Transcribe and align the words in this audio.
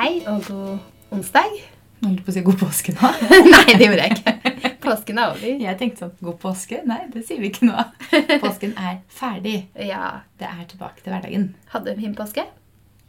Hei 0.00 0.22
og 0.24 0.46
god 0.46 0.78
onsdag. 1.12 1.56
Holdt 2.00 2.22
på 2.24 2.32
å 2.32 2.32
si 2.32 2.40
god 2.40 2.56
påske 2.56 2.92
nå. 2.94 3.08
Nei, 3.52 3.74
det 3.76 3.84
gjorde 3.84 4.06
jeg 4.06 4.14
ikke. 4.14 4.52
Påsken 4.86 5.18
er 5.20 5.32
over. 5.34 5.48
Jeg 5.60 5.76
tenkte 5.76 6.06
sånn 6.06 6.12
God 6.24 6.38
påske? 6.40 6.78
Nei, 6.88 7.02
det 7.12 7.20
sier 7.28 7.42
vi 7.42 7.50
ikke 7.50 7.66
nå. 7.68 7.82
Påsken 8.46 8.70
er 8.80 8.94
ferdig. 9.12 9.58
Ja. 9.76 10.22
Det 10.40 10.48
er 10.48 10.62
tilbake 10.70 11.02
til 11.04 11.12
hverdagen. 11.12 11.44
Hadde 11.74 11.92
du 11.92 12.00
fin 12.00 12.14
påske? 12.16 12.46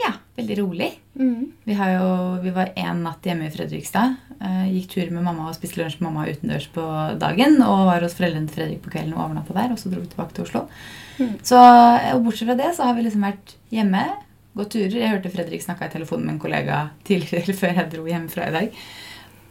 Ja, 0.03 0.09
veldig 0.35 0.57
rolig. 0.59 0.89
Mm. 1.15 1.53
Vi, 1.63 1.77
har 1.79 1.93
jo, 1.93 2.09
vi 2.43 2.51
var 2.57 2.73
én 2.75 2.99
natt 3.05 3.23
hjemme 3.29 3.47
i 3.47 3.53
Fredrikstad. 3.53 4.17
Eh, 4.41 4.65
gikk 4.73 4.89
tur 4.91 5.13
med 5.15 5.23
mamma 5.29 5.45
og 5.47 5.55
spiste 5.55 5.79
lunsj 5.79 6.01
med 6.01 6.09
mamma 6.09 6.25
utendørs 6.27 6.67
på 6.75 6.83
dagen. 7.23 7.55
Og 7.69 7.85
var 7.87 8.03
hos 8.03 8.17
foreldrene 8.19 8.51
til 8.51 8.57
Fredrik 8.57 8.83
på 8.83 8.91
kvelden 8.91 9.15
og 9.15 9.29
overnatta 9.29 9.55
der. 9.55 9.71
Og 9.71 9.79
så 9.79 9.93
dro 9.93 10.03
vi 10.03 10.11
tilbake 10.11 10.35
til 10.35 10.43
Oslo. 10.43 10.65
Mm. 11.21 11.39
Så, 11.39 11.63
og 12.17 12.27
bortsett 12.27 12.51
fra 12.51 12.57
det 12.59 12.73
så 12.75 12.89
har 12.89 12.99
vi 12.99 13.07
liksom 13.07 13.23
vært 13.29 13.55
hjemme. 13.71 14.03
Gått 14.57 14.73
turer. 14.75 14.97
Jeg 14.99 15.13
hørte 15.13 15.31
Fredrik 15.31 15.63
snakka 15.63 15.87
i 15.87 15.93
telefonen 15.93 16.27
med 16.27 16.35
en 16.35 16.41
kollega 16.43 16.81
tidligere 17.07 17.55
før 17.61 17.77
jeg 17.79 17.91
dro 17.93 18.07
hjemmefra 18.09 18.49
i 18.49 18.55
dag. 18.57 18.81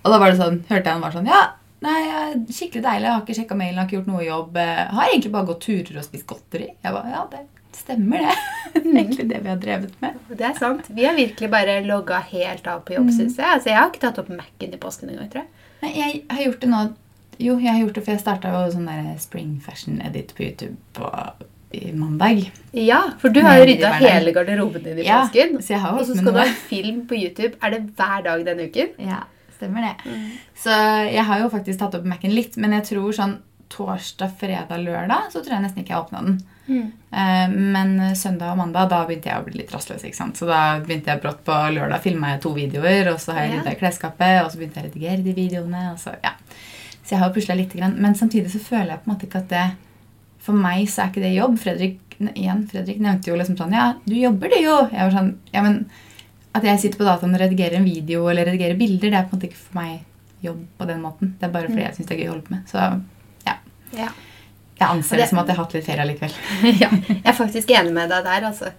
Og 0.01 0.13
da 0.13 0.19
var 0.21 0.33
det 0.33 0.41
sånn, 0.41 0.61
hørte 0.69 0.85
jeg 0.85 0.97
han 0.97 1.05
var 1.05 1.15
sånn 1.17 1.29
Ja, 1.31 1.41
nei, 1.85 2.01
skikkelig 2.49 2.85
deilig. 2.85 3.07
Jeg 3.09 3.15
har 3.15 3.25
ikke 3.25 3.39
sjekka 3.39 3.57
mailen, 3.61 3.81
har 3.81 3.89
ikke 3.89 3.99
gjort 4.01 4.13
noe 4.13 4.27
jobb. 4.27 4.61
Jeg 4.61 4.93
Har 4.99 5.09
egentlig 5.09 5.33
bare 5.37 5.51
gått 5.53 5.65
turer 5.67 5.99
og 6.01 6.07
spist 6.07 6.29
godteri. 6.29 6.69
Jeg 6.85 6.95
ba, 6.97 7.03
ja, 7.13 7.25
det 7.33 7.47
stemmer, 7.81 8.25
det. 8.27 8.37
Det 8.71 8.81
er 8.87 8.97
egentlig 9.01 9.25
det 9.31 9.39
vi 9.43 9.49
har 9.51 9.59
drevet 9.63 9.95
med. 10.03 10.17
Det 10.31 10.45
er 10.47 10.57
sant. 10.59 10.89
Vi 10.95 11.05
har 11.07 11.15
virkelig 11.17 11.49
bare 11.51 11.77
logga 11.87 12.19
helt 12.31 12.67
av 12.71 12.83
på 12.87 12.95
jobb, 12.95 13.09
synes 13.15 13.39
jeg. 13.39 13.47
Altså, 13.47 13.71
jeg 13.71 13.79
har 13.79 13.89
ikke 13.91 14.03
tatt 14.05 14.19
opp 14.23 14.29
Mac-en 14.35 14.75
i 14.77 14.81
påsken 14.83 15.11
engang, 15.13 15.31
tror 15.33 15.43
jeg. 15.43 15.67
Nei, 15.81 15.91
jeg 15.97 16.21
har 16.31 16.43
gjort 16.45 16.61
det 16.65 16.71
nå 16.71 16.81
Jo, 17.41 17.55
jeg 17.57 17.73
har 17.73 17.81
gjort 17.81 17.95
det, 17.97 18.03
for 18.05 18.13
jeg 18.13 18.21
starta 18.21 18.51
jo 18.53 18.73
sånn 18.75 18.89
der 18.91 19.15
Spring 19.23 19.55
Fashion 19.65 20.01
Edit 20.05 20.35
på 20.37 20.45
YouTube 20.45 20.77
på, 20.99 21.09
i 21.73 21.93
mandag. 21.93 22.51
Ja, 22.73 23.03
for 23.21 23.29
du 23.31 23.41
har 23.43 23.59
jo 23.61 23.67
rydda 23.69 23.93
hele 24.01 24.33
garderoben 24.35 24.83
din 24.83 24.99
i 24.99 25.05
Ja, 25.07 25.21
påsken. 25.27 25.59
så 25.63 25.69
jeg 25.75 25.81
har 25.81 25.99
Og 25.99 26.07
så 26.07 26.17
skal 26.17 26.33
du 26.33 26.39
ha 26.39 26.47
en 26.47 26.55
film 26.71 27.07
på 27.07 27.15
YouTube. 27.15 27.55
Er 27.63 27.71
det 27.71 27.83
hver 27.97 28.25
dag 28.25 28.45
denne 28.45 28.67
uken? 28.71 28.89
Ja, 28.99 29.21
stemmer 29.57 29.81
det. 29.87 30.13
Så 30.57 30.71
jeg 31.13 31.25
har 31.25 31.39
jo 31.41 31.49
faktisk 31.49 31.79
tatt 31.79 31.95
opp 31.95 32.05
Mac-en 32.05 32.35
litt, 32.35 32.57
men 32.57 32.73
jeg 32.73 32.85
tror 32.91 33.13
sånn 33.13 33.37
torsdag, 33.71 34.33
fredag, 34.37 34.81
lørdag 34.83 35.31
så 35.31 35.45
tror 35.45 35.55
jeg 35.55 35.63
nesten 35.63 35.85
ikke 35.85 35.95
jeg 35.95 36.03
åpna 36.03 36.25
den. 36.25 36.41
Eh, 37.13 37.49
Men 37.49 38.15
søndag 38.17 38.51
og 38.53 38.59
mandag 38.59 38.89
da 38.91 39.05
begynte 39.07 39.27
jeg 39.31 39.39
å 39.39 39.45
bli 39.45 39.59
litt 39.59 39.71
rastløs. 39.71 40.03
ikke 40.05 40.17
sant? 40.17 40.35
Så 40.37 40.47
da 40.47 40.81
begynte 40.81 41.07
jeg 41.07 41.21
brått 41.23 41.45
på 41.45 41.53
lørdag 41.75 42.01
filma 42.03 42.33
jeg 42.35 42.41
to 42.43 42.53
videoer, 42.55 43.13
og 43.13 43.19
så 43.21 43.33
har 43.33 43.43
jeg 43.47 43.51
Ja. 43.53 43.61
rydda 43.63 43.73
i 43.73 43.79
klesskapet, 43.81 44.45
og 44.45 44.51
så 44.51 44.59
begynte 44.59 44.75
jeg 44.75 44.85
å 44.85 44.89
redigere 44.93 45.23
de 45.25 45.35
videoene. 45.35 45.93
og 45.93 45.99
Så 45.99 46.17
ja. 46.23 46.31
Så 47.05 47.11
jeg 47.11 47.19
har 47.21 47.31
pusla 47.33 47.55
litt. 47.57 47.75
Men 47.77 48.15
samtidig 48.15 48.51
så 48.51 48.59
føler 48.61 48.89
jeg 48.91 49.05
på 49.05 49.09
en 49.11 49.15
måte 49.17 49.27
ikke 49.27 49.39
at 49.39 49.49
det 49.49 49.71
For 50.41 50.53
meg 50.57 50.87
så 50.89 51.03
er 51.05 51.11
ikke 51.13 51.23
det 51.27 51.35
jobb. 51.37 51.59
Fredrik, 51.61 51.99
igjen, 52.35 52.63
Fredrik 52.71 53.01
nevnte 53.01 53.29
jo 53.31 53.37
liksom 53.37 53.57
sånn 53.59 53.73
Ja, 53.77 53.95
du 54.07 54.15
jobber, 54.17 54.49
du 54.49 54.57
jo. 54.63 54.77
Jeg 54.93 55.01
var 55.07 55.11
sånn 55.19 55.35
Ja, 55.53 55.63
men 55.63 55.87
at 56.55 56.65
jeg 56.67 56.81
sitter 56.83 56.99
på 56.99 57.05
dataen 57.07 57.35
og 57.37 57.41
redigerer 57.41 57.77
en 57.79 57.85
video 57.87 58.25
eller 58.29 58.45
redigerer 58.49 58.75
bilder, 58.79 59.11
det 59.13 59.19
er 59.21 59.27
på 59.29 59.37
en 59.37 59.39
måte 59.39 59.47
ikke 59.51 59.61
for 59.61 59.79
meg 59.79 60.01
jobb 60.43 60.63
på 60.81 60.87
den 60.89 61.03
måten. 61.05 61.35
Det 61.39 61.47
er 61.47 61.53
bare 61.55 61.69
fordi 61.69 61.83
jeg 61.85 61.95
syns 61.95 62.09
det 62.09 62.17
er 62.17 62.23
gøy 62.25 62.29
å 62.31 62.33
holde 62.33 62.47
på 62.49 62.55
med. 62.57 62.65
Så 62.67 62.81
ja. 63.47 63.55
Ja. 63.95 64.09
Jeg 64.81 64.89
anser 64.89 65.17
det- 65.17 65.23
det 65.25 65.29
som 65.29 65.39
at 65.39 65.47
jeg 65.47 65.57
har 65.57 65.65
hatt 65.65 65.75
litt 65.75 65.85
ferie 65.85 66.01
allikevel. 66.07 66.35
ja. 66.83 66.89
Jeg 67.11 67.23
er 67.25 67.37
faktisk 67.37 67.69
enig 67.71 67.93
med 67.93 68.09
deg 68.11 68.25
der, 68.25 68.47
altså. 68.49 68.73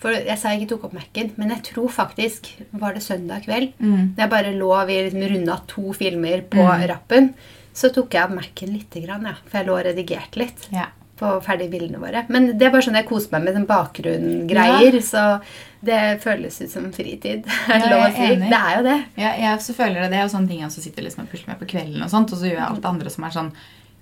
For 0.00 0.12
jeg 0.16 0.38
sa 0.38 0.48
jeg 0.54 0.62
ikke 0.62 0.70
tok 0.76 0.84
opp 0.88 0.92
Mac-en, 0.96 1.32
men 1.36 1.50
jeg 1.50 1.62
tror 1.74 1.90
faktisk 1.92 2.46
Var 2.72 2.94
det 2.94 3.02
søndag 3.04 3.42
kveld? 3.44 3.74
Mm. 3.82 4.14
Når 4.16 4.22
jeg 4.22 4.30
bare 4.30 4.52
lå 4.56 4.70
Vi 4.88 4.94
liksom 5.10 5.26
runda 5.34 5.56
to 5.68 5.92
filmer 5.92 6.40
på 6.48 6.56
Mm. 6.64 6.86
rappen. 6.88 7.34
Så 7.74 7.92
tok 7.92 8.08
jeg 8.14 8.22
opp 8.24 8.30
Mac-en 8.34 8.72
lite 8.78 9.02
grann, 9.04 9.26
ja. 9.28 9.34
For 9.44 9.58
jeg 9.58 9.66
lå 9.66 9.76
og 9.76 9.84
redigerte 9.84 10.36
litt 10.40 10.68
Ja. 10.72 10.86
På 11.20 11.32
ferdige 11.44 11.72
bildene 11.74 12.00
våre. 12.00 12.24
Men 12.32 12.54
det 12.56 12.66
er 12.66 12.72
bare 12.72 12.86
sånn 12.86 12.96
jeg 12.98 13.08
koser 13.08 13.34
meg 13.34 13.44
med 13.46 13.58
sånn 13.58 13.68
bakgrunngreier. 13.68 14.96
Så 15.04 15.24
det 15.84 16.00
føles 16.24 16.56
ut 16.62 16.72
som 16.72 16.88
fritid. 16.96 17.46
Ja, 17.70 17.78
lov 17.86 18.06
å 18.06 18.10
si? 18.16 18.32
Det 18.40 18.60
er 18.60 18.78
jo 18.78 18.86
det. 18.88 18.98
Ja, 19.20 19.34
jeg 19.36 19.52
også 19.52 19.76
føler 19.76 20.02
det. 20.02 20.10
Det 20.14 20.20
er 20.20 20.26
jo 20.26 20.32
sånne 20.34 20.50
ting 20.50 20.62
jeg 20.64 20.70
også 20.70 20.84
sitter 20.84 21.06
liksom 21.06 21.26
og 21.26 21.32
pusler 21.32 21.52
med 21.52 21.62
på 21.62 21.70
kvelden. 21.74 22.02
Og 22.04 22.12
sånt, 22.12 22.32
og 22.32 22.40
så 22.40 22.48
gjør 22.48 22.58
jeg 22.58 22.68
alt 22.68 22.82
det 22.82 22.92
andre 22.94 23.12
som 23.14 23.28
er 23.28 23.36
sånn 23.36 23.52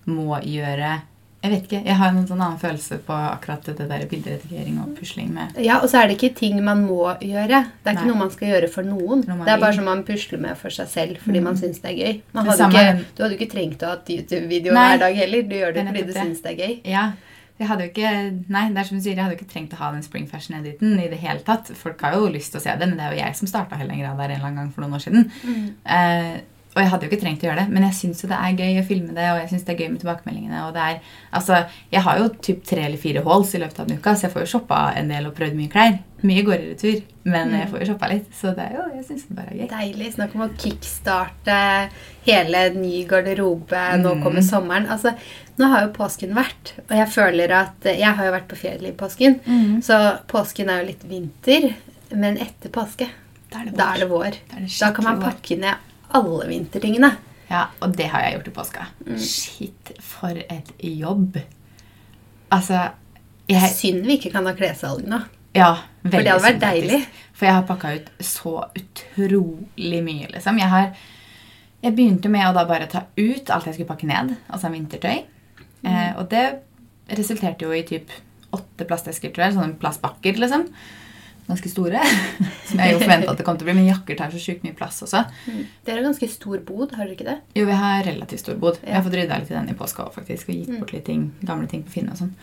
må 0.09 0.39
gjøre 0.41 0.93
Jeg 1.39 1.53
vet 1.53 1.67
ikke. 1.69 1.79
Jeg 1.87 1.95
har 1.95 2.09
en 2.11 2.25
sånn 2.27 2.41
annen 2.43 2.59
følelse 2.59 2.97
på 3.07 3.15
akkurat 3.15 3.69
det 3.69 3.85
der 3.87 4.07
bilderedigering 4.11 4.81
og 4.83 4.97
pusling 4.99 5.29
med 5.37 5.55
Ja, 5.63 5.77
Og 5.85 5.87
så 5.93 6.01
er 6.01 6.09
det 6.11 6.17
ikke 6.19 6.33
ting 6.35 6.59
man 6.67 6.83
må 6.83 7.13
gjøre. 7.23 7.61
Det 7.79 7.93
er 7.93 7.95
ikke 7.95 8.03
Nei. 8.03 8.09
noe 8.11 8.23
man 8.25 8.33
skal 8.35 8.49
gjøre 8.51 8.71
for 8.73 8.83
noen. 8.83 9.23
Noe 9.29 9.47
Det 9.47 9.53
er 9.55 9.63
bare 9.63 9.77
som 9.77 9.87
man 9.87 10.03
pusler 10.09 10.43
med 10.43 10.59
for 10.59 10.75
seg 10.75 10.91
selv 10.91 11.23
fordi 11.23 11.45
man 11.45 11.55
syns 11.61 11.79
det 11.85 11.93
er 11.93 12.01
gøy. 12.01 12.21
Hadde 12.35 12.69
ikke, 12.69 13.07
du 13.15 13.23
hadde 13.23 13.37
jo 13.37 13.39
ikke 13.39 13.53
trengt 13.55 13.87
å 13.87 13.93
ha 13.93 14.01
et 14.01 14.13
YouTube-video 14.17 14.75
hver 14.75 14.99
dag 15.05 15.15
heller. 15.23 15.47
Du 15.47 15.57
gjør 15.61 15.73
det, 15.79 15.87
Det 15.87 15.95
fordi 15.95 16.07
du 16.11 16.13
syns 16.19 16.43
det 16.43 16.53
er 16.57 16.59
gøy. 16.67 16.77
Ja. 16.91 17.07
Jeg 17.59 17.67
hadde 17.67 17.87
jo 17.87 17.91
ikke 17.91 18.11
Nei, 18.55 18.67
det 18.75 18.79
er 18.83 18.87
som 18.91 18.99
du 18.99 19.03
sier, 19.03 19.15
jeg 19.17 19.23
hadde 19.23 19.35
jo 19.35 19.41
ikke 19.41 19.53
trengt 19.55 19.73
å 19.75 19.81
ha 19.81 19.93
den 19.95 20.03
Spring 20.07 20.27
Fashion-editen 20.31 20.99
i 20.99 21.09
det 21.11 21.23
hele 21.23 21.43
tatt. 21.47 21.71
Folk 21.79 22.03
har 22.03 22.19
jo 22.19 22.29
lyst 22.31 22.51
til 22.55 22.59
å 22.61 22.67
se 22.67 22.75
det, 22.79 22.87
men 22.87 22.99
det 22.99 23.07
er 23.07 23.15
jo 23.15 23.23
jeg 23.23 23.39
som 23.39 23.51
starta 23.51 23.79
hele 23.79 23.95
den 23.95 24.03
greia 24.03 24.15
der 24.19 24.31
en 24.35 24.39
eller 24.39 24.47
annen 24.51 24.63
gang 24.65 24.71
for 24.75 24.83
noen 24.83 24.95
år 24.99 25.03
siden. 25.07 25.31
Eh, 25.87 26.39
og 26.79 26.83
jeg 26.85 26.91
hadde 26.93 27.07
jo 27.07 27.11
ikke 27.11 27.21
trengt 27.25 27.43
å 27.43 27.49
gjøre 27.51 27.65
det, 27.65 27.69
men 27.75 27.83
jeg 27.89 27.95
syns 27.99 28.23
jo 28.23 28.29
det 28.31 28.37
er 28.39 28.55
gøy 28.63 28.77
å 28.79 28.87
filme 28.87 29.15
det, 29.17 29.25
og 29.35 29.39
jeg 29.43 29.49
synes 29.51 29.65
det 29.67 29.73
er 29.75 29.81
gøy 29.83 29.89
med 29.91 30.01
tilbakemeldingene. 30.05 30.61
og 30.69 30.75
det 30.77 30.83
er, 30.85 31.01
altså, 31.35 31.57
Jeg 31.91 32.03
har 32.07 32.19
jo 32.21 32.29
typ 32.39 32.63
tre 32.65 32.85
eller 32.87 32.97
fire 33.03 33.25
halls 33.27 33.55
i 33.55 33.59
løpet 33.59 33.81
av 33.81 33.91
en 33.91 33.99
uke, 33.99 34.15
så 34.15 34.23
jeg 34.29 34.33
får 34.37 34.45
jo 34.47 34.53
shoppa 34.59 34.79
en 34.97 35.09
del 35.11 35.27
og 35.27 35.35
prøvd 35.35 35.57
mye 35.59 35.69
klær. 35.73 35.99
Mye 36.23 36.43
går 36.47 36.55
i 36.63 36.69
retur, 36.73 37.03
men 37.25 37.51
jeg 37.55 37.69
får 37.71 37.81
jo 37.83 37.87
shoppa 37.93 38.09
litt, 38.11 38.31
så 38.35 38.55
det 38.55 38.65
er 38.71 38.73
jo, 38.79 38.87
jeg 38.97 39.05
syns 39.11 39.27
det 39.29 39.37
bare 39.37 39.51
er 39.53 39.59
gøy. 39.59 39.69
Deilig. 39.75 40.13
Snakk 40.15 40.35
om 40.35 40.41
å 40.47 40.51
kickstarte 40.59 41.59
hele 42.27 42.63
ny 42.75 43.05
garderobe. 43.09 43.83
Nå 44.03 44.15
Mm. 44.15 44.23
kommer 44.23 44.41
sommeren. 44.43 44.87
Altså, 44.89 45.15
nå 45.59 45.69
har 45.69 45.83
jo 45.87 45.93
påsken 45.93 46.35
vært, 46.35 46.73
og 46.91 46.97
jeg 46.97 47.09
føler 47.09 47.51
at 47.53 47.85
Jeg 47.85 48.15
har 48.15 48.25
jo 48.27 48.33
vært 48.33 48.49
på 48.49 48.57
fjellet 48.57 48.89
i 48.89 48.93
påsken, 48.93 49.41
Mm. 49.47 49.83
så 49.83 50.19
påsken 50.27 50.69
er 50.69 50.81
jo 50.83 50.87
litt 50.87 51.05
vinter. 51.05 51.75
Men 52.15 52.37
etter 52.39 52.71
påske, 52.71 53.09
Da 53.51 53.59
er 53.61 53.67
er 53.69 53.99
det 54.01 54.09
vår. 54.11 54.31
Da 54.49 54.57
er 54.57 54.61
det 54.61 54.79
Da 54.81 54.91
kan 54.93 55.05
man 55.05 55.21
pakke 55.23 55.59
ned 55.59 55.75
alle 56.17 56.49
vintertingene. 56.49 57.13
Ja, 57.49 57.67
og 57.81 57.97
det 57.97 58.11
har 58.13 58.25
jeg 58.25 58.37
gjort 58.37 58.49
i 58.51 58.55
påska. 58.59 58.87
Shit, 59.25 59.93
for 60.05 60.37
et 60.37 60.73
jobb. 60.85 61.39
Altså 62.53 62.91
jeg, 63.49 63.71
Synd 63.73 64.05
vi 64.05 64.19
ikke 64.19 64.33
kan 64.35 64.49
ha 64.49 64.53
klessalg 64.57 65.07
nå. 65.09 65.23
Ja, 65.57 65.71
veldig 66.03 66.13
For 66.13 66.25
det 66.25 66.35
hadde 66.35 66.45
vært 66.45 66.61
deilig. 66.63 67.01
For 67.33 67.49
jeg 67.49 67.57
har 67.57 67.67
pakka 67.69 67.95
ut 67.97 68.11
så 68.25 68.55
utrolig 68.77 70.03
mye, 70.05 70.29
liksom. 70.35 70.61
Jeg, 70.61 70.69
har, 70.73 70.91
jeg 71.85 71.97
begynte 71.97 72.31
med 72.33 72.49
å 72.49 72.55
da 72.57 72.67
bare 72.69 72.89
ta 72.91 73.07
ut 73.17 73.53
alt 73.55 73.69
jeg 73.69 73.79
skulle 73.79 73.89
pakke 73.89 74.09
ned, 74.11 74.35
altså 74.53 74.73
vintertøy. 74.75 75.23
Mm. 75.81 75.89
Eh, 75.89 76.11
og 76.19 76.29
det 76.33 76.45
resulterte 77.17 77.65
jo 77.65 77.73
i 77.73 77.85
typ 77.89 78.13
åtte 78.55 78.85
plastesker, 78.89 79.33
tror 79.33 79.47
jeg. 79.47 79.57
Sånne 79.57 79.81
plastbakker, 79.81 80.41
liksom. 80.43 80.69
Ganske 81.49 81.71
store. 81.73 82.01
Som 82.69 82.81
jeg 82.83 82.93
jo 82.93 82.99
forventa 83.01 83.33
at 83.33 83.39
det 83.41 83.45
kom 83.47 83.57
til 83.57 83.65
å 83.65 83.71
bli. 83.71 83.77
Men 83.81 83.89
jakker 83.89 84.19
tar 84.19 84.33
så 84.35 84.41
sjukt 84.43 84.65
mye 84.67 84.77
plass 84.77 85.01
også. 85.07 85.23
Dere 85.87 86.01
har 86.03 86.05
ganske 86.11 86.29
stor 86.29 86.59
bod, 86.67 86.93
har 86.93 87.07
dere 87.09 87.17
ikke 87.17 87.29
det? 87.31 87.39
Jo, 87.57 87.65
vi 87.71 87.79
har 87.83 88.03
relativt 88.05 88.45
stor 88.45 88.59
bod. 88.61 88.77
Ja. 88.83 88.91
Jeg 88.91 88.99
har 88.99 89.07
fått 89.07 89.17
rydda 89.17 89.39
litt 89.41 89.53
i 89.55 89.57
den 89.57 89.71
i 89.73 89.77
påska 89.79 90.05
òg, 90.05 90.13
faktisk, 90.19 90.51
og 90.53 90.59
gitt 90.59 90.75
bort 90.83 90.93
litt 90.93 91.07
ting, 91.09 91.31
gamle 91.49 91.71
ting 91.71 91.87
på 91.87 91.95
Finn 91.97 92.13
og 92.13 92.21
sånn. 92.21 92.35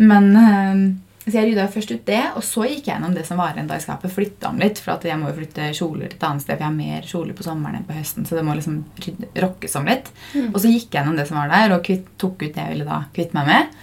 Men 0.00 0.28
eh, 0.40 0.82
Så 1.28 1.36
jeg 1.36 1.50
rydda 1.50 1.68
først 1.70 1.90
ut 1.92 2.04
det, 2.08 2.20
og 2.34 2.42
så 2.42 2.64
gikk 2.66 2.88
jeg 2.88 2.94
gjennom 2.96 3.14
det 3.14 3.22
som 3.28 3.38
var 3.38 3.54
igjen 3.54 3.68
da 3.70 3.76
i 3.78 3.84
skapet. 3.84 4.10
Flytta 4.14 4.50
om 4.50 4.58
litt, 4.58 4.80
for 4.82 4.96
at 4.96 5.04
jeg 5.06 5.18
må 5.20 5.28
jo 5.30 5.36
flytte 5.38 5.70
kjoler 5.76 6.08
til 6.10 6.16
et 6.18 6.26
annet 6.30 6.42
sted. 6.42 6.56
For 6.56 6.64
jeg 6.64 6.70
har 6.70 6.78
mer 6.78 7.08
kjoler 7.10 7.36
på 7.38 7.46
sommeren 7.46 7.76
enn 7.78 7.86
på 7.86 7.94
høsten, 7.98 8.26
så 8.26 8.38
det 8.38 8.44
må 8.48 8.56
liksom 8.58 8.78
rydde, 9.04 9.28
rokkes 9.44 9.76
om 9.78 9.90
litt. 9.92 10.08
Og 10.48 10.56
så 10.62 10.72
gikk 10.72 10.88
jeg 10.88 10.96
gjennom 10.98 11.18
det 11.20 11.28
som 11.28 11.38
var 11.38 11.52
der, 11.52 11.76
og 11.76 11.84
kvitt, 11.86 12.08
tok 12.18 12.40
ut 12.40 12.48
det 12.48 12.64
jeg 12.64 12.72
ville 12.74 12.88
da 12.88 13.02
kvitte 13.14 13.36
meg 13.38 13.52
med. 13.52 13.76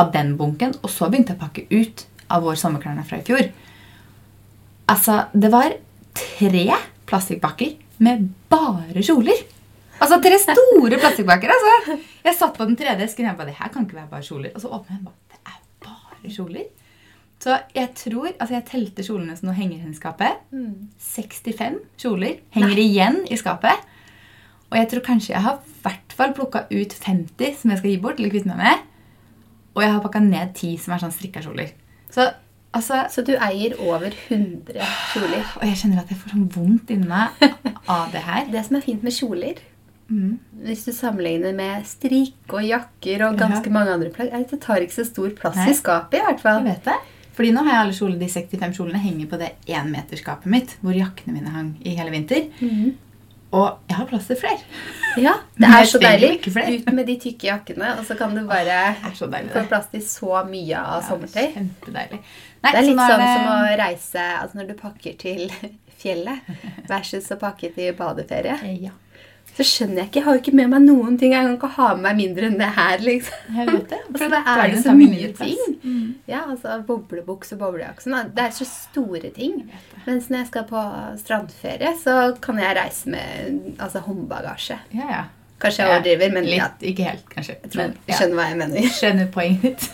Av 0.00 0.10
den 0.14 0.32
bunken. 0.40 0.72
Og 0.80 0.90
så 0.90 1.06
begynte 1.12 1.36
jeg 1.36 1.38
å 1.38 1.44
pakke 1.44 1.68
ut 1.70 2.06
av 2.32 2.42
vår 2.48 2.56
sommerklærne 2.64 3.04
fra 3.04 3.20
i 3.20 3.26
fjor. 3.28 3.52
Altså, 4.92 5.16
det 5.32 5.50
var 5.52 5.72
tre 6.18 6.66
plastikkpakker 7.08 7.74
med 8.04 8.28
bare 8.52 9.02
kjoler. 9.04 9.40
Altså 10.02 10.18
tre 10.24 10.36
store 10.42 10.98
plastikkpakker. 10.98 11.52
altså. 11.54 11.96
Jeg 12.26 12.34
satt 12.38 12.56
på 12.58 12.66
den 12.68 12.76
tredje 12.76 13.06
esken 13.06 13.26
og 13.26 13.30
jeg 13.32 13.38
bare, 13.40 13.50
det 13.52 13.58
her 13.60 13.72
kan 13.72 13.86
ikke 13.86 14.00
være 14.00 14.10
bare 14.12 14.26
kjoler. 14.26 14.52
Og 14.56 14.60
så 14.64 14.70
åpnet 14.74 14.90
jeg 14.90 14.98
den 14.98 15.06
bare, 15.06 15.20
det 15.32 15.40
er 15.46 15.60
bare 15.86 16.32
kjoler. 16.36 16.66
Så 17.42 17.56
jeg 17.74 17.88
tror, 17.98 18.28
altså 18.38 18.54
jeg 18.54 18.66
telte 18.70 19.02
kjolene 19.06 19.36
som 19.38 19.48
nå 19.48 19.54
henger 19.56 19.78
igjen 19.80 19.94
i 19.94 19.98
skapet. 19.98 20.42
65 21.14 21.80
kjoler 21.98 22.36
henger 22.54 22.78
igjen 22.82 23.22
i 23.30 23.38
skapet. 23.40 23.88
Og 24.72 24.78
jeg 24.78 24.88
tror 24.92 25.04
kanskje 25.06 25.34
jeg 25.34 25.42
har 25.44 25.58
i 25.58 25.74
hvert 25.84 26.14
fall 26.16 26.34
plukka 26.36 26.64
ut 26.70 26.94
50 27.02 27.56
som 27.60 27.72
jeg 27.74 27.80
skal 27.82 27.90
gi 27.90 27.98
bort. 28.04 28.18
eller 28.20 28.30
kvitte 28.32 28.48
meg 28.52 28.62
med. 28.62 28.86
Og 29.74 29.82
jeg 29.82 29.92
har 29.94 30.02
pakka 30.04 30.20
ned 30.22 30.54
10 30.54 30.78
som 30.84 30.94
er 30.94 31.02
sånn 31.02 31.14
strikka 31.14 31.42
kjoler. 31.44 31.72
Så 32.12 32.28
altså, 32.74 33.02
Så 33.10 33.24
du 33.24 33.32
eier 33.36 33.74
over 33.80 34.10
100 34.28 34.80
kjoler. 35.12 35.44
Og 35.60 35.66
jeg 35.68 35.76
kjenner 35.82 36.00
at 36.02 36.08
jeg 36.10 36.18
får 36.18 36.30
sånn 36.34 36.48
vondt 36.54 36.90
inni 36.90 37.06
meg 37.06 37.28
av 37.88 38.10
det 38.12 38.22
her. 38.22 38.46
Det 38.52 38.64
som 38.66 38.76
er 38.76 38.80
fint 38.80 39.02
med 39.02 39.12
kjoler, 39.12 39.54
Mm. 40.12 40.38
hvis 40.66 40.84
du 40.84 40.90
sammenligner 40.92 41.54
med 41.56 41.84
strikk 41.88 42.52
og 42.52 42.60
jakker 42.66 43.22
og 43.30 43.38
ganske 43.38 43.64
Ja. 43.64 43.72
mange 43.72 43.88
andre 43.94 44.10
plagg, 44.10 44.28
er 44.32 44.40
at 44.42 44.50
det 44.50 44.60
tar 44.60 44.76
ikke 44.82 44.92
så 44.98 45.06
stor 45.06 45.30
plass 45.30 45.56
Nei. 45.56 45.70
i 45.70 45.72
skapet. 45.78 46.18
i 46.18 46.20
hvert 46.26 46.40
fall. 46.40 46.58
Jeg 46.64 46.74
vet 46.74 46.84
det. 46.84 46.98
Fordi 47.32 47.50
nå 47.52 47.62
har 47.64 47.70
jeg 47.72 47.80
alle 47.80 47.92
kjolene, 47.96 48.18
De 48.18 48.28
65 48.28 48.76
kjolene 48.76 49.00
henger 49.00 49.26
på 49.30 49.38
det 49.38 49.52
énmeterskapet 49.66 50.46
mitt, 50.46 50.76
hvor 50.82 50.92
jakkene 50.92 51.32
mine 51.32 51.48
hang 51.48 51.76
i 51.82 51.94
hele 51.96 52.10
vinter. 52.10 52.50
Mhm. 52.60 52.94
Og 53.52 53.78
jeg 53.88 53.96
har 53.98 54.06
plass 54.08 54.26
til 54.30 54.36
flere. 54.40 54.62
Ja, 55.20 55.34
det 55.60 55.68
er 55.68 55.84
så 55.84 55.98
deilig. 56.00 56.30
Ut 56.48 56.86
med 56.96 57.06
de 57.06 57.16
tykke 57.20 57.48
jakkene, 57.50 57.90
og 57.98 58.06
så 58.08 58.16
kan 58.16 58.32
du 58.34 58.46
bare 58.48 58.94
få 59.52 59.66
plass 59.68 59.90
til 59.92 60.00
så 60.06 60.40
mye 60.48 60.78
av 60.80 61.02
sommertøy. 61.04 61.50
Kjempedeilig. 61.58 62.20
Nei, 62.62 62.72
Det 62.72 62.78
er 62.80 62.86
litt 62.86 62.96
sånn 62.96 63.18
det- 63.20 63.30
som 63.36 63.52
å 63.52 63.76
reise 63.82 64.24
altså 64.40 64.56
når 64.56 64.68
du 64.68 64.74
pakker 64.80 65.18
til 65.18 65.52
fjellet 66.02 66.40
versus 66.88 67.28
å 67.30 67.36
pakke 67.38 67.74
til 67.74 67.92
badeferie. 67.98 68.56
Ja, 68.80 68.90
Så 69.52 69.64
skjønner 69.68 70.00
jeg 70.00 70.08
ikke. 70.08 70.18
Jeg 70.18 70.24
har 70.24 70.36
jo 70.36 70.40
ikke 70.40 70.54
med 70.56 70.70
meg 70.72 70.84
noen 70.86 71.18
ting. 71.20 71.34
Jeg 71.34 71.44
kan 71.44 71.56
ikke 71.58 71.68
ha 71.74 71.88
med 71.96 72.06
meg 72.06 72.20
mindre 72.22 72.48
enn 72.48 72.56
det 72.60 72.70
her, 72.72 73.02
liksom. 73.04 73.50
jeg 73.58 73.68
vet 73.68 73.90
det. 73.90 73.98
altså, 74.08 74.28
da 74.32 74.40
er 74.54 74.72
det 74.72 74.80
så 74.86 74.94
mye 74.96 75.28
ting. 75.36 75.60
Mm. 75.82 76.06
Ja, 76.30 76.40
altså 76.46 76.78
boblebukse 76.88 77.58
og 77.58 77.66
boblejakke. 77.66 78.04
sånn, 78.06 78.32
Det 78.32 78.46
er 78.46 78.56
så 78.56 78.68
store 78.70 79.32
ting. 79.36 79.60
Mens 80.06 80.30
når 80.32 80.44
jeg 80.44 80.50
skal 80.54 80.66
på 80.72 80.86
strandferie, 81.20 81.92
så 82.00 82.16
kan 82.40 82.62
jeg 82.62 82.78
reise 82.80 83.12
med 83.12 83.76
altså, 83.76 84.04
håndbagasje. 84.06 84.80
Ja, 84.96 85.10
ja. 85.18 85.22
Kanskje 85.62 85.84
jeg 85.84 85.92
overdriver, 85.92 86.32
men 86.34 86.46
Litt, 86.48 86.56
ja, 86.58 86.64
ikke 86.90 87.04
helt, 87.06 87.28
kanskje. 87.30 87.54
jeg 87.62 87.70
tror 87.70 87.82
Men, 87.84 87.92
ja. 88.08 88.16
skjønner 88.18 88.38
hva 88.40 88.46
jeg 88.48 88.56
mener. 88.58 88.88
Skjønner 88.96 89.28
poenget 89.36 89.62
ditt. 89.68 89.84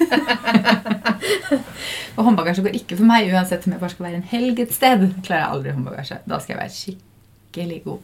og 2.16 2.22
håndbagasje 2.30 2.64
går 2.64 2.78
ikke 2.78 2.96
for 2.96 3.10
meg, 3.10 3.28
uansett 3.34 3.66
om 3.68 3.74
jeg 3.74 3.82
bare 3.82 3.92
skal 3.92 4.08
være 4.08 4.22
en 4.22 4.30
helg 4.30 4.64
et 4.64 4.72
sted. 4.72 5.04
Klarer 5.26 5.42
jeg 5.42 5.52
aldri 5.58 5.76
håndbagasje. 5.76 6.22
Da 6.24 6.40
skal 6.40 6.56
jeg 6.56 6.62
være 6.62 6.76
skikkelig 6.78 7.07
god. 7.52 7.98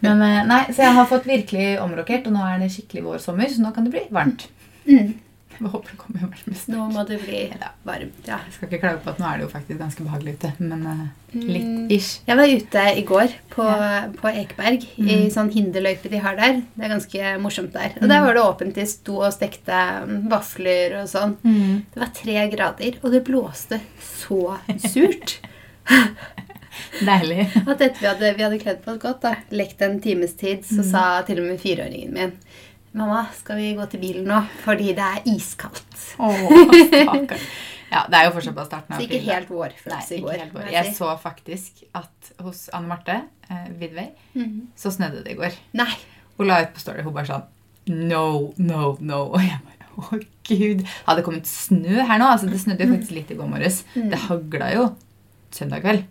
Men 0.00 0.22
eh, 0.22 0.46
nei, 0.46 0.64
Så 0.72 0.82
jeg 0.82 0.92
har 0.94 1.06
fått 1.06 1.26
virkelig 1.26 1.80
omrokert, 1.80 2.26
og 2.26 2.32
nå 2.32 2.42
er 2.46 2.58
det 2.60 2.70
skikkelig 2.72 3.02
vår-sommer, 3.04 3.48
så 3.48 3.60
nå 3.62 3.74
kan 3.74 3.84
det 3.84 3.90
bli 3.92 4.06
varmt. 4.10 4.48
Mm. 4.86 5.14
Jeg 5.56 5.70
håper 5.72 5.88
det 5.88 5.96
kommer 5.98 6.20
varmt 6.20 6.56
snø. 6.60 6.74
Nå 6.76 6.86
må 6.92 7.02
det 7.08 7.16
bli 7.24 7.38
Ja. 7.48 7.70
varmt. 7.86 8.26
Ja. 8.28 8.36
Jeg 8.44 8.52
skal 8.52 8.68
ikke 8.68 8.80
klage 8.82 9.00
på 9.02 9.08
at 9.10 9.18
nå 9.18 9.24
er 9.26 9.38
det 9.38 9.46
jo 9.46 9.52
faktisk 9.54 9.78
ganske 9.80 10.04
behagelig 10.04 10.34
ute, 10.36 10.52
men 10.58 10.82
Mm. 11.36 11.46
litt 11.48 11.90
ish. 11.92 12.20
Jeg 12.26 12.36
var 12.36 12.44
ute 12.46 12.82
i 12.96 13.02
går 13.02 13.32
på, 13.50 13.64
Ja. 13.64 14.06
på 14.08 14.28
Ekeberg, 14.28 14.84
Mm. 14.98 15.08
i 15.08 15.30
sånn 15.30 15.50
hinderløype 15.52 16.10
de 16.10 16.18
har 16.18 16.36
der. 16.36 16.62
Det 16.76 16.84
er 16.84 16.88
ganske 16.94 17.40
morsomt 17.40 17.72
der. 17.72 17.92
Og 18.02 18.08
der 18.08 18.20
var 18.20 18.34
det 18.34 18.42
åpent. 18.42 18.74
De 18.74 18.84
sto 18.86 19.16
og 19.22 19.32
stekte 19.32 20.04
mm, 20.06 20.28
vafler 20.28 21.00
og 21.02 21.08
sånn. 21.08 21.36
Det 21.42 21.96
var 22.00 22.10
tre 22.14 22.50
grader, 22.50 22.98
og 23.02 23.10
det 23.12 23.24
blåste 23.24 23.80
så 24.00 24.58
surt. 24.78 25.38
Deilig. 27.06 27.46
At 27.70 27.80
etter 27.80 28.00
vi 28.00 28.06
hadde, 28.06 28.32
vi 28.36 28.42
hadde 28.46 28.58
kledd 28.62 28.80
på 28.84 28.92
oss 28.94 28.98
godt, 29.02 29.20
da, 29.22 29.34
lekt 29.50 29.82
en 29.82 30.00
times 30.00 30.32
tid, 30.40 30.64
så 30.64 30.82
Mm. 30.82 30.90
sa 30.90 31.22
til 31.26 31.40
og 31.42 31.46
med 31.50 31.60
fireåringen 31.60 32.12
min 32.12 32.32
Mamma, 32.96 33.26
skal 33.36 33.58
vi 33.60 33.74
gå 33.76 33.84
til 33.92 34.00
bilen 34.00 34.24
nå? 34.24 34.38
Fordi 34.64 34.94
det 34.96 35.04
er 35.04 35.26
iskaldt. 35.28 36.14
Ja, 37.92 38.02
det 38.10 38.18
er 38.18 38.24
jo 38.26 38.32
fortsatt 38.34 38.56
bare 38.56 38.66
starten 38.66 38.94
av 38.96 38.98
Så 38.98 39.04
ikke 39.06 39.18
april, 39.20 39.28
helt 39.30 39.50
Nei, 39.50 39.58
vårfølelse 39.58 40.16
i 40.16 40.22
går. 40.24 40.40
vår. 40.54 40.70
jeg 40.74 40.94
så 40.96 41.10
faktisk 41.22 41.84
at 41.94 42.30
hos 42.42 42.64
Anne 42.74 42.88
Marte 42.90 43.18
eh, 43.50 43.68
Vidvei 43.78 44.08
Mhm. 44.34 44.66
så 44.76 44.90
snødde 44.90 45.22
det 45.24 45.32
i 45.32 45.38
går. 45.38 45.52
Nei. 45.78 45.92
Hun 46.38 46.46
la 46.48 46.62
ut 46.62 46.74
på 46.74 46.80
story 46.82 47.02
hun 47.02 47.12
bare 47.14 47.26
sånn 47.26 47.44
No, 47.88 48.52
no, 48.58 48.96
no. 49.00 49.20
Og 49.32 49.40
jeg 49.40 49.60
bare 49.62 49.72
Å, 49.96 50.18
gud. 50.48 50.82
Hadde 51.06 51.16
det 51.20 51.24
kommet 51.24 51.46
snø 51.46 52.02
her 52.04 52.18
nå? 52.18 52.26
Altså, 52.26 52.50
det 52.50 52.58
snødde 52.60 52.84
jo 52.84 52.92
faktisk 52.96 53.12
litt 53.14 53.30
i 53.30 53.34
går 53.38 53.48
morges. 53.48 53.78
Mm. 53.94 54.10
Det 54.10 54.18
hagla 54.26 54.72
jo 54.74 54.96
søndag 55.52 55.80
kveld. 55.86 56.02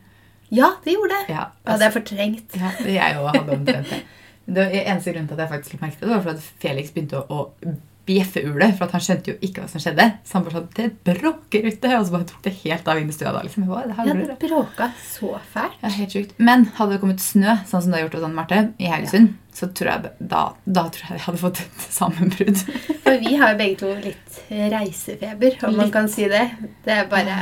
Ja, 0.53 0.73
det 0.83 0.93
gjorde 0.93 1.09
det. 1.15 1.33
Ja, 1.33 1.47
Ja, 1.65 1.77
det 1.77 1.87
er 1.87 1.95
fortrengt. 1.95 2.55
ja, 2.59 2.71
jeg 2.85 3.17
også 3.17 3.39
hadde 3.39 3.57
omtrent 3.59 3.89
det. 3.89 4.03
Det 4.45 4.65
eneste 4.85 5.11
grunnen 5.11 5.27
til 5.27 5.33
at 5.39 5.39
jeg 5.47 5.49
faktisk 5.55 5.81
merket 5.81 6.01
merke 6.01 6.05
det, 6.05 6.09
var 6.13 6.21
for 6.21 6.29
at 6.37 6.49
Felix 6.61 6.91
begynte 6.93 7.17
å, 7.17 7.25
å 7.33 7.75
bjeffe-ule, 8.05 8.67
for 8.77 8.91
han 8.93 9.01
skjønte 9.01 9.31
jo 9.31 9.35
ikke 9.41 9.63
hva 9.63 9.67
som 9.71 9.81
skjedde. 9.81 10.03
Så 10.29 10.35
han 10.37 10.43
bare 10.45 10.59
sånn 10.59 10.67
Det 10.77 10.89
bråker 11.07 11.63
ute! 11.65 11.89
Og 11.97 12.03
så 12.05 12.13
bare 12.13 12.27
tok 12.29 12.43
det 12.45 12.51
helt 12.61 12.87
av 12.93 12.99
inn 13.01 13.09
i 13.09 13.15
stua 13.15 13.31
da. 13.33 13.41
liksom. 13.41 13.63
Jeg 13.65 13.71
bare, 13.71 13.87
det 13.89 14.05
Ja, 14.05 14.27
det 14.29 14.37
bråka 14.43 14.91
så 15.01 15.31
fælt. 15.55 15.79
Ja, 15.81 15.89
helt 15.95 16.13
sjukt. 16.13 16.35
Men 16.37 16.67
hadde 16.77 16.93
det 16.93 16.99
kommet 17.01 17.25
snø, 17.25 17.55
sånn 17.65 17.81
som 17.81 17.89
det 17.89 17.97
har 17.97 18.05
gjort 18.05 18.19
hos 18.19 18.27
Anne 18.29 18.37
Marte, 18.37 18.61
i 18.77 18.91
Haugesund, 18.93 19.33
så 19.57 19.71
tror 19.73 19.89
jeg 19.95 20.13
da, 20.35 20.43
da 20.69 20.83
tror 20.93 21.09
jeg 21.09 21.17
vi 21.17 21.25
hadde 21.25 21.41
fått 21.41 21.63
et 21.65 21.89
sammenbrudd. 21.97 22.61
For 23.01 23.17
vi 23.25 23.33
har 23.41 23.55
jo 23.55 23.59
begge 23.63 23.81
to 23.81 23.93
litt 24.05 24.39
reisefeber, 24.77 25.57
om 25.65 25.81
man 25.81 25.89
kan 25.97 26.05
si 26.13 26.29
det. 26.29 26.45
Det 26.85 26.93
er 27.01 27.09
bare 27.09 27.39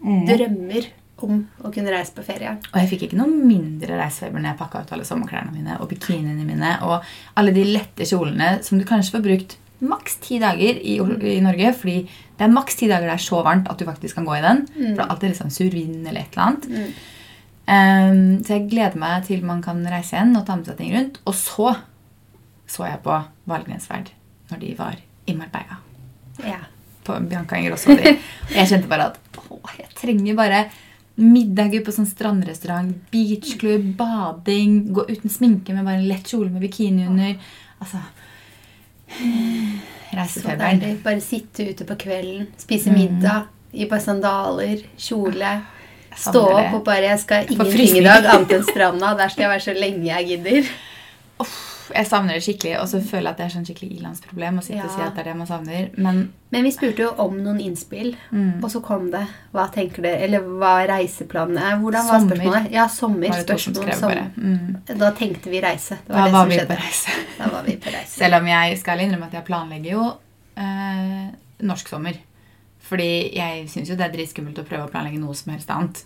drømmer 0.00 0.88
om 1.22 1.44
å 1.62 1.70
kunne 1.74 1.92
reise 1.94 2.14
på 2.16 2.24
ferie. 2.26 2.56
Og 2.72 2.78
jeg 2.80 2.90
fikk 2.90 3.06
ikke 3.06 3.18
noe 3.18 3.30
mindre 3.30 3.98
reisefeber 4.00 4.40
når 4.40 4.52
jeg 4.52 4.60
pakka 4.60 4.82
ut 4.82 4.94
alle 4.96 5.06
sommerklærne 5.08 5.54
mine 5.54 5.78
og 5.80 5.88
bikiniene 5.92 6.46
mine 6.46 6.72
og 6.86 7.06
alle 7.38 7.54
de 7.54 7.66
lette 7.68 8.08
kjolene 8.08 8.56
som 8.66 8.80
du 8.80 8.86
kanskje 8.88 9.14
får 9.16 9.24
brukt 9.24 9.56
maks 9.84 10.18
ti 10.24 10.38
dager 10.42 10.78
i, 10.80 10.98
i 10.98 11.40
Norge. 11.44 11.72
Fordi 11.80 11.96
det 12.04 12.46
er 12.46 12.52
maks 12.52 12.80
ti 12.80 12.90
dager 12.90 13.08
det 13.08 13.16
er 13.16 13.26
så 13.26 13.42
varmt 13.46 13.70
at 13.70 13.80
du 13.80 13.86
faktisk 13.88 14.18
kan 14.18 14.28
gå 14.28 14.38
i 14.38 14.44
den. 14.44 14.64
For 14.74 14.94
det 14.98 15.06
er 15.06 15.10
alltid 15.14 15.38
sånn 15.38 15.54
sur 15.54 15.70
vind 15.72 16.02
eller 16.02 16.24
et 16.24 16.36
eller 16.36 16.46
annet. 16.48 16.70
Mm. 16.70 17.10
Um, 17.64 18.22
så 18.44 18.58
jeg 18.58 18.68
gleder 18.74 19.00
meg 19.00 19.24
til 19.28 19.44
man 19.46 19.62
kan 19.64 19.78
reise 19.88 20.18
igjen 20.18 20.34
og 20.36 20.44
ta 20.48 20.58
med 20.58 20.68
seg 20.68 20.80
ting 20.80 20.94
rundt. 20.96 21.20
Og 21.24 21.36
så 21.38 21.72
så 22.74 22.86
jeg 22.88 23.02
på 23.04 23.16
Valgnesverd 23.50 24.10
når 24.50 24.62
de 24.62 24.70
var 24.78 24.96
i 25.28 25.34
Marbella. 25.36 25.78
Ja. 26.44 26.62
På 27.04 27.16
Bianca 27.20 27.58
Ingrosso. 27.60 27.92
Og 27.92 28.00
jeg 28.56 28.70
kjente 28.70 28.90
bare 28.90 29.12
at 29.12 29.40
å, 29.44 29.60
jeg 29.78 29.92
trenger 29.96 30.38
bare 30.38 30.64
middager 31.16 31.84
på 31.86 31.92
sånn 31.94 32.08
strandrestaurant, 32.10 32.94
beachklubb, 33.12 33.92
bading, 33.98 34.92
gå 34.96 35.04
uten 35.08 35.30
sminke 35.30 35.74
med 35.76 35.84
bare 35.86 36.00
en 36.00 36.08
lett 36.08 36.26
kjole 36.26 36.50
med 36.50 36.64
bikini 36.64 37.06
under. 37.06 37.36
Altså 37.80 38.00
Så 39.14 40.16
Reisefeberen. 40.16 40.98
Bare 41.02 41.20
sitte 41.20 41.64
ute 41.70 41.84
på 41.84 41.96
kvelden, 41.98 42.46
spise 42.58 42.90
Mm. 42.90 42.98
middag 42.98 43.46
i 43.74 43.86
bare 43.90 44.00
sandaler, 44.00 44.82
kjole. 44.96 45.62
Stå 46.16 46.42
opp 46.46 46.74
og 46.74 46.84
bare 46.84 47.08
Jeg 47.10 47.18
skal 47.18 47.46
ingenting 47.50 47.96
i 47.98 48.04
dag 48.04 48.24
annet 48.24 48.52
enn 48.52 48.62
stranda. 48.62 49.16
Der 49.18 49.28
skal 49.28 49.42
jeg 49.42 49.50
være 49.50 49.64
så 49.64 49.74
lenge 49.74 50.04
jeg 50.06 50.26
gidder. 50.28 50.68
Jeg 51.92 52.06
savner 52.06 52.34
det 52.38 52.42
skikkelig, 52.46 52.78
og 52.80 52.86
så 52.88 53.00
føler 53.04 53.26
jeg 53.28 53.32
at 53.34 53.36
det 53.36 53.44
er 53.44 53.52
sånn 53.54 53.64
skikkelig 53.68 53.96
ilandsproblem 53.98 54.58
å 54.58 54.62
sitte 54.64 54.84
og 54.86 54.90
si 54.94 55.00
at 55.04 55.14
det 55.14 55.20
er 55.20 55.28
det 55.30 55.36
man 55.36 55.46
savner. 55.50 55.90
Men 55.98 56.32
Men 56.54 56.62
vi 56.64 56.70
spurte 56.72 57.02
jo 57.02 57.10
om 57.18 57.36
noen 57.42 57.60
innspill, 57.60 58.14
Mm. 58.32 58.62
og 58.64 58.70
så 58.70 58.80
kom 58.82 59.10
det. 59.10 59.26
Hva 59.52 59.66
tenker 59.72 60.02
du, 60.02 60.08
eller 60.08 60.40
hva 60.40 60.86
reiseplanene 60.88 61.60
er? 61.60 61.76
Hvordan 61.82 62.06
var 62.06 62.18
Sommer. 62.20 62.36
spørsmålet? 62.36 62.70
Ja, 62.72 62.86
sommer. 62.88 63.28
Spørsmål 63.42 63.88
om 63.88 63.92
sommer. 64.00 64.30
Mm. 64.36 64.98
Da 64.98 65.10
tenkte 65.12 65.50
vi 65.50 65.60
reise. 65.60 65.98
Det 66.06 66.08
Da 66.08 66.14
var 66.14 66.24
det 66.24 66.32
var 66.32 66.40
som 66.40 66.48
vi 66.48 66.56
skjedde. 66.58 66.68
på 66.68 66.82
reise. 66.82 67.10
Da 67.38 67.48
var 67.50 67.62
vi 67.64 67.76
på 67.76 67.90
reise. 67.92 68.16
Selv 68.20 68.34
om 68.40 68.46
jeg 68.46 68.78
skal 68.78 68.98
innrømme 68.98 69.26
at 69.26 69.32
jeg 69.32 69.44
planlegger 69.44 69.90
jo 69.90 70.12
eh, 70.56 71.30
norsk 71.62 71.88
sommer. 71.88 72.14
Fordi 72.84 73.34
jeg 73.34 73.68
syns 73.68 73.88
jo 73.88 73.96
det 73.96 74.06
er 74.06 74.12
dritskummelt 74.16 74.58
å 74.60 74.64
prøve 74.68 74.86
å 74.86 74.90
planlegge 74.92 75.18
noe 75.18 75.34
som 75.34 75.52
helst 75.54 75.70
annet. 75.70 76.04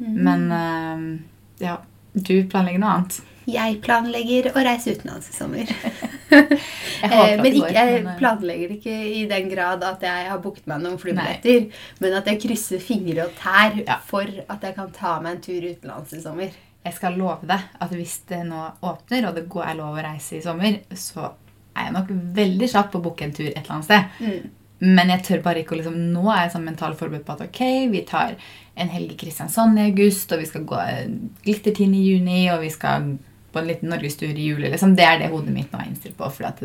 Mm. 0.00 0.14
Men 0.16 0.52
eh, 0.52 1.66
ja, 1.66 1.76
du 2.14 2.44
planlegger 2.48 2.78
noe 2.80 2.94
annet. 2.96 3.20
Jeg 3.50 3.80
planlegger 3.84 4.52
å 4.54 4.64
reise 4.64 4.94
utenlands 4.96 5.30
i 5.30 5.36
sommer. 5.36 5.70
Eh, 7.00 7.38
men 7.40 7.54
ikke, 7.56 7.72
jeg 7.72 8.00
eh, 8.02 8.08
planlegger 8.18 8.68
det 8.68 8.74
ikke 8.76 8.96
i 9.16 9.20
den 9.28 9.46
grad 9.48 9.84
at 9.88 10.02
jeg 10.04 10.26
har 10.28 10.40
booket 10.44 10.66
meg 10.68 10.82
noen 10.84 10.98
flybilletter. 11.00 11.70
Men 12.02 12.16
at 12.18 12.28
jeg 12.28 12.42
krysser 12.42 12.82
fingre 12.84 13.24
og 13.24 13.38
tær 13.40 13.78
Ja. 13.86 13.96
for 14.04 14.28
at 14.28 14.66
jeg 14.66 14.76
kan 14.76 14.90
ta 14.92 15.14
meg 15.24 15.38
en 15.38 15.40
tur 15.46 15.64
utenlands 15.64 16.12
i 16.12 16.20
sommer. 16.20 16.52
Jeg 16.84 16.96
skal 16.96 17.16
love 17.16 17.48
deg 17.48 17.64
at 17.80 17.94
hvis 17.96 18.18
det 18.28 18.42
nå 18.48 18.66
åpner, 18.84 19.28
og 19.28 19.36
det 19.36 19.48
går 19.48 19.72
lov 19.80 19.96
å 19.96 20.04
reise 20.04 20.36
i 20.38 20.44
sommer, 20.44 20.76
så 20.92 21.30
er 21.72 21.88
jeg 21.88 21.96
nok 21.96 22.12
veldig 22.36 22.68
kjapp 22.68 22.92
på 22.92 23.00
å 23.00 23.06
booke 23.08 23.24
en 23.24 23.34
tur 23.36 23.48
et 23.48 23.62
eller 23.62 23.78
annet 23.78 23.88
sted. 23.88 24.20
Mm. 24.20 24.52
Men 24.80 25.12
jeg 25.12 25.24
tør 25.24 25.42
bare 25.44 25.60
ikke 25.60 25.74
å 25.76 25.80
liksom, 25.80 25.96
Nå 26.14 26.22
er 26.32 26.44
jeg 26.44 26.52
sånn 26.54 26.68
mentalt 26.68 27.00
forberedt 27.00 27.26
på 27.26 27.34
at 27.36 27.42
ok, 27.48 27.64
vi 27.92 28.04
tar 28.08 28.36
en 28.80 28.92
helg 28.92 29.12
i 29.12 29.18
Kristiansand 29.24 29.80
i 29.80 29.88
august, 29.88 30.32
og 30.32 30.40
vi 30.40 30.48
skal 30.48 30.68
gå 30.68 30.78
eh, 30.84 31.10
Glittertind 31.44 31.96
i 31.96 32.04
juni, 32.12 32.42
og 32.52 32.62
vi 32.64 32.70
skal 32.72 33.10
på 33.52 33.58
en 33.60 33.66
liten 33.66 33.90
norgestur 33.92 34.30
i 34.30 34.46
juli. 34.50 34.70
Liksom. 34.70 34.94
Det 34.96 35.04
er 35.06 35.18
det 35.18 35.30
hodet 35.32 35.52
mitt 35.54 35.72
nå 35.72 35.80
er 35.80 35.90
innstilt 35.90 36.16
på. 36.18 36.28
For 36.32 36.44
at 36.48 36.62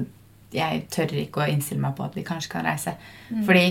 jeg 0.56 0.86
tør 0.94 1.14
ikke 1.20 1.44
å 1.44 1.50
innstille 1.52 1.82
meg 1.82 1.96
på 1.98 2.06
at 2.06 2.16
vi 2.16 2.24
kanskje 2.24 2.50
kan 2.52 2.66
reise. 2.68 2.96
Fordi 3.46 3.66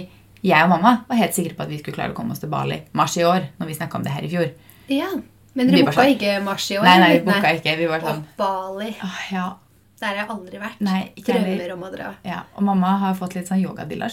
jeg 0.44 0.64
og 0.66 0.68
mamma 0.75 0.99
var 1.09 1.16
helt 1.16 1.37
sikre 1.37 1.56
på 1.56 1.64
at 1.64 1.71
vi 1.73 1.78
skulle 1.80 1.97
klare 1.97 2.12
å 2.12 2.16
komme 2.18 2.35
oss 2.35 2.42
til 2.42 2.50
Bali 2.52 2.83
mars 2.92 3.16
i 3.16 3.25
år. 3.25 3.47
når 3.59 3.66
vi 3.66 3.76
om 3.94 4.02
det 4.02 4.12
her 4.12 4.23
i 4.23 4.28
fjor. 4.28 4.50
Ja, 4.88 5.11
Men 5.54 5.68
dere 5.68 5.85
booka 5.87 6.02
sånn- 6.02 6.16
ikke 6.18 6.42
mars 6.44 6.71
i 6.71 6.76
år? 6.76 6.83
Nei, 6.85 6.99
nei, 6.99 7.18
vi 7.18 7.25
booka 7.25 7.54
ikke. 7.54 7.76
Vi 7.78 7.87
var 7.87 8.00
sånn 8.00 8.18
Og 8.18 8.37
Bali. 8.37 8.97
Åh, 9.02 9.33
ja, 9.33 9.54
Der 10.00 10.06
har 10.09 10.14
jeg 10.16 10.28
aldri 10.28 10.59
vært. 10.59 10.80
Nei, 10.80 11.12
ikke. 11.16 11.33
Drømmer 11.33 11.73
om 11.73 11.83
å 11.83 11.97
dra. 11.97 12.14
ja. 12.25 12.42
Og 12.56 12.62
mamma 12.62 12.99
har 12.99 13.14
fått 13.14 13.35
litt 13.37 13.47
sånn 13.49 13.62
yogadilla. 13.62 14.06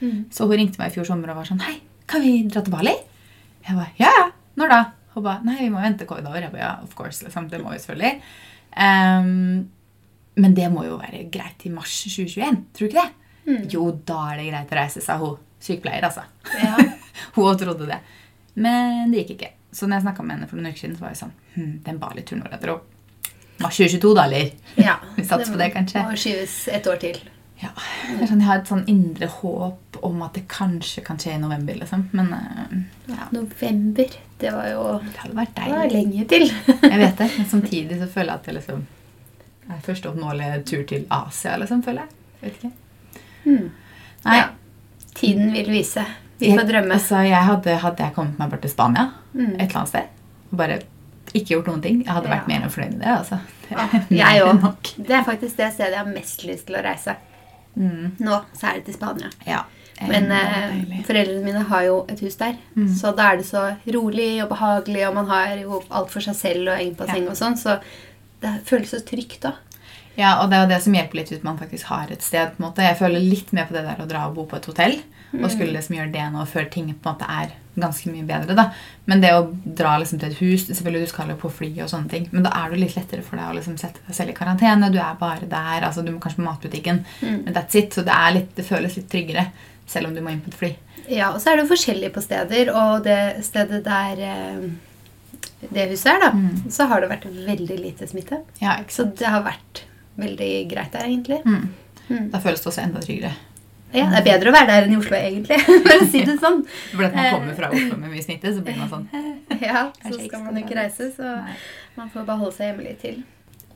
Mm. 0.00 0.24
Så 0.30 0.46
hun 0.48 0.56
ringte 0.56 0.78
meg 0.78 0.92
i 0.92 0.94
fjor 0.94 1.04
sommer 1.04 1.28
og 1.30 1.36
var 1.36 1.44
sånn 1.44 1.60
Hei, 1.60 1.80
kan 2.06 2.22
vi 2.22 2.44
dra 2.44 2.62
til 2.62 2.72
Bali? 2.72 2.94
Jeg 3.68 3.76
var, 3.76 3.88
ja, 3.98 4.08
ja. 4.18 4.30
Når 4.56 4.68
da? 4.68 4.84
Hun 5.14 5.24
ba, 5.24 5.38
nei, 5.46 5.60
vi 5.62 5.70
må 5.70 5.82
vente 5.82 6.06
covid 6.08 6.26
over. 6.26 6.42
Jeg 6.42 6.52
ba, 6.54 6.60
ja, 6.60 6.72
of 6.82 6.94
course, 6.98 7.22
liksom. 7.24 7.48
Det 7.50 7.60
må 7.62 7.72
vi 7.72 7.80
selvfølgelig. 7.82 8.14
Um, 8.74 9.68
men 10.42 10.54
det 10.56 10.66
må 10.74 10.86
jo 10.88 10.98
være 10.98 11.28
greit 11.32 11.62
i 11.66 11.70
mars 11.70 11.92
2021, 12.02 12.56
tror 12.74 12.88
du 12.88 12.90
ikke 12.90 13.02
det? 13.04 13.10
Mm. 13.44 13.66
Jo, 13.70 13.84
da 14.08 14.20
er 14.32 14.40
det 14.40 14.48
greit 14.48 14.72
å 14.72 14.78
reise, 14.80 15.02
sa 15.04 15.18
hun. 15.20 15.36
Sykepleier, 15.62 16.04
altså. 16.08 16.24
Ja. 16.58 16.74
hun 17.36 17.60
trodde 17.60 17.86
det. 17.88 18.00
Men 18.58 19.12
det 19.12 19.22
gikk 19.22 19.36
ikke. 19.36 19.52
Så 19.74 19.86
når 19.86 20.00
jeg 20.00 20.06
snakka 20.08 20.26
med 20.26 20.36
henne 20.36 20.48
for 20.50 20.58
noen 20.58 20.74
uker 20.74 20.84
siden, 20.84 20.98
så 20.98 21.06
var 21.06 21.14
jeg 21.14 21.20
sånn 21.24 21.32
hm, 21.54 21.70
Den 21.86 21.96
Bali-turen 22.02 22.44
vår 22.44 22.58
etter 22.58 22.74
henne. 22.74 22.90
Mars 23.62 23.78
2022, 23.78 24.12
da, 24.18 24.26
eller? 24.26 24.50
ja. 24.82 24.98
Vi 25.16 25.24
satser 25.26 25.54
på 25.54 25.60
det, 25.60 25.70
kanskje. 25.74 26.02
må 26.06 26.18
skyves 26.18 26.58
et 26.74 26.90
år 26.90 27.00
til. 27.02 27.22
Ja, 27.64 27.70
er 28.20 28.26
sånn, 28.28 28.40
Jeg 28.42 28.48
har 28.50 28.58
et 28.60 28.68
sånn 28.68 28.84
indre 28.92 29.26
håp 29.40 29.98
om 30.04 30.22
at 30.26 30.34
det 30.36 30.42
kanskje 30.52 31.02
kan 31.06 31.16
skje 31.22 31.34
i 31.36 31.38
november. 31.40 31.74
liksom. 31.80 32.08
Men 32.12 32.32
eh, 32.36 32.74
ja, 33.14 33.28
November. 33.32 34.16
Det 34.38 34.50
var 34.52 34.66
jo 34.68 34.82
det 35.04 35.16
hadde 35.22 35.36
vært 35.38 35.54
det 35.56 35.70
var 35.72 35.94
lenge 35.94 36.26
til. 36.28 36.44
Jeg 36.82 36.98
vet 37.00 37.16
det, 37.22 37.30
men 37.38 37.46
samtidig 37.48 37.98
så 38.02 38.08
føler 38.10 38.32
jeg 38.34 38.40
at 38.42 38.44
det 38.50 38.54
liksom 38.58 38.82
er 39.70 39.78
første 39.86 40.10
oppnåelige 40.10 40.58
tur 40.68 40.82
til 40.90 41.06
Asia, 41.10 41.54
liksom, 41.56 41.80
føler 41.86 42.02
jeg. 42.04 42.10
jeg 42.42 42.50
vet 42.50 42.58
ikke. 42.58 42.72
Mm. 43.46 43.70
Nei, 44.26 44.36
Ja. 44.36 44.48
Tiden 45.14 45.52
vil 45.54 45.70
vise. 45.72 46.02
Vi 46.42 46.50
får 46.52 46.66
drømme. 46.68 46.92
Altså, 46.98 47.22
jeg 47.24 47.40
hadde, 47.46 47.76
hadde 47.80 48.02
jeg 48.02 48.14
kommet 48.16 48.38
meg 48.42 48.50
bort 48.50 48.60
til 48.66 48.70
Spania, 48.74 49.06
Mm. 49.34 49.54
et 49.54 49.62
eller 49.70 49.78
annet 49.80 49.88
sted, 49.88 50.10
og 50.52 50.58
bare 50.58 50.76
ikke 51.32 51.54
gjort 51.54 51.66
noen 51.70 51.80
ting, 51.82 52.02
jeg 52.04 52.12
hadde 52.12 52.28
vært 52.28 52.44
Ja. 52.44 52.50
mer 52.52 52.66
enn 52.66 52.70
fornøyd 52.74 52.92
med 52.98 53.00
det. 53.00 53.14
altså. 53.14 53.38
Det 53.68 54.18
Ja, 54.18 54.32
jeg 54.34 54.42
òg. 54.52 54.90
Det 55.06 55.10
er 55.16 55.24
faktisk 55.24 55.56
det 55.56 55.72
stedet 55.72 55.90
jeg 55.94 55.98
har 56.04 56.12
mest 56.12 56.44
lyst 56.44 56.66
til 56.66 56.76
å 56.76 56.82
reise. 56.84 57.16
Mm. 57.74 58.14
Nå 58.22 58.40
så 58.54 58.70
er 58.70 58.78
det 58.78 58.86
til 58.88 58.98
Spania. 58.98 59.30
Ja. 59.48 59.64
Men 60.02 60.26
eh, 60.34 61.02
foreldrene 61.06 61.44
mine 61.44 61.62
har 61.68 61.84
jo 61.86 62.00
et 62.10 62.20
hus 62.24 62.36
der. 62.40 62.56
Mm. 62.74 62.88
Så 62.98 63.12
da 63.16 63.30
er 63.30 63.38
det 63.40 63.46
så 63.46 63.66
rolig 63.94 64.42
og 64.42 64.50
behagelig, 64.50 65.04
og 65.08 65.14
man 65.20 65.30
har 65.30 65.54
jo 65.60 65.82
alt 65.90 66.10
for 66.12 66.24
seg 66.24 66.36
selv 66.38 66.72
og 66.72 66.74
eget 66.78 66.96
basseng 66.98 67.28
og 67.30 67.38
sånn. 67.38 67.56
Så 67.60 67.78
det 68.42 68.56
føles 68.68 68.90
så 68.94 69.00
trygt 69.06 69.44
da. 69.46 69.54
Ja, 70.16 70.36
og 70.42 70.50
det 70.50 70.56
er 70.58 70.62
jo 70.64 70.70
det 70.74 70.82
som 70.84 70.94
hjelper 70.94 71.18
litt 71.18 71.32
ut 71.32 71.42
man 71.46 71.58
faktisk 71.58 71.84
har 71.90 72.10
et 72.14 72.22
sted. 72.22 72.52
på 72.54 72.62
en 72.62 72.68
måte. 72.70 72.82
Jeg 72.86 72.98
føler 73.00 73.20
litt 73.20 73.52
mer 73.52 73.66
på 73.66 73.74
det 73.74 73.82
der 73.84 74.02
å 74.04 74.06
dra 74.08 74.26
og 74.28 74.34
bo 74.36 74.44
på 74.46 74.56
et 74.60 74.66
hotell. 74.70 75.00
Og 75.34 75.50
skulle 75.50 75.72
liksom 75.74 75.96
gjøre 75.96 76.12
det 76.14 76.24
nå 76.30 76.44
før 76.46 76.68
ting 76.70 76.92
på 76.94 77.08
en 77.10 77.16
måte 77.16 77.26
er 77.26 77.50
ganske 77.74 78.06
mye 78.12 78.22
bedre. 78.22 78.54
da. 78.54 78.68
Men 79.10 79.20
det 79.20 79.32
å 79.34 79.48
dra 79.66 79.96
liksom 79.98 80.20
til 80.20 80.30
et 80.30 80.38
hus 80.38 80.68
Selvfølgelig 80.68 81.08
du 81.08 81.10
skal 81.10 81.28
jo 81.32 81.34
på 81.40 81.50
fly 81.50 81.72
og 81.82 81.88
sånne 81.90 82.08
ting, 82.08 82.28
men 82.30 82.44
da 82.46 82.52
er 82.54 82.70
det 82.70 82.78
litt 82.78 82.94
lettere 82.94 83.22
for 83.26 83.34
deg 83.36 83.48
å 83.50 83.56
liksom 83.56 83.74
sette 83.76 83.98
deg 84.06 84.14
selv 84.14 84.30
i 84.30 84.36
karantene. 84.38 84.92
Du 84.94 84.98
er 85.02 85.16
bare 85.18 85.48
der. 85.50 85.82
altså 85.88 86.04
Du 86.06 86.12
må 86.12 86.20
kanskje 86.22 86.38
på 86.38 86.46
matbutikken, 86.46 87.04
men 87.22 87.52
that's 87.52 87.74
it. 87.74 87.90
Så 87.92 88.04
det, 88.06 88.14
er 88.14 88.30
litt, 88.36 88.54
det 88.54 88.64
føles 88.68 88.94
litt 88.96 89.10
tryggere 89.10 89.48
selv 89.90 90.06
om 90.06 90.14
du 90.14 90.20
må 90.22 90.30
inn 90.30 90.40
på 90.44 90.52
et 90.54 90.60
fly. 90.60 90.70
Ja, 91.10 91.32
og 91.34 91.40
så 91.42 91.50
er 91.50 91.56
det 91.58 91.64
jo 91.66 91.72
forskjellig 91.74 92.12
på 92.14 92.22
steder, 92.22 92.70
og 92.72 93.02
det 93.04 93.18
stedet 93.44 93.82
der 93.84 94.22
eh, 94.22 94.68
det 95.74 95.88
huset 95.90 96.12
er, 96.14 96.20
da, 96.20 96.30
Mm. 96.30 96.70
så 96.70 96.86
har 96.88 97.00
det 97.00 97.10
vært 97.10 97.26
veldig 97.46 97.78
lite 97.80 98.06
smitte. 98.06 98.38
Ja, 98.62 98.78
Så 98.88 99.04
det 99.18 99.26
har 99.26 99.42
vært 99.42 99.82
veldig 100.20 100.52
greit 100.70 100.92
der, 100.94 101.08
egentlig. 101.08 101.40
Mm. 101.44 101.68
Mm. 102.08 102.30
Da 102.32 102.40
føles 102.44 102.60
det 102.62 102.70
også 102.72 102.82
enda 102.84 103.02
tryggere. 103.04 103.32
Ja, 103.94 104.08
Det 104.10 104.18
er 104.18 104.26
bedre 104.26 104.50
å 104.50 104.54
være 104.56 104.66
der 104.72 104.86
enn 104.88 104.96
i 104.96 104.98
Oslo, 104.98 105.14
egentlig. 105.16 105.60
For 105.86 105.94
å 106.02 106.08
si 106.10 106.24
det 106.26 106.34
sånn. 106.42 106.64
For 106.90 107.06
at 107.06 107.14
man 107.14 107.30
kommer 107.36 107.54
fra 107.54 107.70
Oslo 107.70 107.96
med 108.00 108.10
mye 108.10 108.24
smitte, 108.24 108.50
så 108.56 108.64
blir 108.66 108.80
man 108.80 108.90
sånn 108.90 109.06
Ja, 109.68 109.84
så 110.02 110.18
skal 110.18 110.42
man 110.42 110.58
jo 110.58 110.64
ikke 110.64 110.80
reise, 110.80 111.12
så 111.14 111.36
Nei. 111.38 111.54
man 112.00 112.10
får 112.10 112.26
bare 112.26 112.42
holde 112.42 112.56
seg 112.56 112.72
hjemme 112.72 112.88
litt 112.88 113.00
til. 113.04 113.22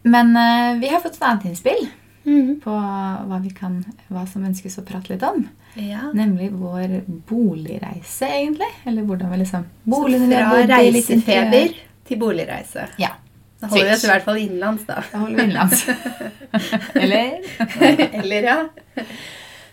Men 0.09 0.35
uh, 0.35 0.75
vi 0.83 0.91
har 0.91 1.03
fått 1.05 1.21
et 1.21 1.27
annet 1.31 1.49
innspill 1.53 1.87
Mm. 2.29 2.59
på 2.61 2.73
hva, 2.75 3.39
vi 3.41 3.49
kan, 3.57 3.79
hva 4.13 4.27
som 4.29 4.43
ønskes 4.45 4.75
å 4.81 4.83
prate 4.85 5.15
litt 5.15 5.23
om. 5.25 5.47
Ja. 5.81 6.11
Nemlig 6.13 6.51
vår 6.61 6.99
boligreise, 7.29 8.29
egentlig. 8.29 8.69
Eller 8.85 9.07
hvordan 9.09 9.31
vi 9.33 9.39
liksom 9.45 9.65
Så 9.89 10.03
vi 10.11 10.35
har 10.35 10.51
fra 10.67 10.67
reisefeber 10.77 11.73
til 12.09 12.21
boligreise. 12.21 12.89
Ja. 13.01 13.15
Da 13.61 13.67
holder 13.73 13.89
vi 13.89 13.95
oss 13.97 14.05
i 14.05 14.11
hvert 14.13 14.25
fall 14.25 14.39
innenlands, 14.39 14.85
da. 14.87 15.01
Da 15.13 15.19
holder 15.19 15.37
vi 15.37 15.43
innenlands. 15.49 15.81
Eller? 17.03 17.39
Eller, 18.23 18.43
ja. 18.47 18.59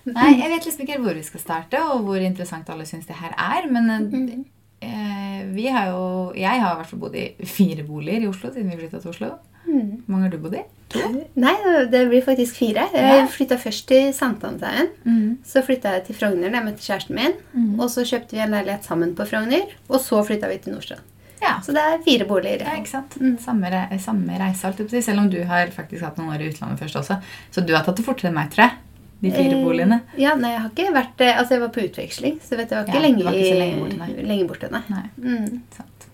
Nei, 0.05 0.31
jeg 0.39 0.51
vet 0.51 0.65
liksom 0.67 0.83
ikke 0.85 0.99
hvor 1.01 1.17
vi 1.17 1.23
skal 1.25 1.41
starte, 1.41 1.79
og 1.93 2.03
hvor 2.07 2.21
interessant 2.21 2.69
alle 2.73 2.85
syns 2.89 3.07
det 3.09 3.17
her 3.21 3.33
er. 3.37 3.67
Men 3.71 3.89
Mm. 4.11 4.45
eh, 4.81 5.43
vi 5.55 5.67
har 5.71 5.87
jo 5.91 6.33
Jeg 6.35 6.61
har 6.61 6.73
i 6.73 6.77
hvert 6.81 6.89
fall 6.91 6.99
bodd 6.99 7.15
i 7.15 7.27
fire 7.45 7.83
boliger 7.87 8.21
i 8.25 8.27
Oslo 8.29 8.51
siden 8.53 8.69
vi 8.73 8.77
flytta 8.83 9.01
til 9.01 9.09
Oslo. 9.13 9.31
Mm. 9.65 10.03
Hvor 10.05 10.11
mange 10.13 10.23
har 10.27 10.29
du 10.35 10.37
bodd 10.37 10.53
i? 10.59 10.63
To? 10.93 10.99
Nei, 11.41 11.55
det 11.89 12.03
blir 12.11 12.21
faktisk 12.21 12.55
fire. 12.59 12.83
Jeg 12.93 13.29
flytta 13.33 13.57
først 13.57 13.87
til 13.89 14.11
Sankthanshaugen. 14.13 14.91
Mm. 15.05 15.37
Så 15.43 15.63
flytta 15.65 15.95
jeg 15.95 16.03
til 16.05 16.15
Frogner 16.19 16.51
da 16.53 16.59
jeg 16.59 16.65
møtte 16.67 16.85
kjæresten 16.85 17.15
min. 17.17 17.33
Mm. 17.53 17.79
Og 17.79 17.89
så 17.89 18.05
kjøpte 18.05 18.37
vi 18.37 18.43
en 18.45 18.53
leilighet 18.53 18.85
sammen 18.85 19.15
på 19.17 19.25
Frogner. 19.25 19.65
Og 19.89 19.97
så 20.05 20.21
flytta 20.27 20.47
vi 20.51 20.57
til 20.61 20.73
Nordstrand. 20.75 21.01
Ja. 21.45 21.55
Så 21.61 21.73
det 21.75 21.81
er 21.85 21.99
fire 22.05 22.25
boliger. 22.29 22.63
Ja, 22.65 22.73
ikke 22.79 22.89
sant? 22.95 23.15
Mm. 23.21 23.35
Samme, 23.43 23.69
re 23.71 23.99
samme 24.01 24.39
reise, 24.41 24.71
selv 25.05 25.19
om 25.21 25.29
du 25.29 25.37
har 25.45 25.67
faktisk 25.75 26.01
hatt 26.07 26.17
noen 26.17 26.33
år 26.35 26.41
i 26.41 26.49
utlandet 26.49 26.81
først 26.81 26.97
også. 27.03 27.19
Så 27.53 27.61
du 27.65 27.73
har 27.75 27.85
tatt 27.85 27.99
det 28.01 28.05
fortere 28.07 28.31
enn 28.31 28.37
meg, 28.39 28.49
tror 28.55 28.65
jeg. 28.65 28.81
De 29.21 29.31
fire 29.31 29.55
Eh, 29.55 29.63
boligene. 29.63 30.01
Ja, 30.19 30.33
nei, 30.35 30.51
jeg 30.51 30.61
har 30.61 30.69
ikke 30.73 30.93
vært 30.93 31.21
eh, 31.23 31.37
Altså, 31.39 31.53
jeg 31.55 31.61
var 31.61 31.69
på 31.77 31.83
utveksling, 31.85 32.39
så 32.43 32.57
vet 32.57 32.69
jeg 32.69 32.77
var 32.77 32.89
ikke, 32.89 32.97
Ja, 32.97 33.01
lenge, 33.05 33.23
var 33.23 33.37
ikke 33.37 33.53
så 33.53 33.59
lenge 33.61 33.77
borte, 33.79 33.97
nei. 34.01 34.25
lenge 34.31 34.47
borte, 34.49 34.71
nei. 34.71 34.81
Nei, 34.89 35.05
Mm. 35.21 35.61
sant. 35.77 36.07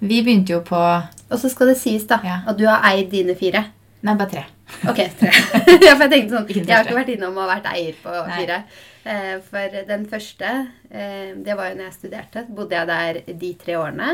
Vi 0.00 0.22
begynte 0.22 0.48
jo 0.54 0.60
på 0.60 0.80
Og 1.30 1.38
så 1.38 1.50
skal 1.50 1.66
det 1.68 1.76
sies 1.76 2.06
da, 2.06 2.20
Ja. 2.24 2.38
at 2.46 2.56
du 2.56 2.64
har 2.66 2.80
eid 2.94 3.10
dine 3.10 3.34
fire. 3.34 3.66
Nei, 4.02 4.14
bare 4.14 4.30
tre. 4.30 4.44
Ok, 4.88 5.00
tre. 5.20 5.30
ja, 5.82 5.94
for 5.96 6.04
jeg 6.06 6.12
tenkte 6.12 6.36
sånn, 6.36 6.46
jeg 6.54 6.68
har 6.70 6.84
ikke 6.86 6.98
vært 7.00 7.08
innom 7.16 7.38
og 7.40 7.48
vært 7.50 7.66
eier 7.72 7.96
på 8.02 8.12
Nei. 8.14 8.36
fire. 8.36 8.58
Eh, 9.08 9.38
for 9.40 9.74
den 9.88 10.02
første, 10.10 10.48
eh, 10.92 11.30
det 11.34 11.54
var 11.56 11.70
jo 11.70 11.78
når 11.78 11.86
jeg 11.88 11.94
studerte, 11.96 12.42
bodde 12.52 12.76
jeg 12.76 12.88
der 12.90 13.20
de 13.40 13.50
tre 13.62 13.76
årene. 13.80 14.10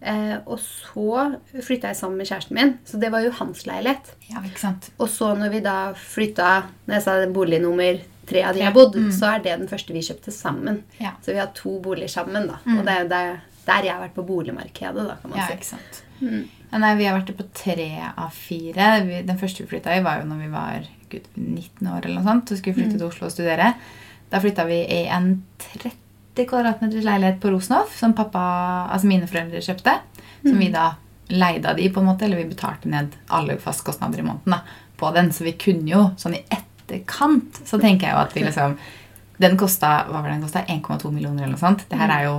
Eh, 0.00 0.36
og 0.46 0.56
så 0.62 1.26
flytta 1.52 1.90
jeg 1.92 1.98
sammen 2.00 2.16
med 2.22 2.30
kjæresten 2.30 2.56
min, 2.56 2.72
så 2.88 2.98
det 3.02 3.10
var 3.12 3.22
jo 3.26 3.34
hans 3.38 3.66
leilighet. 3.68 4.14
Ja, 4.30 4.40
ikke 4.48 4.62
sant? 4.64 4.88
Og 4.98 5.10
så 5.12 5.34
når 5.38 5.52
vi 5.54 5.60
da 5.68 5.76
flytta, 5.98 6.54
når 6.88 6.96
jeg 6.98 7.04
sa 7.06 7.18
bolig 7.36 7.60
nummer 7.62 8.00
tre 8.26 8.42
av 8.48 8.54
de 8.56 8.62
jeg 8.64 8.70
har 8.70 8.74
bodd, 8.74 8.96
Mm. 8.96 9.10
så 9.12 9.34
er 9.34 9.44
det 9.44 9.58
den 9.60 9.68
første 9.68 9.92
vi 9.92 10.00
kjøpte 10.06 10.32
sammen. 10.32 10.82
Ja. 11.02 11.12
Så 11.22 11.34
vi 11.34 11.38
har 11.42 11.52
to 11.54 11.76
boliger 11.84 12.08
sammen, 12.08 12.46
da. 12.48 12.58
Mm. 12.64 12.78
Og 12.78 12.84
det 12.86 12.92
er 12.96 13.02
jo 13.02 13.08
der, 13.12 13.40
der 13.66 13.82
jeg 13.84 13.92
har 13.92 14.02
vært 14.08 14.14
på 14.16 14.26
boligmarkedet, 14.26 15.06
da, 15.12 15.16
kan 15.20 15.30
man 15.30 15.38
Ja, 15.38 15.46
si. 15.46 15.52
ikke 15.60 15.70
sant. 15.74 16.02
Mm. 16.72 16.80
Nei, 16.80 16.92
vi 16.98 17.06
har 17.08 17.18
vært 17.18 17.34
på 17.36 17.46
tre 17.56 17.88
av 18.08 18.32
fire. 18.32 18.88
Vi, 19.06 19.22
den 19.28 19.40
første 19.40 19.64
vi 19.64 19.70
flytta 19.74 19.96
i, 19.96 20.04
var 20.04 20.22
jo 20.22 20.28
når 20.30 20.40
vi 20.40 20.52
var 20.52 20.86
gud, 21.12 21.26
19 21.36 21.90
år 21.92 22.06
eller 22.06 22.18
noe 22.18 22.28
sånt. 22.28 22.48
Så 22.48 22.58
skulle 22.58 22.76
vi 22.76 22.82
flytte 22.82 22.98
til 22.98 23.08
Oslo 23.08 23.28
og 23.28 23.34
studere. 23.34 23.74
Da 24.32 24.40
flytta 24.40 24.64
vi 24.68 24.80
i 24.86 25.02
en 25.12 25.34
30 25.60 26.48
kvadratmeters 26.48 27.04
leilighet 27.04 27.42
på 27.42 27.52
Rosenhoff 27.52 27.92
som 27.98 28.16
pappa, 28.16 28.42
altså 28.94 29.10
mine 29.10 29.28
foreldre 29.28 29.60
kjøpte. 29.64 29.98
Som 30.42 30.56
vi 30.58 30.70
da 30.72 30.94
leide 31.32 31.70
av 31.70 31.76
de, 31.76 31.90
på 31.92 32.00
en 32.00 32.08
måte, 32.08 32.26
eller 32.26 32.40
vi 32.40 32.50
betalte 32.50 32.90
ned 32.90 33.12
alle 33.32 33.58
fastkostnader 33.60 34.20
i 34.20 34.26
måneden 34.26 34.56
da, 34.56 34.62
på 35.00 35.12
den. 35.14 35.30
Så 35.32 35.46
vi 35.46 35.54
kunne 35.60 35.92
jo 35.92 36.06
sånn 36.20 36.36
i 36.38 36.42
etterkant 36.48 37.62
så 37.68 37.80
tenker 37.80 38.08
jeg 38.08 38.16
jo 38.16 38.24
at 38.24 38.36
vi 38.36 38.48
liksom 38.48 38.80
Den 39.42 39.56
kosta 39.58 40.04
hva 40.06 40.20
var 40.20 40.28
det 40.28 40.36
den 40.36 40.42
kostet? 40.44 40.68
1,2 40.70 41.08
millioner 41.10 41.42
eller 41.42 41.56
noe 41.56 41.60
sånt. 41.60 41.86
Det 41.90 41.98
her 41.98 42.10
er 42.14 42.26
jo 42.28 42.34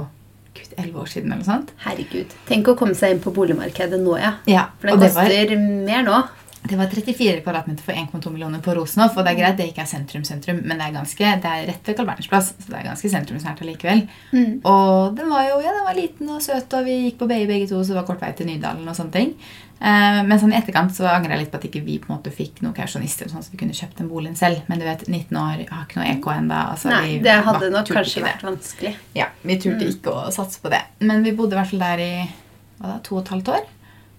gud, 0.54 0.74
11 0.78 1.00
år 1.02 1.10
siden 1.12 1.32
eller 1.32 1.44
noe 1.44 1.48
sånt. 1.50 1.74
Herregud. 1.86 2.34
Tenk 2.50 2.70
å 2.72 2.76
komme 2.80 2.96
seg 2.98 3.16
inn 3.16 3.22
på 3.24 3.34
boligmarkedet 3.36 4.00
nå, 4.02 4.16
ja. 4.22 4.36
Ja, 4.50 4.68
For 4.80 4.92
det 4.92 5.00
koster 5.08 5.30
det 5.32 5.58
var 5.58 5.68
mer 5.90 6.06
nå. 6.08 6.22
Det 6.64 6.78
var 6.80 6.88
34 6.88 7.42
kvadratmeter 7.44 7.84
for 7.84 7.94
1,2 7.94 8.32
millioner 8.32 8.62
på 8.64 8.76
Rosenhoff. 8.78 9.18
Og 9.18 9.26
det 9.26 9.34
er 9.34 9.40
greit, 9.42 9.58
det 9.60 9.68
ikke 9.72 9.84
er 9.84 9.90
sentrum-sentrum, 9.90 10.62
men 10.64 10.80
det 10.80 10.88
er 10.88 10.96
ganske, 10.96 11.34
det 11.44 11.50
er 11.50 11.68
rett 11.68 11.90
ved 11.90 11.98
Carl 11.98 12.08
Berners 12.08 12.30
plass. 12.32 12.54
Så 12.56 12.72
det 12.72 12.80
er 12.80 12.88
ganske 12.88 13.12
sentrumsnært 13.12 13.64
allikevel. 13.66 14.06
Mm. 14.32 14.54
Og 14.70 15.18
den 15.18 15.34
var 15.34 15.50
jo 15.50 15.60
ja, 15.64 15.76
den 15.76 15.86
var 15.90 16.00
liten 16.00 16.32
og 16.32 16.40
søt, 16.46 16.72
og 16.78 16.88
vi 16.88 17.02
gikk 17.08 17.20
på 17.20 17.28
BI 17.32 17.44
begge 17.50 17.68
to, 17.72 17.82
så 17.84 17.92
det 17.92 18.00
var 18.00 18.08
kort 18.08 18.24
vei 18.24 18.32
til 18.38 18.48
Nydalen 18.48 18.88
og 18.88 18.96
sånne 18.98 19.16
ting. 19.18 19.36
Eh, 19.84 20.20
men 20.24 20.40
sånn 20.40 20.54
i 20.54 20.58
etterkant 20.62 20.94
så 20.96 21.10
angrer 21.12 21.36
jeg 21.36 21.44
litt 21.44 21.52
på 21.52 21.60
at 21.60 21.68
ikke 21.68 21.84
vi 21.84 21.98
på 22.00 22.08
en 22.08 22.16
måte 22.16 22.32
fikk 22.32 22.62
noen 22.64 22.76
kausjonister, 22.78 23.28
sånn 23.28 23.44
at 23.44 23.52
vi 23.52 23.60
kunne 23.60 23.76
kjøpt 23.76 24.00
den 24.00 24.12
boligen 24.12 24.40
selv. 24.40 24.64
Men 24.72 24.80
du 24.80 24.88
vet, 24.88 25.04
19 25.10 25.40
år, 25.42 25.66
har 25.68 25.84
ikke 25.84 26.00
noe 26.00 26.10
EK 26.14 26.30
enda. 26.38 26.62
Altså, 26.72 26.94
Nei, 26.94 27.18
det 27.26 27.36
hadde 27.50 27.72
nok 27.74 27.92
kanskje 27.92 28.24
vært 28.24 28.48
vanskelig. 28.48 28.96
Ja, 29.20 29.28
vi 29.44 29.60
turte 29.60 29.90
ikke 29.92 30.16
å 30.16 30.32
satse 30.32 30.64
på 30.64 30.72
det. 30.72 30.80
Men 31.04 31.28
vi 31.28 31.36
bodde 31.36 31.58
i 31.58 31.60
hvert 31.60 31.74
fall 31.74 31.84
der 31.84 32.04
i 32.06 32.14
hva 32.80 32.94
da, 32.94 33.00
to 33.04 33.18
og 33.18 33.26
et 33.26 33.34
halvt 33.36 33.52
år. 33.58 33.68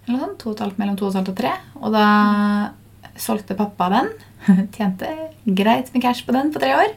Eller 0.09 0.19
sånt, 0.21 0.39
to 0.43 0.51
og 0.51 0.57
et 0.59 0.65
halvt, 0.67 0.79
mellom 0.83 0.97
to 1.01 1.07
og 1.07 1.13
et 1.15 1.21
halvt 1.21 1.33
og 1.33 1.39
tre. 1.39 1.53
Og 1.81 1.93
da 1.95 2.07
solgte 3.17 3.57
pappa 3.59 3.89
den. 3.95 4.11
Tjente 4.77 5.09
greit 5.47 5.93
med 5.95 6.03
cash 6.05 6.27
på 6.27 6.35
den 6.37 6.53
på 6.53 6.61
tre 6.63 6.75
år. 6.77 6.93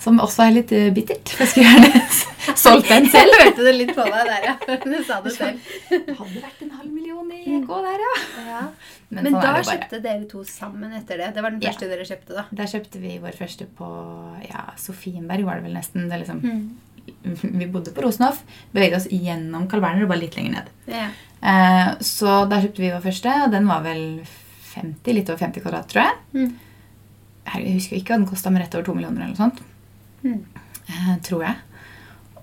Som 0.00 0.16
også 0.22 0.46
er 0.46 0.54
litt 0.54 0.70
eh, 0.72 0.86
bittert. 0.96 1.28
For 1.36 1.44
jeg 1.44 1.50
skulle 1.50 1.72
gjerne 1.74 2.04
solgt 2.64 2.88
den 2.88 3.08
selv. 3.12 3.34
Jeg 3.36 3.50
hørte 3.50 3.66
det 3.66 3.74
litt 3.76 3.90
på 3.96 4.06
deg 4.06 4.30
der, 4.30 4.46
ja. 4.46 4.54
Du 4.80 4.94
sa 5.04 5.18
det 5.24 5.34
selv. 5.36 5.58
Det 5.90 6.14
hadde 6.16 6.40
vært 6.40 6.62
en 6.64 6.70
halv 6.78 6.88
million 6.94 7.26
i 7.36 7.40
EK 7.58 7.68
der, 7.84 8.04
ja. 8.06 8.14
Ja. 8.46 8.62
Men, 9.10 9.26
Men 9.26 9.34
sånn 9.34 9.42
da 9.44 9.60
kjøpte 9.66 10.00
dere 10.04 10.24
to 10.30 10.44
sammen 10.46 10.94
etter 10.96 11.18
det. 11.20 11.32
Det 11.36 11.42
var 11.44 11.52
den 11.52 11.60
Ja. 11.66 11.72
første 11.74 11.88
dere 11.90 12.06
kjøpte, 12.08 12.36
da. 12.38 12.44
Der 12.62 12.70
kjøpte 12.70 13.02
vi 13.02 13.16
vår 13.20 13.36
første 13.36 13.66
på 13.76 13.88
ja, 14.46 14.62
Sofienberg, 14.80 15.44
var 15.50 15.58
det 15.60 15.66
vel 15.68 15.76
nesten. 15.76 16.06
Det 16.08 16.22
liksom, 16.22 16.40
Mm. 16.46 16.62
Vi 17.22 17.68
bodde 17.70 17.94
på 17.94 18.04
Rosenhoff, 18.04 18.42
beveget 18.74 19.00
oss 19.00 19.08
gjennom 19.10 19.66
Carl 19.70 19.82
Berner 19.84 20.06
og 20.06 20.12
bare 20.12 20.22
litt 20.24 20.36
lenger 20.38 20.58
ned. 20.58 20.70
Yeah. 20.90 21.14
Eh, 21.40 21.90
så 22.04 22.42
der 22.50 22.66
kjøpte 22.66 22.84
vi 22.84 22.92
vår 22.92 23.04
første, 23.04 23.36
og 23.44 23.54
den 23.54 23.68
var 23.70 23.84
vel 23.86 24.04
50, 24.74 25.16
litt 25.16 25.32
over 25.32 25.40
50 25.46 25.64
kvadrat, 25.64 25.88
tror 25.90 26.04
jeg. 26.04 26.18
Mm. 26.36 26.50
Jeg 27.50 27.74
husker 27.74 27.98
ikke 27.98 28.14
hva 28.14 28.20
den 28.20 28.30
kosta, 28.30 28.52
men 28.52 28.62
rett 28.62 28.76
over 28.76 28.86
2 28.86 28.96
millioner 28.96 29.24
eller 29.24 29.34
noe 29.34 29.40
sånt. 29.40 29.62
Mm. 30.22 30.60
Eh, 30.90 31.14
tror 31.26 31.46
jeg. 31.48 31.56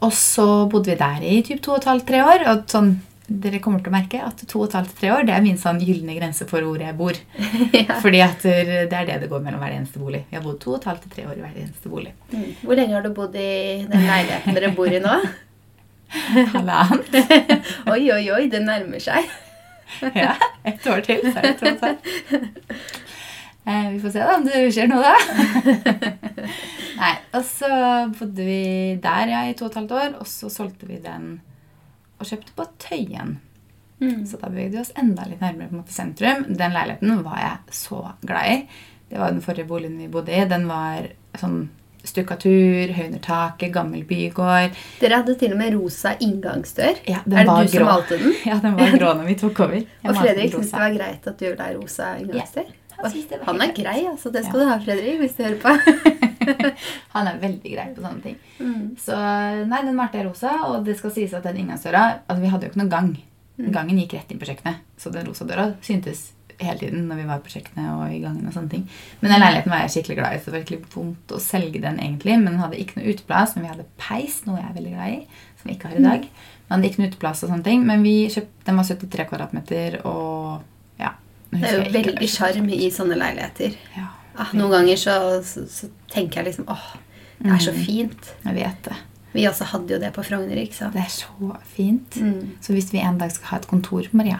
Og 0.05 0.13
så 0.13 0.47
bodde 0.69 0.91
vi 0.91 0.99
der 0.99 1.23
i 1.25 1.37
typ 1.45 1.61
to 1.63 1.73
og 1.73 1.81
et 1.81 1.89
halvt, 1.89 2.07
tre 2.09 2.23
år. 2.25 2.45
Og 2.51 2.65
sånn, 2.69 2.91
dere 3.27 3.59
kommer 3.59 3.81
til 3.83 3.91
å 3.91 3.95
merke 3.95 4.19
at 4.23 4.39
to 4.47 4.61
og 4.61 4.69
et 4.69 4.75
halvt, 4.77 4.93
tre 4.99 5.09
år 5.11 5.25
det 5.27 5.33
er 5.35 5.43
min 5.43 5.57
sånn 5.59 5.81
gylne 5.83 6.15
grense 6.15 6.47
for 6.47 6.63
hvor 6.63 6.79
jeg 6.79 6.95
bor. 6.97 7.17
ja. 7.75 7.97
Fordi 8.03 8.21
at 8.23 8.45
det 8.45 8.87
er 8.87 9.09
det 9.09 9.17
det 9.25 9.31
går 9.31 9.43
mellom 9.43 9.59
hver 9.63 9.75
eneste 9.75 9.99
bolig. 9.99 10.23
Vi 10.29 10.39
har 10.39 10.45
bodd 10.45 10.61
to 10.63 10.75
og 10.75 10.79
et 10.79 10.87
halvt 10.91 11.03
til 11.07 11.15
tre 11.17 11.25
år 11.27 11.35
i 11.35 11.43
hver 11.43 11.57
eneste 11.65 11.91
bolig. 11.91 12.13
Mm. 12.31 12.47
Hvor 12.61 12.79
lenge 12.79 12.95
har 12.95 13.03
du 13.03 13.11
bodd 13.17 13.35
i 13.35 13.49
den 13.89 14.07
leiligheten 14.07 14.57
dere 14.57 14.71
bor 14.77 14.91
i 14.91 15.03
nå? 15.03 15.17
Halvannet. 16.53 17.17
Oi, 17.93 18.05
oi, 18.15 18.23
oi, 18.31 18.45
det 18.51 18.63
nærmer 18.63 19.03
seg. 19.03 19.27
Ja, 20.15 20.33
ett 20.67 20.87
år 20.87 21.03
til, 21.03 21.19
så 21.27 21.41
er 21.41 21.51
det 21.51 21.57
to 21.59 21.67
og 21.67 21.75
et 21.75 21.83
halvt. 21.83 22.95
Eh, 23.67 23.87
vi 23.91 23.99
får 23.99 24.13
se 24.13 24.23
da 24.23 24.35
om 24.37 24.45
det 24.47 24.59
skjer 24.71 24.87
noe 24.87 25.03
da. 25.03 25.15
Nei, 27.01 27.13
og 27.35 27.43
så 27.43 27.69
bodde 28.15 28.45
vi 28.47 28.61
der 29.03 29.33
ja, 29.33 29.43
i 29.43 29.55
to 29.59 29.67
og 29.67 29.73
et 29.73 29.79
halvt 29.81 29.95
år, 29.97 30.13
og 30.21 30.29
så 30.31 30.51
solgte 30.51 30.87
vi 30.87 31.01
den 31.03 31.33
og 32.17 32.29
kjøpte 32.29 32.55
på 32.57 32.65
Tøyen. 32.81 33.37
Mm. 34.01 34.25
Så 34.29 34.37
da 34.37 34.49
bevegde 34.51 34.77
vi 34.77 34.83
oss 34.83 34.93
enda 34.97 35.25
litt 35.25 35.41
nærmere 35.41 35.69
på 35.71 35.75
en 35.77 35.81
måte 35.81 35.95
sentrum. 35.95 36.45
Den 36.49 36.75
leiligheten 36.75 37.23
var 37.25 37.39
jeg 37.41 37.77
så 37.79 38.03
glad 38.21 38.51
i. 38.53 38.59
Det 39.09 39.19
var 39.21 39.33
den 39.33 39.41
forrige 39.41 39.67
boligen 39.69 39.97
vi 40.01 40.09
bodde 40.11 40.35
i. 40.35 40.45
Den 40.49 40.67
var 40.69 41.07
sånn 41.39 41.61
stukkatur, 42.07 42.93
høy 42.95 43.03
under 43.09 43.21
taket, 43.23 43.71
gammel 43.75 44.03
bygård. 44.07 44.75
Dere 45.01 45.21
hadde 45.21 45.35
til 45.41 45.55
og 45.55 45.59
med 45.59 45.73
rosa 45.75 46.13
inngangsdør. 46.23 47.01
Ja, 47.09 47.21
er 47.25 47.31
det 47.33 47.47
var 47.49 47.65
du 47.65 47.71
som 47.73 47.81
grå. 47.81 47.87
malte 47.89 48.19
den? 48.21 48.35
Ja, 48.49 48.59
den 48.63 48.77
var 48.77 48.93
grå 48.95 49.13
når 49.19 49.31
vi 49.31 49.37
tok 49.41 49.63
over. 49.65 49.79
Jeg 49.81 50.11
Og 50.11 50.19
Fredrik 50.21 50.51
den 50.51 50.53
syntes 50.59 50.71
det 50.75 50.83
var 50.83 50.93
greit 50.99 51.31
at 51.33 51.39
du 51.39 51.47
gjorde 51.49 51.65
deg 51.65 51.81
rosa 51.81 52.11
inngangsdør. 52.21 52.69
Han 53.45 53.61
er 53.61 53.73
grei, 53.77 53.99
altså. 54.09 54.31
Det 54.33 54.43
skal 54.45 54.59
Ja. 54.59 54.65
du 54.65 54.71
ha, 54.71 54.77
Fredrik, 54.85 55.19
hvis 55.21 55.35
du 55.37 55.43
hører 55.43 55.59
på. 55.61 55.73
Han 57.15 57.27
er 57.27 57.39
veldig 57.41 57.71
grei 57.73 57.87
på 57.95 58.01
sånne 58.03 58.23
ting. 58.23 58.37
Mm. 58.59 58.95
Så 59.01 59.17
nei, 59.67 59.81
den 59.85 59.95
malte 59.97 60.17
jeg 60.21 60.27
rosa, 60.29 60.53
og 60.69 60.85
det 60.87 60.97
skal 60.99 61.11
sies 61.15 61.33
at 61.37 61.43
den 61.47 61.57
inngangsdøra 61.63 62.05
Altså, 62.27 62.41
vi 62.41 62.49
hadde 62.53 62.67
jo 62.67 62.71
ikke 62.71 62.81
noen 62.83 62.93
gang. 62.93 63.11
Mm. 63.57 63.69
Gangen 63.73 63.99
gikk 64.01 64.13
rett 64.17 64.31
inn 64.33 64.39
på 64.41 64.47
kjøkkenet, 64.49 64.83
så 65.01 65.11
den 65.13 65.25
rosa 65.27 65.45
døra 65.49 65.71
syntes 65.85 66.31
hele 66.57 66.79
tiden 66.81 67.03
når 67.05 67.19
vi 67.19 67.25
var 67.29 67.41
på 67.45 67.51
kjøkkenet 67.53 67.87
og 67.93 68.13
i 68.15 68.19
gangen 68.23 68.45
og 68.49 68.53
sånne 68.55 68.69
ting. 68.71 68.85
Men 69.21 69.31
den 69.33 69.41
leiligheten 69.43 69.73
var 69.73 69.83
jeg 69.83 69.91
skikkelig 69.95 70.15
glad 70.17 70.33
i, 70.35 70.39
så 70.41 70.45
det 70.49 70.53
var 70.55 70.63
virkelig 70.63 70.89
vondt 70.95 71.33
å 71.37 71.41
selge 71.41 71.81
den 71.83 71.99
egentlig. 72.01 72.37
Men 72.41 72.47
den 72.55 72.61
hadde 72.63 72.79
ikke 72.81 72.97
noe 72.97 73.13
uteplass, 73.13 73.53
men 73.55 73.65
vi 73.67 73.71
hadde 73.75 73.85
peis, 74.01 74.39
noe 74.47 74.57
jeg 74.61 74.69
er 74.71 74.77
veldig 74.79 74.93
glad 74.95 75.13
i, 75.13 75.19
som 75.59 75.69
vi 75.69 75.75
ikke 75.77 75.91
har 75.91 75.99
i 75.99 76.05
dag. 76.07 76.25
Den 76.31 76.73
hadde 76.77 76.89
ikke 76.89 77.01
noe 77.03 77.11
uteplass 77.13 77.43
og 77.45 77.51
sånne 77.53 77.67
ting, 77.67 77.85
men 77.85 78.05
vi 78.07 78.15
kjøpte, 78.33 78.65
den 78.71 78.79
var 78.81 78.89
73 78.89 79.27
kvadratmeter, 79.29 79.99
og 80.09 80.65
Det 81.51 81.63
er 81.63 81.77
jo 81.83 81.91
veldig 81.93 82.29
sjarm 82.29 82.69
i 82.69 82.89
sånne 82.91 83.17
leiligheter. 83.17 83.75
Ja, 83.97 84.07
Ah, 84.39 84.51
noen 84.53 84.69
ganger 84.69 84.95
så, 85.01 85.13
så, 85.41 85.63
så 85.65 85.87
tenker 86.13 86.43
jeg 86.43 86.45
liksom 86.53 86.67
åh, 86.69 86.83
det 87.41 87.51
er 87.55 87.57
så 87.63 87.71
Mm. 87.73 87.85
fint. 87.85 88.27
jeg 88.45 88.53
vet 88.53 88.83
det. 88.83 88.95
Vi 89.33 89.45
også 89.49 89.65
hadde 89.65 89.89
jo 89.95 89.99
det 89.99 90.13
på 90.13 90.23
Frogner, 90.23 90.55
ikke 90.61 90.75
sant? 90.75 90.93
Det 90.93 91.01
er 91.01 91.09
så 91.09 91.57
fint. 91.65 92.11
Mm. 92.21 92.51
Så 92.61 92.73
hvis 92.73 92.91
vi 92.93 92.99
en 92.99 93.17
dag 93.17 93.31
skal 93.31 93.47
ha 93.47 93.57
et 93.57 93.67
kontor, 93.67 94.03
Maria 94.13 94.39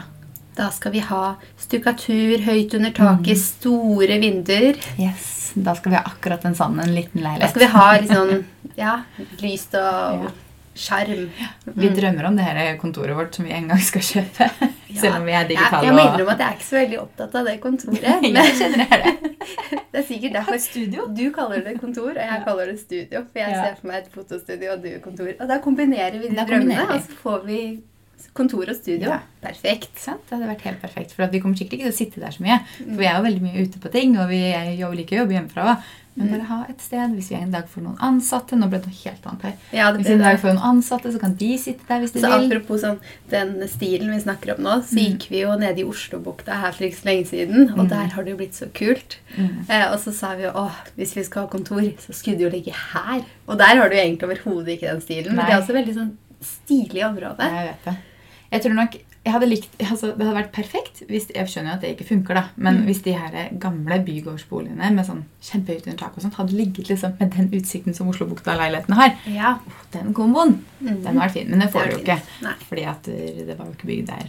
Da 0.54 0.70
skal 0.70 0.92
vi 0.92 0.98
ha 1.00 1.36
stukkatur 1.58 2.38
høyt 2.46 2.74
under 2.74 2.90
taket, 2.90 3.36
Mm. 3.36 3.42
store 3.42 4.18
vinduer. 4.20 4.76
Yes, 4.98 5.52
Da 5.56 5.74
skal 5.74 5.90
vi 5.92 5.96
ha 5.96 6.04
akkurat 6.04 6.44
en 6.44 6.54
sånn 6.54 6.78
en 6.82 6.94
liten 6.94 7.20
leilighet. 7.22 7.40
Da 7.40 7.48
skal 7.48 7.60
vi 7.60 7.72
ha 7.72 7.92
litt 7.98 8.10
sånn 8.10 8.44
ja, 8.76 9.02
lyst 9.42 9.74
og 9.74 10.22
Ja. 10.22 10.30
Skjerm. 10.78 11.24
Vi 11.78 11.88
drømmer 11.96 12.28
om 12.30 12.36
det 12.38 12.44
her 12.46 12.76
kontoret 12.80 13.16
vårt 13.18 13.34
som 13.36 13.44
vi 13.48 13.52
en 13.56 13.68
gang 13.72 13.80
skal 13.82 14.04
kjøpe. 14.06 14.48
Selv 15.00 15.18
om 15.18 15.26
vi 15.28 15.34
er 15.36 15.44
digitale. 15.50 15.84
jeg 15.84 15.94
må 15.94 16.00
og- 16.00 16.06
innrømme 16.14 16.32
at 16.32 16.38
jeg 16.38 16.48
er 16.48 16.56
ikke 16.56 16.68
så 16.68 16.78
veldig 16.78 17.00
opptatt 17.02 17.34
av 17.40 17.44
det 17.50 17.56
kontoret. 17.60 18.22
Men 18.22 18.38
Jeg 18.38 18.72
det. 18.78 19.12
det 19.92 20.00
er 20.00 20.06
sikkert 20.08 20.38
derfor 20.38 20.58
studio. 20.62 21.04
du 21.18 21.26
kaller 21.34 21.62
det 21.66 21.76
kontor, 21.82 22.10
og 22.14 22.22
jeg 22.24 22.42
kaller 22.46 22.72
det 22.72 22.78
studio. 22.80 23.22
For 23.32 23.42
jeg 23.42 23.50
Ja. 23.52 23.62
ser 23.66 23.76
for 23.82 23.90
meg 23.92 24.02
et 24.06 24.10
fotostudio 24.14 24.72
og 24.72 24.82
du 24.82 24.90
kontor. 25.04 25.30
Og 25.40 25.46
da 25.48 25.58
kombinerer 25.64 26.18
vi 26.22 26.28
de 26.32 26.36
drømmene, 26.48 26.80
vi. 26.80 26.94
og 26.96 27.00
så 27.04 27.20
får 27.22 27.44
vi 27.46 27.60
kontor 28.34 28.66
og 28.72 28.74
studio. 28.76 29.08
Ja. 29.12 29.20
Perfekt. 29.42 29.92
Sant? 30.00 30.24
Det 30.28 30.36
hadde 30.38 30.48
vært 30.50 30.64
helt 30.66 30.80
perfekt. 30.82 31.12
For 31.14 31.22
at 31.28 31.32
vi 31.32 31.40
kommer 31.42 31.56
sikkert 31.58 31.78
ikke 31.78 31.86
til 31.90 31.94
å 31.94 31.98
sitte 32.00 32.20
der 32.24 32.34
så 32.34 32.42
mye. 32.42 32.58
For 32.80 32.98
vi 32.98 33.06
er 33.06 33.16
jo 33.20 33.26
veldig 33.28 33.42
mye 33.44 33.64
ute 33.68 33.78
på 33.82 33.92
ting, 33.94 34.16
og 34.18 34.28
vi 34.32 34.40
er 34.50 34.72
jo 34.78 34.90
liker 34.96 35.18
å 35.18 35.22
jobbe 35.22 35.36
hjemmefra. 35.38 35.64
også. 35.76 36.04
Men 36.18 36.30
bare 36.32 36.46
ha 36.48 36.56
et 36.68 36.80
sted 36.82 37.12
hvis 37.14 37.28
vi 37.30 37.36
en 37.38 37.52
dag 37.54 37.68
får 37.70 37.82
noen 37.84 37.96
ansatte. 38.02 38.56
Nå 38.58 38.68
ble 38.68 38.80
det 38.82 38.88
noe 38.90 38.98
helt 39.04 39.26
annet 39.30 39.42
her. 39.46 39.52
Ja, 39.72 39.92
det 39.92 40.00
Hvis 40.00 40.08
vi 40.08 40.12
er 40.12 40.18
en 40.18 40.24
dag 40.26 40.40
får 40.42 40.54
noen 40.54 40.66
ansatte, 40.72 41.12
så 41.14 41.20
kan 41.22 41.34
de 41.38 41.50
sitte 41.58 41.86
der 41.88 42.00
hvis 42.02 42.12
de 42.12 42.20
Så 42.20 42.30
vil. 42.32 42.46
apropos 42.50 42.82
sånn, 42.82 42.98
den 43.30 43.54
stilen 43.68 44.10
vi 44.10 44.18
snakker 44.20 44.56
om 44.56 44.64
nå, 44.64 44.74
så 44.82 44.94
Mm. 44.98 45.04
gikk 45.18 45.28
vi 45.30 45.40
jo 45.44 45.54
nede 45.56 45.78
i 45.80 45.84
Oslobukta 45.84 46.58
her 46.60 46.72
for 46.72 46.84
ikke 46.84 47.00
så 47.00 47.08
lenge 47.10 47.26
siden, 47.30 47.70
og 47.78 47.88
der 47.88 48.06
har 48.14 48.22
det 48.24 48.30
jo 48.32 48.36
blitt 48.36 48.54
så 48.58 48.66
kult. 48.74 49.18
Mm. 49.36 49.64
Eh, 49.70 49.86
og 49.92 49.98
så 50.00 50.12
sa 50.12 50.34
vi 50.34 50.42
jo 50.42 50.50
åh, 50.54 50.74
hvis 50.96 51.14
vi 51.14 51.22
skal 51.24 51.42
ha 51.42 51.48
kontor, 51.48 51.80
så 51.98 52.12
skulle 52.12 52.36
det 52.38 52.44
jo 52.50 52.54
ligge 52.56 52.72
her. 52.74 53.22
Og 53.48 53.56
der 53.58 53.76
har 53.76 53.88
du 53.88 53.94
egentlig 53.96 54.24
overhodet 54.28 54.68
ikke 54.76 54.90
den 54.92 55.00
stilen, 55.00 55.36
men 55.36 55.46
det 55.46 55.54
er 55.54 55.60
Nei. 55.60 55.62
også 55.62 55.74
veldig 55.78 55.94
sånn 55.94 56.16
stilig 56.42 57.02
område. 57.04 57.38
Jeg 57.40 57.66
vet 57.72 57.84
det. 57.84 57.96
Jeg 58.50 58.62
tror 58.62 58.74
nok 58.74 58.94
hadde 59.26 59.46
likt, 59.48 59.68
altså 59.80 60.12
Det 60.16 60.24
hadde 60.26 60.36
vært 60.38 60.52
perfekt 60.52 61.02
hvis 61.08 61.28
Jeg 61.34 61.46
skjønner 61.46 61.70
jo 61.70 61.74
at 61.74 61.80
det 61.82 61.90
ikke 61.96 62.06
funker, 62.08 62.34
da. 62.34 62.44
Men 62.56 62.78
Mm. 62.78 62.84
hvis 62.86 63.02
de 63.02 63.12
her 63.12 63.48
gamle 63.58 63.98
bygårdsboligene 64.06 64.90
med 64.94 65.04
sånn 65.06 65.24
kjempehøyt 65.42 65.86
under 65.86 65.98
tak 65.98 66.16
og 66.16 66.22
sånt 66.22 66.34
hadde 66.34 66.52
ligget 66.56 66.88
liksom 66.88 67.18
med 67.20 67.30
den 67.36 67.50
utsikten 67.50 67.94
som 67.94 68.08
Oslobukta-leilighetene 68.08 68.94
har, 68.94 69.16
Ja. 69.26 69.58
den 69.92 70.14
komboen, 70.14 70.62
Mm. 70.80 71.02
den 71.04 71.14
var 71.18 71.28
fin. 71.28 71.48
Men 71.50 71.58
det 71.60 71.70
får 71.72 71.84
du 71.84 71.90
jo 71.96 71.98
ikke. 72.04 72.20
Nei. 72.42 72.54
Fordi 72.68 72.84
at 72.86 73.02
det 73.02 73.58
var 73.58 73.66
jo 73.66 73.72
ikke 73.72 73.86
bygd 73.86 74.06
der. 74.06 74.26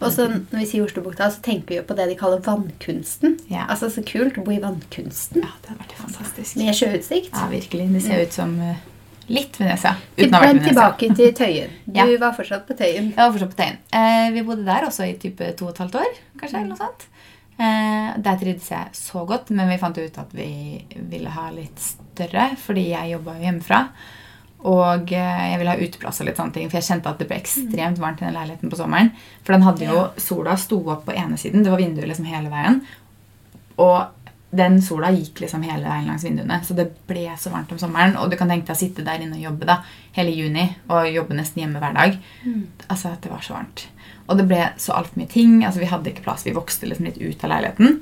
Og 0.00 0.12
så 0.12 0.28
når 0.28 0.58
vi 0.60 0.64
sier 0.66 0.84
Oslobukta, 0.84 1.28
så 1.30 1.40
tenker 1.42 1.66
vi 1.68 1.74
jo 1.76 1.82
på 1.82 1.96
det 1.96 2.08
de 2.08 2.14
kaller 2.14 2.40
vannkunsten. 2.40 3.38
Ja. 3.50 3.66
Altså 3.68 3.90
så 3.90 4.02
kult 4.04 4.36
å 4.38 4.44
bo 4.44 4.52
i 4.52 4.58
vannkunsten. 4.60 5.42
Ja, 5.42 5.48
det 5.62 5.70
hadde 5.70 5.80
vært 5.80 5.96
fantastisk. 5.98 6.56
Med 6.56 6.74
sjøutsikt. 6.74 7.32
Ja, 7.32 7.48
virkelig. 7.48 7.92
Det 7.92 8.02
ser 8.02 8.22
ut 8.22 8.32
som 8.32 8.60
eh, 8.60 8.76
litt 9.28 9.56
Venezia. 9.60 9.94
Uten 10.16 10.32
å 10.34 10.38
ha 10.38 10.40
vært 10.42 10.54
Men 10.54 10.62
Venezia. 10.62 10.72
tilbake 10.72 11.16
til 11.16 11.32
Tøyen. 11.40 11.70
Du 11.86 11.98
Ja. 12.00 12.06
var 12.18 12.32
fortsatt 12.36 12.66
på 12.66 12.76
Tøyen. 12.78 13.10
Jeg 13.12 13.16
var 13.16 13.32
fortsatt 13.32 13.54
på 13.54 13.60
Tøyen. 13.62 13.78
Eh, 13.92 14.30
vi 14.34 14.42
bodde 14.42 14.64
der 14.64 14.86
også 14.88 15.06
i 15.08 15.14
type 15.18 15.52
to 15.56 15.66
og 15.66 15.74
et 15.74 15.78
halvt 15.84 15.94
år, 16.02 16.12
kanskje. 16.38 16.56
eller 16.58 16.68
noe 16.68 16.76
sånt. 16.82 17.06
Eh, 17.58 18.16
der 18.24 18.36
trivdes 18.40 18.68
jeg 18.70 18.86
så 18.96 19.26
godt, 19.28 19.50
men 19.50 19.68
vi 19.68 19.76
fant 19.78 19.98
ut 19.98 20.18
at 20.18 20.32
vi 20.34 20.84
ville 20.96 21.28
ha 21.30 21.50
litt 21.50 21.78
større, 21.78 22.56
fordi 22.56 22.88
jeg 22.90 23.12
jobba 23.12 23.36
jo 23.38 23.44
hjemmefra. 23.46 23.82
Og 24.64 25.10
eh, 25.12 25.50
jeg 25.52 25.58
ville 25.58 25.70
ha 25.74 25.76
uteplass 25.76 26.20
og 26.22 26.26
litt 26.28 26.36
sånne 26.38 26.52
ting, 26.54 26.68
for 26.70 26.78
jeg 26.78 26.86
kjente 26.86 27.10
at 27.10 27.18
det 27.18 27.26
ble 27.28 27.36
ekstremt 27.42 27.98
varmt 27.98 28.22
i 28.22 28.26
den 28.28 28.34
leiligheten 28.36 28.70
på 28.70 28.78
sommeren. 28.78 29.10
For 29.44 29.52
den 29.56 29.62
hadde 29.66 29.88
jo 29.88 30.04
Sola 30.22 30.54
sto 30.56 30.78
opp 30.88 31.04
på 31.06 31.14
ene 31.18 31.36
siden. 31.38 31.62
Det 31.64 31.70
var 31.72 31.78
vinduer 31.82 32.06
liksom 32.06 32.26
hele 32.30 32.48
veien. 32.52 32.80
Og 33.82 34.06
den 34.52 34.82
sola 34.84 35.08
gikk 35.14 35.40
liksom 35.40 35.62
hele 35.64 35.86
veien 35.88 36.06
langs 36.10 36.24
vinduene, 36.26 36.58
så 36.64 36.74
det 36.76 36.90
ble 37.08 37.24
så 37.40 37.50
varmt 37.50 37.72
om 37.72 37.78
sommeren. 37.80 38.18
Og 38.20 38.30
du 38.30 38.36
kan 38.36 38.50
tenke 38.52 38.66
deg 38.68 38.76
å 38.76 38.80
sitte 38.82 39.04
der 39.06 39.22
inne 39.24 39.38
og 39.38 39.46
jobbe 39.46 39.68
da, 39.68 39.78
hele 40.16 40.34
juni 40.36 40.66
og 40.92 41.08
jobbe 41.08 41.38
nesten 41.38 41.62
hjemme 41.62 41.80
hver 41.80 41.94
dag. 41.96 42.18
Altså, 42.88 43.14
Det 43.20 43.30
var 43.32 43.40
så 43.40 43.54
varmt. 43.56 43.86
Og 44.28 44.36
det 44.38 44.46
ble 44.48 44.60
så 44.76 44.92
altfor 44.92 45.18
mye 45.18 45.28
ting. 45.32 45.64
altså 45.64 45.80
Vi 45.80 45.88
hadde 45.90 46.10
ikke 46.12 46.22
plass. 46.26 46.44
Vi 46.46 46.52
vokste 46.52 46.86
liksom 46.86 47.08
litt 47.08 47.18
ut 47.18 47.44
av 47.44 47.50
leiligheten. 47.50 48.00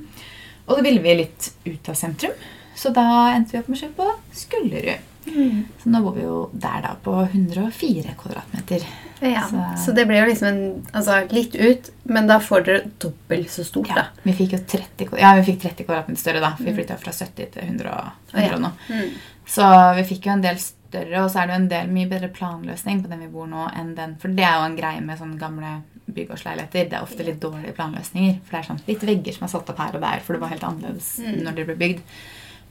Og 0.67 0.75
så 0.77 0.83
ville 0.83 1.01
vi 1.01 1.15
litt 1.15 1.51
ut 1.65 1.89
av 1.89 1.95
sentrum, 1.95 2.35
så 2.75 2.91
da 2.93 3.33
endte 3.35 3.51
vi 3.55 3.59
opp 3.59 3.67
med 3.71 3.77
å 3.77 3.81
kjøpe 3.81 3.95
på 4.03 4.37
Skullerud. 4.43 5.10
Så 5.23 5.89
nå 5.89 6.01
bor 6.03 6.15
vi 6.15 6.23
jo 6.23 6.49
der 6.53 6.81
da 6.81 6.95
på 7.03 7.13
104 7.31 8.15
kvadratmeter. 8.17 8.83
Ja, 9.21 9.43
Så- 9.47 9.85
så 9.85 9.93
det 9.95 10.07
ble 10.07 10.17
jo 10.17 10.25
liksom 10.25 10.47
en, 10.47 10.87
altså 10.93 11.31
litt 11.31 11.55
ut, 11.55 11.89
men 12.05 12.27
da 12.27 12.39
får 12.39 12.63
dere 12.65 12.89
dobbelt 12.99 13.49
så 13.49 13.63
stort, 13.63 13.87
Ja, 13.89 13.95
da. 13.95 14.05
vi 14.23 14.31
fikk 14.33 14.51
jo 14.53 14.57
30, 14.57 15.19
ja, 15.19 15.35
vi 15.35 15.51
fikk 15.51 15.61
30 15.61 15.85
kvadratmeter 15.85 16.17
større 16.17 16.39
da. 16.41 16.55
for 16.55 16.63
Vi 16.63 16.73
flytta 16.73 16.97
fra 16.97 17.11
70 17.11 17.51
til 17.51 17.61
100 17.63 17.91
og, 17.91 18.11
100 18.33 18.53
og 18.55 18.61
noe. 18.61 18.71
Mm. 18.89 19.11
Så 19.45 19.95
vi 19.95 20.03
fikk 20.15 20.25
jo 20.25 20.31
en 20.31 20.41
del 20.41 20.57
større, 20.57 21.23
og 21.23 21.29
så 21.31 21.43
er 21.43 21.47
det 21.47 21.53
jo 21.55 21.61
en 21.61 21.67
del 21.69 21.87
mye 21.87 22.09
bedre 22.09 22.29
planløsning 22.33 23.03
på 23.03 23.09
den 23.09 23.19
vi 23.19 23.27
bor 23.27 23.45
nå 23.47 23.69
enn 23.77 23.93
den. 23.95 24.15
For 24.19 24.27
det 24.27 24.43
er 24.43 24.57
jo 24.57 24.65
en 24.65 24.75
greie 24.77 25.01
med 25.01 25.19
sånne 25.19 25.37
gamle 25.39 25.83
bygårdsleiligheter. 26.11 26.89
Det 26.89 26.93
er 26.93 27.03
ofte 27.03 27.23
litt 27.23 27.39
dårlige 27.39 27.73
planløsninger. 27.75 28.39
For 28.43 28.57
det 28.57 28.65
er 28.65 28.73
sånn 28.73 28.81
litt 28.87 29.01
vegger 29.01 29.33
som 29.33 29.43
er 29.45 29.51
satt 29.53 29.69
opp 29.69 29.77
her 29.77 29.95
og 29.95 30.01
der, 30.01 30.19
for 30.19 30.33
det 30.33 30.41
var 30.41 30.49
helt 30.49 30.63
annerledes 30.63 31.19
Mm. 31.19 31.43
når 31.43 31.55
det 31.55 31.65
ble 31.67 31.75
bygd. 31.75 31.99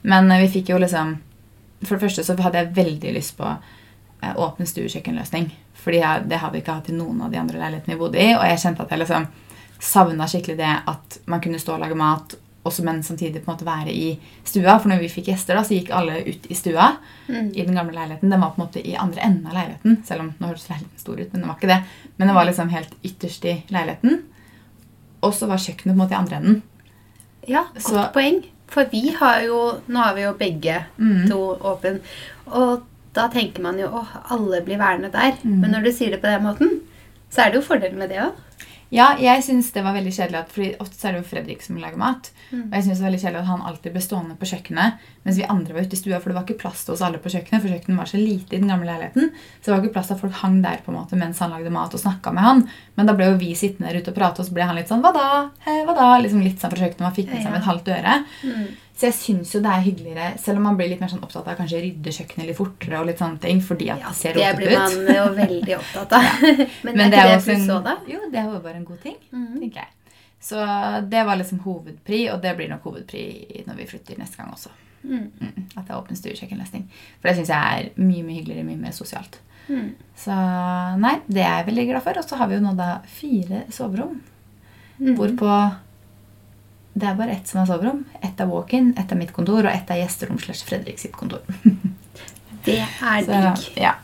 Men 0.03 0.31
eh, 0.31 0.41
vi 0.47 0.59
fikk 0.59 0.69
jo 0.69 0.77
liksom 0.77 1.17
For 1.83 1.95
det 1.97 2.01
første 2.05 2.23
så 2.23 2.35
hadde 2.39 2.57
jeg 2.61 2.75
veldig 2.75 3.13
lyst 3.15 3.37
på 3.37 3.43
åpne 4.21 4.35
åpen 4.37 4.67
stuekjøkkenløsning. 4.69 5.47
Fordi 5.81 5.97
jeg, 5.97 6.27
det 6.29 6.37
hadde 6.37 6.53
vi 6.53 6.59
ikke 6.61 6.75
hatt 6.77 6.89
i 6.89 6.93
noen 6.93 7.21
av 7.25 7.31
de 7.33 7.39
andre 7.41 7.57
leilighetene 7.57 7.95
vi 7.95 7.99
bodde 8.03 8.19
i. 8.21 8.35
Og 8.37 8.43
jeg 8.45 8.59
kjente 8.61 8.83
at 8.85 8.91
jeg 8.93 8.99
liksom 9.01 9.25
savna 9.81 10.27
skikkelig 10.29 10.57
det 10.59 10.73
at 10.91 11.19
man 11.25 11.41
kunne 11.41 11.57
stå 11.59 11.73
og 11.73 11.79
lage 11.81 11.95
mat, 11.97 12.35
også, 12.63 12.83
men 12.85 12.99
samtidig 13.01 13.41
på 13.41 13.49
en 13.49 13.55
måte 13.55 13.65
være 13.65 13.89
i 13.89 14.11
stua. 14.45 14.75
For 14.77 14.91
når 14.91 14.99
vi 15.01 15.07
fikk 15.09 15.31
gjester, 15.31 15.57
da, 15.57 15.63
så 15.65 15.73
gikk 15.73 15.89
alle 15.97 16.19
ut 16.27 16.45
i 16.53 16.53
stua 16.59 16.91
Mm. 17.31 17.47
i 17.55 17.63
den 17.65 17.73
gamle 17.75 17.93
leiligheten. 17.95 18.29
Den 18.29 18.41
var 18.41 18.49
på 18.53 18.61
en 18.61 18.67
måte 18.67 18.81
i 18.85 18.93
andre 18.99 19.21
enden 19.25 19.47
av 19.47 19.53
leiligheten. 19.55 20.03
Selv 20.05 20.21
om 20.21 20.33
nå 20.37 20.47
hørtes 20.51 20.67
leiligheten 20.69 20.99
stor 20.99 21.17
ut, 21.19 21.31
men 21.33 21.41
den 21.41 21.47
var 21.49 21.55
ikke 21.57 21.67
det. 21.71 21.79
Men 22.17 22.27
den 22.27 22.35
var 22.35 22.45
liksom 22.45 22.69
helt 22.69 22.93
ytterst 23.03 23.45
i 23.45 23.53
leiligheten. 23.71 24.19
Og 25.23 25.33
så 25.33 25.47
var 25.49 25.57
kjøkkenet 25.57 25.89
på 25.89 25.95
en 25.95 26.01
måte 26.03 26.13
i 26.13 26.19
andre 26.19 26.35
enden. 26.41 26.61
Ja, 27.47 27.63
godt 27.73 27.81
Så- 27.87 28.11
poeng. 28.13 28.43
For 28.71 28.87
vi 28.91 29.09
har 29.19 29.41
jo 29.43 29.57
Nå 29.87 29.99
har 29.99 30.15
vi 30.15 30.21
jo 30.23 30.33
begge 30.39 30.85
Mm. 30.97 31.27
to 31.29 31.39
åpen. 31.61 31.99
Og 32.47 32.83
da 33.15 33.27
tenker 33.27 33.61
man 33.61 33.79
jo 33.79 33.87
åh, 33.91 34.07
alle 34.31 34.61
blir 34.63 34.77
værende 34.79 35.11
der. 35.11 35.33
Mm. 35.43 35.59
Men 35.61 35.71
når 35.71 35.83
du 35.83 35.91
sier 35.91 36.11
det 36.11 36.21
på 36.21 36.27
den 36.31 36.43
måten, 36.43 36.79
så 37.29 37.41
er 37.45 37.51
det 37.51 37.59
jo 37.61 37.67
fordelen 37.67 37.99
med 37.99 38.09
det 38.09 38.17
òg. 38.23 38.31
Ja, 38.91 39.13
jeg 39.23 39.39
synes 39.45 39.69
det 39.71 39.85
var 39.85 39.95
veldig 39.95 40.11
kjedelig 40.11 40.39
at, 40.41 40.49
fordi 40.51 40.69
ofte 40.83 41.07
er 41.07 41.15
det 41.15 41.21
jo 41.21 41.27
Fredrik 41.29 41.61
som 41.63 41.77
lager 41.79 41.99
mat. 41.99 42.27
Mm. 42.49 42.65
Og 42.65 42.73
jeg 42.75 42.83
synes 42.83 42.97
det 42.97 43.03
var 43.03 43.07
veldig 43.07 43.21
kjedelig 43.21 43.39
at 43.39 43.47
han 43.47 43.63
alltid 43.69 43.93
ble 43.93 44.03
stående 44.03 44.35
på 44.35 44.49
kjøkkenet 44.49 45.05
mens 45.21 45.37
vi 45.37 45.45
andre 45.53 45.75
var 45.75 45.85
ute 45.85 45.95
i 45.95 45.99
stua, 46.01 46.17
for 46.19 46.31
det 46.31 46.35
var 46.35 46.43
ikke 46.47 46.59
plass 46.63 46.83
til 46.83 46.95
oss 46.95 47.03
alle 47.05 47.21
på 47.21 47.29
kjøkkenet, 47.31 47.61
for 47.61 47.71
kjøkkenet 47.71 48.01
var 48.01 48.09
så 48.09 48.19
lite 48.19 48.57
i 48.57 48.59
den 48.59 48.71
gamle 48.71 48.89
leiligheten. 48.89 49.31
Så 49.59 49.69
det 49.69 49.73
var 49.73 49.83
ikke 49.83 49.95
plass 49.95 50.09
til 50.09 50.17
at 50.17 50.23
folk 50.23 50.39
hang 50.41 50.59
der 50.65 50.81
på 50.83 50.91
en 50.91 50.97
måte 50.97 51.19
mens 51.21 51.39
han 51.43 51.53
lagde 51.53 51.71
mat 51.71 51.93
og 51.95 52.01
snakka 52.01 52.33
med 52.35 52.47
han. 52.47 52.63
Men 52.97 53.07
da 53.07 53.15
ble 53.15 53.29
jo 53.29 53.39
vi 53.39 53.51
sittende 53.55 53.91
der 53.91 54.01
ute 54.01 54.11
og 54.11 54.17
prate, 54.17 54.43
og 54.43 54.49
så 54.49 54.57
ble 54.57 54.67
han 54.67 54.79
litt 54.79 54.91
sånn 54.91 55.05
Hva 55.05 55.13
da? 55.15 55.27
Hei, 55.67 55.77
hva 55.87 55.95
da? 55.95 56.09
Liksom 56.25 56.41
litt 56.43 56.59
sånn 56.59 56.73
fra 56.73 56.81
kjøkkenet. 56.81 57.05
Man 57.05 57.15
fikk 57.15 57.29
med 57.31 57.45
seg 57.45 57.53
med 57.53 57.61
et 57.61 57.69
halvt 57.69 57.93
øre. 57.95 58.17
Mm. 58.43 58.65
Så 59.01 59.07
jeg 59.07 59.15
syns 59.17 59.51
jo 59.55 59.59
det 59.65 59.69
er 59.73 59.81
hyggeligere, 59.81 60.25
selv 60.37 60.59
om 60.59 60.65
man 60.69 60.75
blir 60.77 60.91
litt 60.91 60.99
mer 61.01 61.09
sånn 61.09 61.23
opptatt 61.25 61.47
av 61.49 61.55
kanskje 61.57 61.79
rydde 61.81 62.11
kjøkkenet 62.13 62.45
litt 62.51 62.57
fortere 62.59 62.99
og 62.99 63.07
litt 63.09 63.17
sånne 63.21 63.39
ting, 63.41 63.61
fordi 63.65 63.87
at 63.89 64.03
Ja, 64.03 64.11
det 64.11 64.17
ser 64.19 64.37
det 64.37 64.49
blir 64.59 64.75
man 64.77 64.91
jo 65.15 65.23
veldig 65.39 65.77
opptatt 65.79 66.13
av. 66.19 66.27
Men, 66.85 66.93
Men 66.99 67.01
er 67.07 67.15
ikke 67.15 67.31
det 67.31 67.39
pluss 67.47 67.65
òg, 67.73 67.81
da? 67.87 67.95
Jo, 68.11 68.19
det 68.29 68.37
er 68.43 68.45
jo 68.51 68.59
bare 68.61 68.77
en 68.77 68.85
god 68.85 69.01
ting 69.01 69.17
Mhm. 69.31 69.57
tenker 69.63 69.81
jeg. 69.81 69.89
Så 70.41 70.61
det 71.09 71.25
var 71.25 71.35
liksom 71.41 71.59
hovedpri, 71.65 72.21
og 72.33 72.41
det 72.45 72.55
blir 72.57 72.69
nok 72.69 72.83
hovedpri 72.83 73.25
når 73.67 73.75
vi 73.81 73.89
flytter 73.89 74.17
neste 74.21 74.37
gang 74.37 74.53
også. 74.53 74.69
Mm. 75.03 75.27
Mm, 75.41 75.67
at 75.77 75.85
det 75.87 75.89
er 75.89 75.97
åpen 75.97 76.17
stuekjøkkenlesning. 76.17 76.85
For 77.21 77.29
det 77.29 77.37
syns 77.39 77.49
jeg 77.49 77.57
er 77.57 77.89
mye 78.01 78.23
mye 78.25 78.37
hyggeligere, 78.39 78.65
mye 78.69 78.77
mer 78.85 78.91
sosialt. 78.93 79.39
Mm. 79.67 79.91
Så 80.17 80.33
nei, 81.01 81.15
det 81.27 81.41
er 81.41 81.55
jeg 81.63 81.67
veldig 81.71 81.87
glad 81.89 82.03
for. 82.05 82.17
Og 82.21 82.25
så 82.29 82.37
har 82.37 82.47
vi 82.49 82.55
jo 82.59 82.61
nå 82.65 82.75
da 82.77 82.99
fire 83.09 83.63
soverom. 83.73 84.19
Mm. 84.99 85.15
Hvorpå 85.17 85.55
det 86.93 87.07
er 87.07 87.15
bare 87.15 87.31
ett 87.37 87.47
som 87.47 87.61
er 87.61 87.69
soverom. 87.69 88.03
Ett 88.21 88.39
er 88.43 88.49
walk-in, 88.49 88.91
ett 88.99 89.11
er 89.11 89.19
mitt 89.19 89.31
kontor, 89.35 89.63
og 89.63 89.71
ett 89.71 89.89
er 89.93 90.01
gjesterom 90.03 90.39
slash 90.41 90.65
Fredrik 90.67 90.99
sitt 90.99 91.15
kontor. 91.17 91.43
Det 92.65 92.77
er 92.77 93.23
digg. 93.25 93.63
ja. 93.81 93.95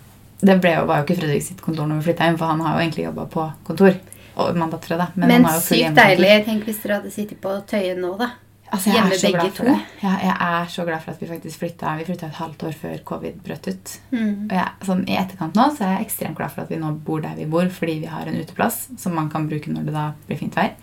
Det 0.42 0.56
ble 0.62 0.72
jo, 0.74 0.86
var 0.90 1.02
jo 1.02 1.06
ikke 1.06 1.20
Fredrik 1.20 1.44
sitt 1.46 1.62
kontor 1.62 1.86
når 1.90 2.00
vi 2.00 2.08
flytta 2.08 2.26
hjem, 2.30 2.38
for 2.40 2.50
han 2.50 2.62
har 2.66 2.74
jo 2.78 2.82
egentlig 2.86 3.06
jobba 3.06 3.26
på 3.30 3.46
kontor. 3.68 4.00
Og 4.38 4.58
mandag 4.58 4.82
fredag. 4.86 5.14
Men, 5.18 5.30
Men, 5.34 5.48
sykt 5.62 5.96
deilig. 5.98 6.34
Tenk 6.46 6.66
hvis 6.66 6.82
dere 6.84 7.00
hadde 7.00 7.14
sittet 7.14 7.40
på 7.42 7.54
Tøyen 7.70 8.02
nå, 8.02 8.12
da. 8.20 8.32
Altså, 8.68 8.90
jeg 8.92 8.98
Hjemme 8.98 9.14
er 9.16 9.18
så 9.18 9.28
begge 9.28 9.40
glad 9.40 9.54
for 9.56 9.64
to. 9.64 9.72
det. 9.72 10.02
Ja, 10.04 10.14
jeg 10.26 10.36
er 10.48 10.72
så 10.74 10.86
glad 10.86 11.04
for 11.04 11.14
at 11.14 11.22
vi 11.22 11.28
faktisk 11.30 11.62
flytta. 11.62 11.94
Vi 11.98 12.06
flytta 12.10 12.28
et 12.28 12.40
halvt 12.42 12.66
år 12.68 12.74
før 12.82 12.98
covid 13.08 13.38
brøt 13.46 13.70
ut. 13.72 13.94
Mm. 14.12 14.34
Og 14.50 14.56
jeg, 14.58 14.72
sånn, 14.90 15.04
I 15.08 15.18
etterkant 15.22 15.56
nå 15.58 15.68
så 15.78 15.86
er 15.88 15.94
jeg 15.96 16.08
ekstremt 16.10 16.38
glad 16.38 16.54
for 16.54 16.66
at 16.66 16.74
vi 16.74 16.80
nå 16.82 16.92
bor 17.08 17.22
der 17.24 17.38
vi 17.40 17.48
bor, 17.50 17.70
fordi 17.74 17.96
vi 18.04 18.10
har 18.12 18.28
en 18.28 18.42
uteplass 18.42 18.82
som 19.00 19.16
man 19.16 19.30
kan 19.34 19.48
bruke 19.50 19.72
når 19.72 19.88
det 19.88 19.96
da 19.96 20.10
blir 20.28 20.42
fint 20.42 20.58
vær. 20.60 20.74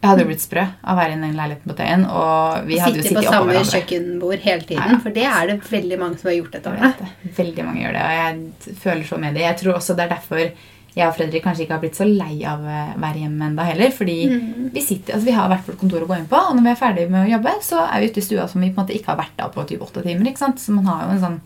Jeg 0.00 0.08
hadde 0.08 0.22
jo 0.24 0.28
blitt 0.30 0.40
sprø 0.40 0.62
av 0.64 0.94
å 0.94 0.96
være 0.96 1.12
i 1.12 1.20
den 1.20 1.34
leiligheten 1.36 1.68
på 1.68 1.76
Tøyen. 1.76 2.04
Og 2.08 2.66
vi 2.66 2.78
hadde 2.80 2.96
jo 2.96 3.02
Sitte 3.04 3.20
på 3.20 3.32
samme 3.34 3.60
kjøkkenbord 3.68 4.38
hele 4.46 4.64
tiden. 4.64 4.94
Ja. 4.94 4.98
For 5.04 5.10
det 5.12 5.26
er 5.28 5.46
det 5.50 5.56
veldig 5.68 5.98
mange 6.00 6.18
som 6.18 6.30
har 6.30 6.36
gjort 6.38 6.52
dette 6.56 6.72
året. 6.72 7.02
Veldig 7.36 7.64
mange 7.66 7.82
gjør 7.84 7.96
det, 7.98 8.04
og 8.06 8.14
jeg 8.16 8.76
føler 8.80 9.04
så 9.10 9.18
med 9.20 9.34
det. 9.36 9.42
Jeg 9.44 9.58
tror 9.60 9.74
også 9.76 9.96
det 9.98 10.06
er 10.06 10.14
derfor 10.14 10.44
jeg 10.90 11.06
og 11.06 11.14
Fredrik 11.14 11.44
kanskje 11.44 11.62
ikke 11.66 11.76
har 11.76 11.82
blitt 11.84 11.98
så 12.00 12.06
lei 12.08 12.40
av 12.48 12.64
å 12.66 12.78
være 12.98 13.20
hjemme 13.22 13.46
enda 13.46 13.62
heller. 13.68 13.92
Fordi 13.94 14.16
Mm. 14.30 14.70
vi, 14.74 14.80
sitter, 14.82 15.14
altså 15.14 15.24
vi 15.28 15.36
har 15.36 15.48
hvert 15.48 15.66
vårt 15.68 15.78
kontor 15.78 16.00
å 16.02 16.06
gå 16.08 16.16
inn 16.18 16.26
på, 16.26 16.36
og 16.48 16.56
når 16.56 16.62
vi 16.62 16.70
er 16.70 16.80
ferdig 16.80 17.10
med 17.10 17.28
å 17.28 17.30
jobbe, 17.36 17.52
så 17.62 17.84
er 17.94 18.00
vi 18.00 18.08
ute 18.10 18.18
i 18.18 18.26
stua 18.26 18.48
som 18.48 18.60
vi 18.60 18.70
på 18.72 18.80
en 18.80 18.86
måte 18.86 18.96
ikke 18.96 19.12
har 19.12 19.20
vært 19.20 19.38
av 19.44 19.52
på 19.54 19.66
typ 19.68 19.80
åtte 19.86 20.02
timer. 20.02 20.26
ikke 20.26 20.38
sant? 20.38 20.56
Så 20.58 20.72
man 20.72 20.86
har 20.86 21.04
jo 21.04 21.10
en 21.12 21.20
sånn 21.20 21.40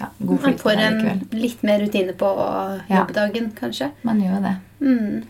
ja, 0.00 0.06
god 0.18 0.42
Man 0.42 0.58
får 0.58 0.76
en 0.82 1.28
litt 1.30 1.62
mer 1.62 1.78
rutine 1.78 2.12
på 2.12 2.28
Ja. 2.90 3.06
kanskje. 3.06 3.90
Man 4.02 4.20
gjør 4.20 4.34
jo 4.34 4.42
det. 4.42 4.56
Mm. 4.82 5.22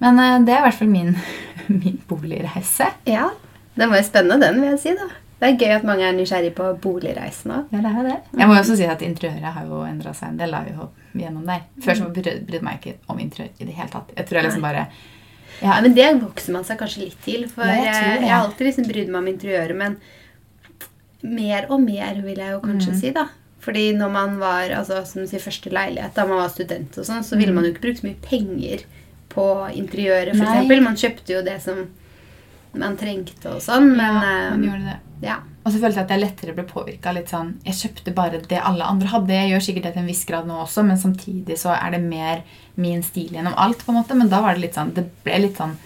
Men 0.00 0.18
eh, 0.18 0.38
det 0.46 0.54
er 0.54 0.62
i 0.62 0.66
hvert 0.68 0.78
fall 0.80 0.88
min, 0.92 1.14
min 1.82 1.98
boligreise. 2.08 2.90
Ja. 3.06 3.30
Den 3.76 3.90
var 3.92 4.00
jo 4.00 4.06
spennende, 4.08 4.40
den, 4.46 4.60
vil 4.62 4.70
jeg 4.74 4.80
si. 4.82 4.94
da. 4.98 5.08
Det 5.40 5.48
er 5.48 5.56
gøy 5.60 5.70
at 5.78 5.84
mange 5.88 6.04
er 6.04 6.12
nysgjerrig 6.12 6.50
på 6.56 6.64
boligreisen 6.84 7.52
òg. 7.54 7.70
Ja, 7.72 7.80
det 7.80 7.90
er 7.96 8.08
det. 8.10 8.16
Jeg 8.36 8.48
må 8.50 8.56
jo 8.56 8.60
også 8.60 8.74
si 8.76 8.84
at 8.84 9.00
interiøret 9.06 9.54
har 9.54 9.64
jo 9.70 9.78
endra 9.88 10.12
seg 10.12 10.34
en 10.34 10.40
del. 10.42 10.50
da, 10.52 10.60
jo 10.68 10.88
gjennom 11.16 11.46
der. 11.48 11.62
Før 11.84 11.96
så 11.96 12.08
brydde 12.12 12.52
jeg 12.58 12.62
meg 12.66 12.76
ikke 12.82 12.98
om 13.08 13.18
interiør 13.22 13.48
i 13.58 13.64
det 13.70 13.76
hele 13.78 13.88
tatt. 13.94 14.10
Jeg 14.18 14.26
tror 14.28 14.40
jeg 14.40 14.44
liksom 14.50 14.66
bare 14.66 14.82
Ja, 15.62 15.78
men 15.84 15.94
det 15.96 16.06
vokser 16.20 16.52
man 16.52 16.64
seg 16.68 16.78
kanskje 16.80 17.06
litt 17.06 17.18
til. 17.24 17.46
For 17.48 17.64
Ja, 17.64 17.72
jeg 17.78 17.88
jeg, 17.88 18.20
jeg 18.26 18.30
har 18.34 18.44
alltid 18.44 18.66
liksom 18.68 18.86
brydd 18.92 19.08
meg 19.12 19.18
om 19.22 19.30
interiøret, 19.32 19.76
men 19.80 19.96
mer 21.22 21.66
og 21.72 21.82
mer, 21.84 22.20
vil 22.24 22.38
jeg 22.40 22.52
jo 22.54 22.60
kanskje 22.64 22.92
Mm. 22.94 23.00
si, 23.00 23.10
da. 23.12 23.26
Fordi 23.60 23.92
når 23.96 24.10
man 24.12 24.38
var 24.40 24.70
altså, 24.72 25.02
som 25.06 25.20
du 25.22 25.28
sier, 25.28 25.40
første 25.40 25.68
leilighet, 25.72 26.14
da 26.14 26.24
man 26.26 26.38
var 26.40 26.48
student 26.48 26.96
og 26.98 27.04
sånn, 27.04 27.24
så 27.24 27.36
ville 27.36 27.52
Mm. 27.52 27.54
man 27.54 27.64
jo 27.64 27.72
ikke 27.72 27.82
bruke 27.88 28.00
så 28.00 28.06
mye 28.08 28.20
penger 28.22 28.84
på 29.30 29.46
interiøret, 29.78 30.34
eksempel. 30.34 30.82
Man 30.84 30.98
kjøpte 30.98 31.36
jo 31.36 31.44
det 31.46 31.56
som 31.62 31.84
man 32.80 32.96
trengte 32.98 33.56
og 33.56 33.62
sånn, 33.64 33.88
men 33.96 34.18
ja, 34.20 34.20
man 34.20 34.64
eh, 34.64 34.68
gjorde 34.68 34.90
det. 34.90 34.98
ja. 35.26 35.38
Og 35.60 35.74
så 35.74 35.80
følte 35.82 35.98
jeg 36.00 36.06
at 36.06 36.12
jeg 36.14 36.22
lettere 36.22 36.52
ble 36.56 36.62
påvirka 36.64 37.12
sånn 37.28 37.50
Jeg 37.66 37.76
kjøpte 37.76 38.14
bare 38.16 38.38
det 38.48 38.62
alle 38.64 38.86
andre 38.88 39.10
hadde. 39.12 39.34
Jeg 39.36 39.50
gjør 39.50 39.64
sikkert 39.66 39.88
det 39.88 39.92
til 39.92 40.02
en 40.02 40.08
viss 40.08 40.24
grad 40.24 40.48
nå 40.48 40.56
også, 40.62 40.84
men 40.88 40.96
samtidig 40.98 41.58
så 41.60 41.74
er 41.74 41.92
det 41.92 42.00
mer 42.00 42.40
min 42.80 43.02
stil 43.04 43.34
gjennom 43.36 43.54
alt. 43.60 43.84
på 43.84 43.92
en 43.92 43.98
måte, 44.00 44.16
Men 44.16 44.30
da 44.32 44.40
var 44.40 44.54
det 44.56 44.64
litt 44.64 44.78
sånn 44.78 44.94
Det 44.96 45.04
ble 45.24 45.42
litt 45.44 45.60
sånn 45.60 45.76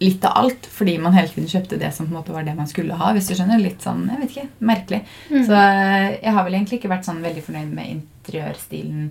litt 0.00 0.24
av 0.24 0.32
alt, 0.40 0.64
fordi 0.72 0.94
man 0.96 1.12
hele 1.12 1.28
tiden 1.28 1.50
kjøpte 1.50 1.76
det 1.76 1.90
som 1.92 2.06
på 2.06 2.14
en 2.14 2.18
måte 2.22 2.32
var 2.32 2.46
det 2.46 2.54
man 2.56 2.68
skulle 2.70 2.96
ha. 2.96 3.12
hvis 3.12 3.28
du 3.28 3.34
skjønner, 3.34 3.60
Litt 3.60 3.82
sånn, 3.84 4.06
jeg 4.08 4.20
vet 4.22 4.30
ikke, 4.30 4.48
merkelig. 4.64 5.00
Mm. 5.28 5.42
Så 5.44 5.58
eh, 5.58 6.06
jeg 6.22 6.32
har 6.32 6.46
vel 6.46 6.56
egentlig 6.56 6.78
ikke 6.80 6.92
vært 6.94 7.04
sånn 7.04 7.20
veldig 7.20 7.42
fornøyd 7.44 7.74
med 7.76 7.90
interiørstilen 7.98 9.10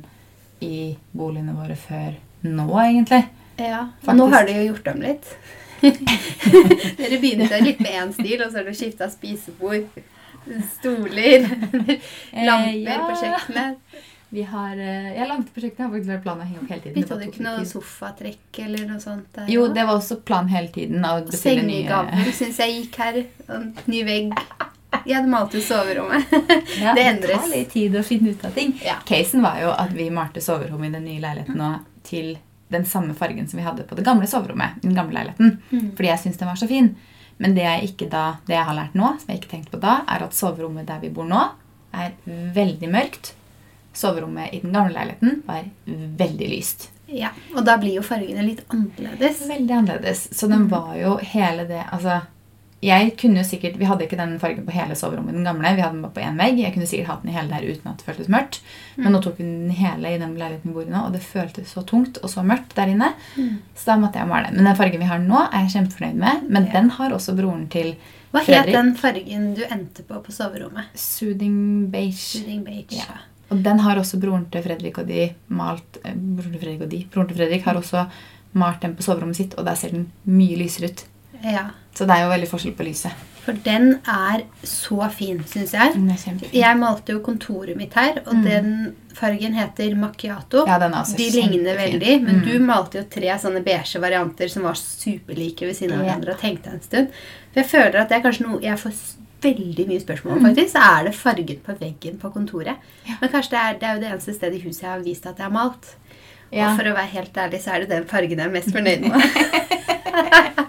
i 0.66 0.98
boligene 1.14 1.54
våre 1.54 1.78
før 1.78 2.18
nå, 2.42 2.66
egentlig. 2.82 3.22
Ja. 3.60 3.82
Og 3.82 4.06
Faktisk. 4.06 4.18
nå 4.20 4.28
har 4.34 4.46
du 4.48 4.52
jo 4.54 4.68
gjort 4.72 4.88
om 4.94 5.02
litt. 5.02 5.32
Dere 7.00 7.18
begynte 7.22 7.60
litt 7.64 7.80
med 7.84 7.92
én 8.02 8.14
stil, 8.16 8.42
og 8.44 8.52
så 8.52 8.60
har 8.62 8.68
du 8.70 8.74
skifta 8.76 9.08
spisebord, 9.12 9.88
stoler, 10.76 11.46
lamper 11.48 12.70
Eh, 12.70 12.84
ja. 12.84 12.98
på 13.08 13.18
kjøkkenet. 13.22 14.00
Vi 14.30 14.44
har, 14.46 14.78
eh, 14.78 15.16
ja, 15.18 15.26
Lamper 15.26 15.50
på 15.56 15.62
kjøkkenet 15.64 15.80
har 15.86 15.90
faktisk 15.96 16.12
vært 16.12 16.24
planen 16.24 16.44
å 16.44 16.48
henge 16.50 16.60
opp 16.62 16.70
hele 16.70 16.82
tiden. 16.84 16.98
Bytta 17.00 17.16
du 17.18 17.24
ikke 17.26 17.46
noe 17.48 17.64
sofatrekk 17.66 18.60
eller 18.66 18.84
noe 18.92 19.00
sånt? 19.02 19.26
Der, 19.34 19.48
Jo, 19.50 19.68
det 19.74 19.86
var 19.88 19.96
også 19.98 20.20
planen 20.22 20.50
hele 20.54 20.68
tiden. 20.76 21.02
Sengegavl 21.34 22.30
syns 22.38 22.60
jeg 22.62 22.76
gikk 22.84 23.00
her. 23.02 23.24
Og 23.50 23.88
ny 23.90 24.04
vegg. 24.06 24.36
Jeg 25.06 25.16
hadde 25.16 25.30
malt 25.30 25.54
ut 25.56 25.64
soverommet. 25.64 26.30
Ja, 26.82 26.94
det 26.98 27.08
Det 27.22 27.32
tar 27.40 27.48
litt 27.50 27.72
tid 27.74 27.96
å 27.98 28.04
finne 28.06 28.32
ut 28.36 28.46
av 28.46 28.54
ting. 28.54 28.76
Ja. 28.86 29.00
Casen 29.06 29.42
var 29.42 29.58
jo 29.62 29.72
at 29.74 29.92
vi 29.98 30.10
malte 30.14 30.42
soverommet 30.42 30.90
i 30.90 30.94
den 31.00 31.06
nye 31.10 31.22
leiligheten 31.26 31.58
nå 31.58 31.72
til 32.04 32.38
den 32.70 32.86
samme 32.86 33.14
fargen 33.18 33.48
som 33.50 33.60
vi 33.60 33.66
hadde 33.66 33.84
på 33.90 33.96
det 33.98 34.06
gamle 34.06 34.28
soverommet. 34.30 34.82
den 34.82 34.96
gamle 34.96 35.14
leiligheten. 35.18 35.58
Mm. 35.72 35.92
Fordi 35.98 36.10
jeg 36.12 36.24
syns 36.24 36.38
den 36.38 36.48
var 36.52 36.60
så 36.60 36.68
fin. 36.70 36.96
Men 37.38 37.56
det 37.56 37.64
jeg, 37.64 37.90
ikke 37.94 38.10
da, 38.12 38.24
det 38.48 38.58
jeg 38.58 38.68
har 38.68 38.76
lært 38.76 38.96
nå, 39.00 39.14
som 39.20 39.32
jeg 39.32 39.42
ikke 39.42 39.52
tenkte 39.54 39.72
på 39.78 39.82
da, 39.84 40.02
er 40.12 40.26
at 40.26 40.36
soverommet 40.36 40.88
der 40.88 41.00
vi 41.02 41.12
bor 41.14 41.28
nå, 41.28 41.42
er 41.96 42.14
veldig 42.56 42.90
mørkt. 42.92 43.34
Soverommet 43.96 44.54
i 44.54 44.60
den 44.62 44.76
gamle 44.76 44.94
leiligheten 44.94 45.42
var 45.48 45.66
veldig 46.20 46.50
lyst. 46.52 46.90
Ja, 47.10 47.32
Og 47.56 47.64
da 47.66 47.78
blir 47.82 47.96
jo 47.98 48.04
fargene 48.06 48.44
litt 48.46 48.62
annerledes. 48.70 49.42
Veldig 49.50 49.74
annerledes. 49.80 50.28
Så 50.38 50.48
den 50.52 50.68
var 50.70 50.92
jo 51.00 51.16
hele 51.32 51.66
det 51.66 51.82
Altså, 51.90 52.20
jeg 52.82 53.10
kunne 53.20 53.42
sikkert 53.44 53.76
Vi 53.80 53.86
hadde 53.90 54.06
ikke 54.06 54.16
den 54.18 54.38
fargen 54.40 54.64
på 54.66 54.72
hele 54.72 54.96
soverommet 54.96 55.34
den 55.36 55.44
gamle. 55.44 55.74
Vi 55.76 55.82
hadde 55.84 55.98
den 55.98 56.04
bare 56.06 56.14
på 56.16 56.22
én 56.24 56.38
vegg. 56.40 56.60
Jeg 56.62 56.74
kunne 56.74 56.88
sikkert 56.88 57.08
hatt 57.12 57.24
den 57.26 57.34
hele 57.36 57.50
der 57.52 57.66
uten 57.68 57.90
at 57.92 57.98
det 58.00 58.06
føltes 58.08 58.30
mørkt. 58.32 58.60
Men 58.96 59.12
nå 59.16 59.20
tok 59.24 59.38
vi 59.42 59.44
den 59.48 59.74
hele 59.76 60.14
i 60.16 60.20
den 60.22 60.38
leiligheten 60.40 60.72
vi 60.72 60.76
bor 60.78 60.86
i 60.88 60.94
nå, 60.94 61.02
og 61.10 61.12
det 61.14 61.22
føltes 61.26 61.74
så 61.76 61.84
tungt 61.88 62.22
og 62.24 62.30
så 62.32 62.44
mørkt 62.48 62.76
der 62.78 62.94
inne. 62.94 63.12
Så 63.76 63.86
da 63.92 63.98
måtte 64.00 64.22
jeg 64.22 64.28
male. 64.32 64.54
Men 64.56 64.64
den 64.70 64.76
fargen 64.80 65.00
vi 65.04 65.10
har 65.12 65.20
nå, 65.20 65.42
er 65.50 65.66
jeg 65.68 65.74
kjempefornøyd 65.76 66.16
med. 66.24 66.48
Men 66.50 66.66
Ja. 66.70 66.72
den 66.80 66.90
har 67.00 67.12
også 67.12 67.36
broren 67.36 67.68
til 67.70 67.96
Hva 68.32 68.44
het 68.46 68.72
den 68.72 68.96
fargen 68.96 69.54
du 69.56 69.64
endte 69.66 70.04
på 70.08 70.22
på 70.24 70.32
soverommet? 70.32 70.86
Soothing 70.96 71.90
beige. 71.92 72.14
Soothing 72.16 72.64
beige. 72.64 72.96
Ja. 72.96 73.20
Og 73.52 73.64
den 73.64 73.80
har 73.80 73.98
også 73.98 74.20
broren 74.22 74.46
til 74.52 74.62
Fredrik 74.64 74.98
og 75.02 75.08
de 75.08 75.32
malt 75.50 75.98
eh, 76.06 76.14
Broren 76.14 76.52
til 76.54 76.60
Fredrik 76.62 76.82
og 76.86 76.90
de 76.90 77.00
Broren 77.12 77.28
til 77.28 77.36
Fredrik 77.38 77.64
har 77.66 77.74
også 77.76 78.08
malt 78.54 78.82
den 78.82 78.96
på 78.96 79.02
soverommet 79.04 79.36
sitt, 79.36 79.56
og 79.58 79.66
der 79.66 79.76
ser 79.76 79.90
den 79.90 80.12
mye 80.26 80.56
lysere 80.58 80.90
ut. 80.94 81.04
Ja. 81.44 81.70
Så 81.96 82.06
det 82.08 82.16
er 82.16 82.24
jo 82.24 82.30
veldig 82.32 82.48
forskjell 82.50 82.76
på 82.78 82.86
lyset. 82.88 83.12
For 83.44 83.54
den 83.66 83.96
er 84.08 84.44
så 84.64 85.10
fin, 85.12 85.40
syns 85.50 85.72
jeg. 85.74 85.94
Den 85.96 86.10
er 86.12 86.20
kjempefin. 86.22 86.54
Jeg 86.54 86.78
malte 86.78 87.14
jo 87.16 87.20
kontoret 87.26 87.76
mitt 87.80 87.94
her, 87.98 88.20
og 88.28 88.44
den 88.46 88.96
fargen 89.18 89.54
heter 89.58 89.96
macchiato. 89.98 90.66
Mm. 90.66 90.70
Ja, 90.70 90.78
den 90.80 90.94
er 90.94 91.00
også 91.02 91.18
De 91.18 91.30
ligner 91.34 91.76
veldig, 91.80 92.22
men 92.24 92.36
Mm. 92.40 92.46
du 92.46 92.60
malte 92.60 93.00
jo 93.00 93.04
tre 93.10 93.28
sånne 93.42 93.64
beige 93.66 94.00
varianter 94.00 94.48
som 94.50 94.64
var 94.64 94.76
superlike 94.76 95.66
ved 95.66 95.76
siden 95.76 95.94
av 96.00 96.06
Ja. 96.06 96.12
hverandre 96.14 96.36
og 96.36 96.40
tenkte 96.40 96.68
en 96.72 96.82
stund. 96.82 97.08
For 97.54 97.62
jeg 97.62 97.66
føler 97.70 98.00
at 98.02 98.10
det 98.10 98.18
er 98.18 98.22
kanskje 98.30 98.48
noe 98.48 98.62
jeg 98.62 98.78
får 98.78 98.94
veldig 99.42 99.88
mye 99.88 100.00
spørsmål 100.06 100.32
om, 100.34 100.40
Mm. 100.44 100.46
faktisk. 100.56 100.72
Så 100.78 101.00
er 101.00 101.04
det 101.06 101.16
fargen 101.16 101.60
på 101.66 101.80
veggen 101.80 102.18
på 102.20 102.32
kontoret. 102.34 102.76
Men 103.22 103.30
kanskje 103.30 103.50
det 103.50 103.60
er, 103.60 103.74
det 103.80 103.84
er 103.84 103.94
jo 103.96 104.00
det 104.02 104.12
eneste 104.12 104.34
stedet 104.36 104.56
i 104.56 104.68
huset 104.68 104.82
jeg 104.82 104.90
har 104.92 105.00
vist 105.00 105.26
at 105.26 105.38
jeg 105.38 105.44
har 105.46 105.52
malt. 105.52 105.96
Ja. 106.52 106.72
Og 106.72 106.78
for 106.78 106.84
å 106.86 106.94
være 106.96 107.08
helt 107.08 107.34
ærlig, 107.34 107.62
så 107.62 107.74
er 107.76 107.80
det 107.80 107.90
den 107.90 108.06
fargen 108.06 108.38
jeg 108.38 108.46
er 108.48 108.52
mest 108.52 108.70
fornøyd 108.70 109.02
med. 109.02 109.22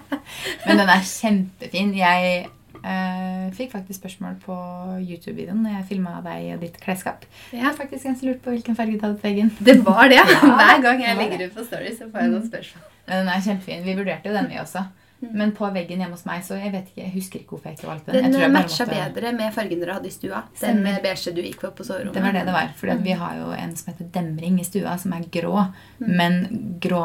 Men 0.71 0.81
den 0.83 0.91
er 0.93 1.05
kjempefin. 1.07 1.91
Jeg 1.99 2.45
uh, 2.81 3.49
fikk 3.57 3.73
faktisk 3.75 3.99
spørsmål 3.99 4.37
på 4.45 4.55
YouTube-videoen 5.01 5.61
når 5.65 5.77
jeg 5.77 5.89
filma 5.91 6.15
deg 6.25 6.53
og 6.55 6.63
ditt 6.65 6.79
klesskap. 6.81 7.27
Jeg 7.51 7.65
har 7.65 7.75
faktisk 7.77 8.07
ganske 8.09 8.29
lurt 8.29 8.41
på 8.45 8.55
hvilken 8.55 8.79
farge 8.79 8.97
du 8.97 9.05
hadde 9.05 9.19
på 9.19 9.29
veggen. 9.29 9.51
Det 9.59 9.77
var 9.85 10.07
det. 10.11 10.21
ja. 10.31 10.39
Hver 10.41 10.81
gang 10.87 11.05
jeg 11.05 11.19
legger 11.19 11.45
ut 11.45 11.59
på 11.59 11.67
Story, 11.67 11.93
så 11.97 12.09
får 12.09 12.25
jeg 12.25 12.33
noen 12.33 12.47
spørsmål. 12.47 12.89
Men 13.05 13.23
den 13.23 13.31
er 13.35 13.45
kjempefin. 13.45 13.85
Vi 13.85 13.99
vurderte 13.99 14.31
jo 14.31 14.35
den, 14.37 14.51
vi 14.51 14.59
også. 14.61 14.87
Men 15.21 15.51
på 15.53 15.67
veggen 15.69 16.01
hjemme 16.01 16.17
hos 16.17 16.23
meg, 16.25 16.41
så 16.45 16.57
jeg 16.57 16.71
vet 16.73 16.87
ikke, 16.89 17.03
jeg 17.03 17.13
husker 17.13 17.41
ikke 17.41 17.53
hvorfor 17.53 17.69
jeg 17.69 17.77
ikke 17.77 17.89
valgte 17.91 18.13
den. 18.15 18.25
Den 18.25 18.41
jeg 18.41 18.53
matcha 18.55 18.85
måtte- 18.87 19.01
bedre 19.13 19.33
med 19.37 19.53
fargen 19.53 19.83
dere 19.83 19.97
hadde 19.97 20.09
i 20.09 20.15
stua. 20.15 20.43
Den 20.61 20.81
med 20.81 21.01
beige 21.03 21.33
du 21.35 21.41
gikk 21.41 21.59
på 21.61 21.69
på 21.77 21.85
soverommet. 21.85 22.15
Det 22.15 22.23
var 22.23 22.31
det 22.33 22.45
det 22.47 22.55
var. 22.55 22.71
Fordi 22.75 22.95
mm. 22.97 23.03
vi 23.03 23.11
har 23.11 23.35
jo 23.37 23.51
en 23.51 23.75
som 23.75 23.93
heter 23.93 24.09
demring 24.15 24.59
i 24.59 24.63
stua, 24.65 24.97
som 24.97 25.13
er 25.13 25.27
grå. 25.29 25.67
Men 25.99 26.77
grå 26.81 27.03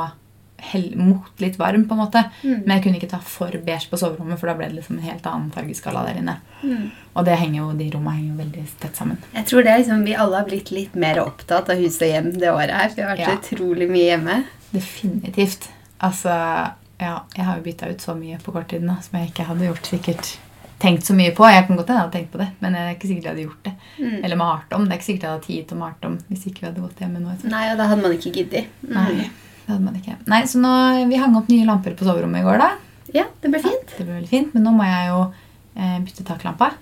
mot 0.96 1.40
litt 1.42 1.58
varm, 1.60 1.84
på 1.88 1.94
en 1.94 2.00
måte. 2.00 2.22
Mm. 2.42 2.62
Men 2.64 2.72
jeg 2.76 2.82
kunne 2.86 2.96
ikke 3.00 3.10
ta 3.10 3.18
for 3.22 3.50
beige 3.66 3.90
på 3.90 3.98
soverommet, 4.00 4.38
for 4.40 4.48
da 4.50 4.54
ble 4.58 4.68
det 4.70 4.78
liksom 4.78 4.96
en 4.98 5.04
helt 5.08 5.26
annen 5.30 5.50
fargeskala 5.54 6.04
der 6.08 6.20
inne. 6.22 6.36
Mm. 6.62 6.86
Og 7.14 7.24
det 7.28 7.36
henger 7.40 7.58
jo, 7.60 7.66
de 7.78 7.90
rommene 7.94 8.16
henger 8.16 8.30
jo 8.32 8.40
veldig 8.44 8.64
tett 8.82 8.96
sammen. 8.96 9.18
Jeg 9.34 9.46
tror 9.50 9.62
det 9.66 9.72
er 9.74 9.78
liksom, 9.82 10.04
Vi 10.06 10.14
alle 10.14 10.36
har 10.40 10.48
blitt 10.48 10.70
litt 10.74 10.94
mer 10.94 11.20
opptatt 11.22 11.68
av 11.70 11.76
hus 11.80 12.00
og 12.00 12.08
hjem 12.08 12.32
det 12.40 12.50
året 12.52 12.70
her. 12.74 12.88
For 12.88 12.96
vi 12.96 13.02
har 13.02 13.16
vært 13.16 13.28
Ja. 13.28 13.36
utrolig 13.36 13.90
mye 13.90 14.08
hjemme. 14.10 14.38
Definitivt. 14.72 15.68
Altså, 16.00 16.28
ja, 17.00 17.14
jeg 17.36 17.44
har 17.44 17.56
jo 17.56 17.62
bytta 17.62 17.88
ut 17.92 18.00
så 18.00 18.14
mye 18.16 18.38
på 18.42 18.52
kort 18.52 18.68
tid 18.72 18.82
nå 18.82 18.96
som 19.04 19.18
jeg 19.20 19.30
ikke 19.32 19.46
hadde 19.48 19.68
gjort 19.70 19.86
sikkert 19.92 20.36
tenkt 20.78 21.06
så 21.08 21.14
mye 21.16 21.32
på. 21.32 21.46
Jeg 21.48 21.66
kan 21.66 21.76
godt 21.78 21.88
hende 21.88 22.00
jeg 22.02 22.04
hadde 22.06 22.18
tenkt 22.18 22.32
på 22.34 22.38
det, 22.42 22.48
men 22.60 22.72
det 22.76 22.80
er 22.82 22.94
ikke 22.94 23.08
sikkert 23.08 23.24
jeg 23.24 23.32
hadde 23.32 23.46
gjort 23.46 23.62
det. 23.64 23.72
Mm. 23.98 24.18
Eller 24.24 24.36
malt 24.36 24.72
om. 24.76 24.84
Det 24.84 24.92
er 24.92 24.98
ikke 25.00 25.08
sikkert 25.08 25.22
jeg 25.26 25.30
hadde 25.30 25.46
tid 25.46 25.68
til 25.70 25.76
å 25.76 25.80
malt 25.80 26.04
om 26.04 26.18
hvis 26.28 26.46
ikke 26.50 26.60
vi 26.60 26.66
hadde 26.68 26.84
gått 26.84 27.00
hjemme 27.00 27.22
nå. 27.22 27.32
jeg. 27.32 27.50
Nei, 27.52 27.64
og 27.72 27.78
da 27.80 27.86
hadde 27.88 28.02
man 28.04 28.16
ikke 28.16 28.32
giddet. 28.36 28.68
Mm. 28.82 28.92
Nei, 28.98 29.30
det 29.66 29.72
hadde 29.74 29.84
man 29.84 29.96
ikke. 29.98 30.16
Nei, 30.30 30.42
så 30.46 30.60
nå, 30.62 30.72
Vi 31.10 31.16
hang 31.18 31.36
opp 31.36 31.48
nye 31.50 31.66
lamper 31.66 31.94
på 31.98 32.06
soverommet 32.06 32.40
i 32.40 32.46
går, 32.46 32.58
da. 32.62 32.70
Ja, 33.14 33.24
det 33.42 33.50
ble 33.50 33.60
fint. 33.62 33.94
Det 33.98 34.04
ble 34.06 34.14
veldig 34.20 34.28
fint, 34.30 34.54
Men 34.54 34.62
nå 34.66 34.72
må 34.76 34.84
jeg 34.86 35.08
jo 35.10 35.20
eh, 35.76 35.98
bytte 36.06 36.24
taklampa. 36.26 36.72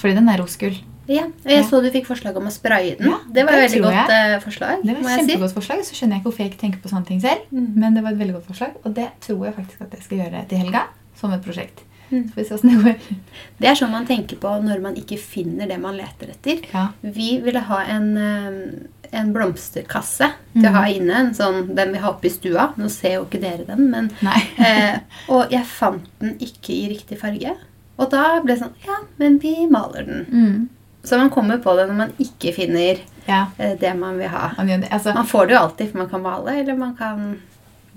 Fordi 0.00 0.14
den 0.16 0.28
er 0.32 0.38
rosgull. 0.40 0.76
Ja, 1.10 1.24
og 1.26 1.48
Jeg 1.50 1.58
Ja. 1.62 1.66
så 1.66 1.80
du 1.82 1.90
fikk 1.90 2.06
forslag 2.06 2.36
om 2.38 2.46
å 2.46 2.52
spraye 2.54 2.96
den. 2.98 3.08
Ja, 3.10 3.18
det 3.34 3.44
var 3.46 3.52
et 3.58 3.70
veldig 3.70 3.82
godt 3.82 4.10
eh, 4.14 4.38
forslag. 4.44 4.82
Det 4.84 4.94
var 4.94 5.10
et 5.10 5.18
kjempegodt 5.26 5.50
si. 5.50 5.56
forslag. 5.58 5.82
Så 5.84 5.94
skjønner 5.98 6.14
jeg 6.14 6.20
ikke 6.22 6.28
hvorfor 6.30 6.44
jeg 6.44 6.50
ikke 6.52 6.60
tenker 6.60 6.80
på 6.84 6.88
sånne 6.92 7.06
ting 7.08 7.20
selv. 7.20 7.46
Mm. 7.50 7.68
Men 7.82 7.94
det 7.94 8.02
var 8.04 8.12
et 8.14 8.18
veldig 8.20 8.34
godt 8.38 8.46
forslag, 8.46 8.76
og 8.84 8.94
det 8.94 9.08
tror 9.20 9.44
jeg 9.48 9.54
faktisk 9.58 9.80
at 9.86 9.90
jeg 9.98 10.02
skal 10.06 10.18
gjøre 10.22 10.42
til 10.48 10.58
helga. 10.62 10.82
Som 11.18 11.32
et 11.34 11.42
prosjekt. 11.44 11.82
Mm. 12.10 12.24
Så 12.26 12.32
får 12.32 12.40
vi 12.40 12.44
se 12.44 12.54
hvordan 12.54 12.70
det 12.70 12.84
går. 12.84 13.18
Det 13.60 13.68
er 13.70 13.74
sånn 13.78 13.90
man 13.92 14.06
tenker 14.06 14.38
på 14.40 14.54
når 14.62 14.80
man 14.82 14.94
ikke 14.98 15.18
finner 15.18 15.66
det 15.68 15.80
man 15.82 15.98
leter 15.98 16.30
etter. 16.32 16.62
Ja. 16.72 16.86
Vi 17.02 17.28
ville 17.44 17.60
ha 17.60 17.82
en, 17.84 18.08
eh, 18.16 18.99
en 19.12 19.32
blomsterkasse 19.34 20.28
til 20.54 20.66
å 20.68 20.72
ha 20.74 20.84
Mm. 20.86 20.94
inne. 20.96 21.14
En 21.20 21.32
sånn, 21.34 21.74
den 21.74 21.92
vi 21.92 21.98
har 21.98 22.12
oppe 22.12 22.26
i 22.26 22.30
stua. 22.30 22.72
Nå 22.76 22.88
ser 22.90 23.14
jo 23.18 23.24
ikke 23.26 23.40
dere 23.40 23.64
den, 23.66 23.90
men 23.90 24.10
eh, 24.58 24.98
Og 25.28 25.50
jeg 25.50 25.64
fant 25.66 26.04
den 26.20 26.36
ikke 26.38 26.70
i 26.74 26.88
riktig 26.96 27.18
farge. 27.20 27.56
Og 27.98 28.10
da 28.10 28.40
ble 28.40 28.54
det 28.54 28.62
sånn 28.62 28.74
Ja, 28.86 28.96
men 29.18 29.38
vi 29.38 29.66
maler 29.70 30.06
den. 30.06 30.26
Mm. 30.32 30.68
Så 31.04 31.16
man 31.18 31.30
kommer 31.30 31.58
på 31.58 31.74
det 31.76 31.88
når 31.88 31.96
man 31.96 32.12
ikke 32.20 32.54
finner 32.54 32.98
Ja. 33.26 33.46
eh, 33.58 33.74
det 33.80 33.94
man 33.96 34.18
vil 34.18 34.28
ha. 34.28 34.52
Man. 34.58 34.84
Altså, 34.90 35.14
Man 35.14 35.26
får 35.26 35.46
det 35.48 35.54
jo 35.56 35.60
alltid, 35.62 35.90
for 35.90 35.98
man 35.98 36.08
kan 36.10 36.22
male, 36.22 36.58
eller 36.60 36.76
man 36.76 36.94
kan 36.96 37.38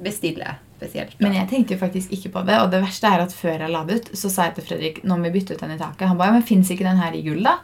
bestille 0.02 0.56
spesielt. 0.78 1.16
Men 1.20 1.34
jeg 1.34 1.48
tenkte 1.50 1.76
jo 1.76 1.80
faktisk 1.80 2.12
ikke 2.12 2.32
på 2.34 2.46
det. 2.48 2.58
Og 2.62 2.72
det 2.72 2.82
verste 2.84 3.08
er 3.08 3.22
at 3.24 3.32
før 3.36 3.60
jeg 3.60 3.70
la 3.72 3.84
det 3.88 3.96
ut, 4.02 4.10
så 4.18 4.30
sa 4.32 4.44
jeg 4.50 4.56
til 4.56 4.64
Fredrik 4.68 5.04
nå 5.04 5.16
må 5.18 5.30
vi 5.32 5.40
bytte 5.40 5.54
ut 5.56 5.60
den 5.64 5.72
i 5.76 5.78
taket. 5.80 6.08
Han 6.10 6.18
ba 6.18 6.26
ja, 6.26 6.32
men 6.36 6.44
fins 6.44 6.70
ikke 6.74 6.84
den 6.88 6.98
her 7.00 7.14
i 7.16 7.22
gull, 7.24 7.44
da? 7.44 7.58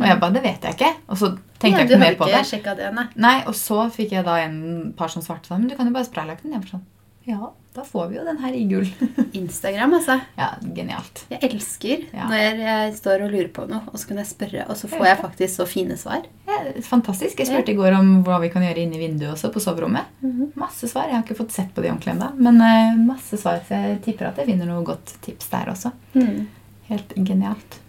Og 0.00 0.06
jeg 0.08 0.20
bare 0.20 0.34
det 0.34 0.42
vet 0.44 0.64
jeg 0.66 0.74
ikke. 0.78 0.92
Og 1.08 1.18
så 1.20 1.30
tenkte 1.58 1.68
ja, 1.70 1.82
jeg 1.84 1.90
ikke 1.90 2.00
mer 2.02 2.16
på 2.18 2.28
ikke 2.30 2.62
det. 2.74 2.76
det, 2.82 2.94
nei. 2.96 3.06
Nei, 3.16 3.36
Og 3.46 3.54
så 3.58 3.84
fikk 3.94 4.16
jeg 4.16 4.24
da 4.26 4.38
en 4.44 4.58
par 4.98 5.12
som 5.12 5.22
svarte 5.24 5.48
sånn 5.48 5.62
Men 5.64 5.70
du 5.70 5.76
kan 5.78 5.86
jo 5.88 5.94
bare 5.94 6.08
spraylacke 6.08 6.42
den. 6.44 6.56
Jeg 6.56 6.64
var 6.64 6.72
sånn 6.74 6.84
Ja, 7.24 7.50
da 7.74 7.82
får 7.88 8.10
vi 8.10 8.16
jo 8.18 8.24
den 8.26 8.36
her 8.42 8.52
i 8.54 8.64
gull. 8.68 8.88
Instagram, 9.40 9.94
altså. 9.96 10.18
ja, 10.38 10.50
genialt. 10.76 11.22
Jeg 11.32 11.40
elsker 11.48 12.02
Ja. 12.12 12.26
når 12.28 12.60
jeg 12.60 12.96
står 12.98 13.24
og 13.24 13.32
lurer 13.32 13.48
på 13.56 13.64
noe, 13.70 13.80
og 13.88 13.96
så 13.98 14.10
kan 14.10 14.20
jeg 14.20 14.28
spørre, 14.28 14.66
og 14.68 14.76
så 14.76 14.90
får 14.92 15.06
jeg 15.08 15.18
faktisk 15.22 15.56
så 15.56 15.66
fine 15.66 15.96
svar. 15.98 16.26
Ja, 16.46 16.58
fantastisk. 16.84 17.40
Jeg 17.40 17.48
spurte 17.48 17.72
i 17.72 17.78
går 17.78 17.96
om 17.96 18.10
hva 18.26 18.36
vi 18.44 18.50
kan 18.52 18.62
gjøre 18.62 18.84
inni 18.84 19.00
vinduet 19.00 19.32
også, 19.32 19.50
på 19.54 19.62
soverommet. 19.64 20.10
Mhm. 20.20 20.52
Masse 20.60 20.90
svar. 20.92 21.08
Jeg 21.08 21.16
har 21.16 21.24
ikke 21.24 21.38
fått 21.40 21.56
sett 21.56 21.72
på 21.74 21.82
de 21.82 21.90
ordentlig 21.90 22.12
ennå, 22.14 22.28
men 22.44 22.60
uh, 22.60 23.00
masse 23.08 23.40
svar. 23.40 23.64
Så 23.66 23.80
jeg 23.80 24.02
tipper 24.04 24.28
at 24.28 24.38
jeg 24.42 24.52
finner 24.52 24.68
noe 24.68 24.84
godt 24.86 25.16
tips 25.24 25.48
der 25.54 25.72
også. 25.72 25.94
Mm. 26.14 26.44
Helt 26.92 27.16
genialt. 27.24 27.80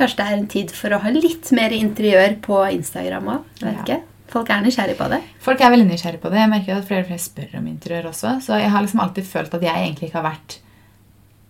Kanskje 0.00 0.20
det 0.20 0.26
er 0.26 0.38
en 0.38 0.48
tid 0.48 0.72
for 0.72 0.96
å 0.96 1.02
ha 1.02 1.12
litt 1.12 1.50
mer 1.56 1.74
interiør 1.76 2.38
på 2.44 2.62
Instagram 2.72 3.28
òg. 3.34 3.66
Ja. 3.88 4.00
Folk 4.30 4.50
er 4.54 4.62
nysgjerrige 4.62 4.96
på 4.96 5.08
det. 5.10 5.20
Folk 5.42 5.60
er 5.60 5.72
veldig 5.74 5.88
nysgjerrige 5.90 6.22
på 6.22 6.30
det. 6.30 6.38
Jeg 6.38 6.50
merker 6.52 6.78
at 6.78 6.86
flere 6.86 7.02
og 7.02 7.08
flere 7.10 7.22
spør 7.22 7.56
om 7.58 7.66
interiør 7.66 8.10
også. 8.12 8.36
Så 8.46 8.58
jeg 8.62 8.70
har 8.70 8.84
liksom 8.84 9.02
alltid 9.02 9.26
følt 9.26 9.56
at 9.58 9.64
jeg 9.66 9.86
egentlig 9.86 10.08
ikke 10.08 10.20
har 10.20 10.28
vært 10.30 10.60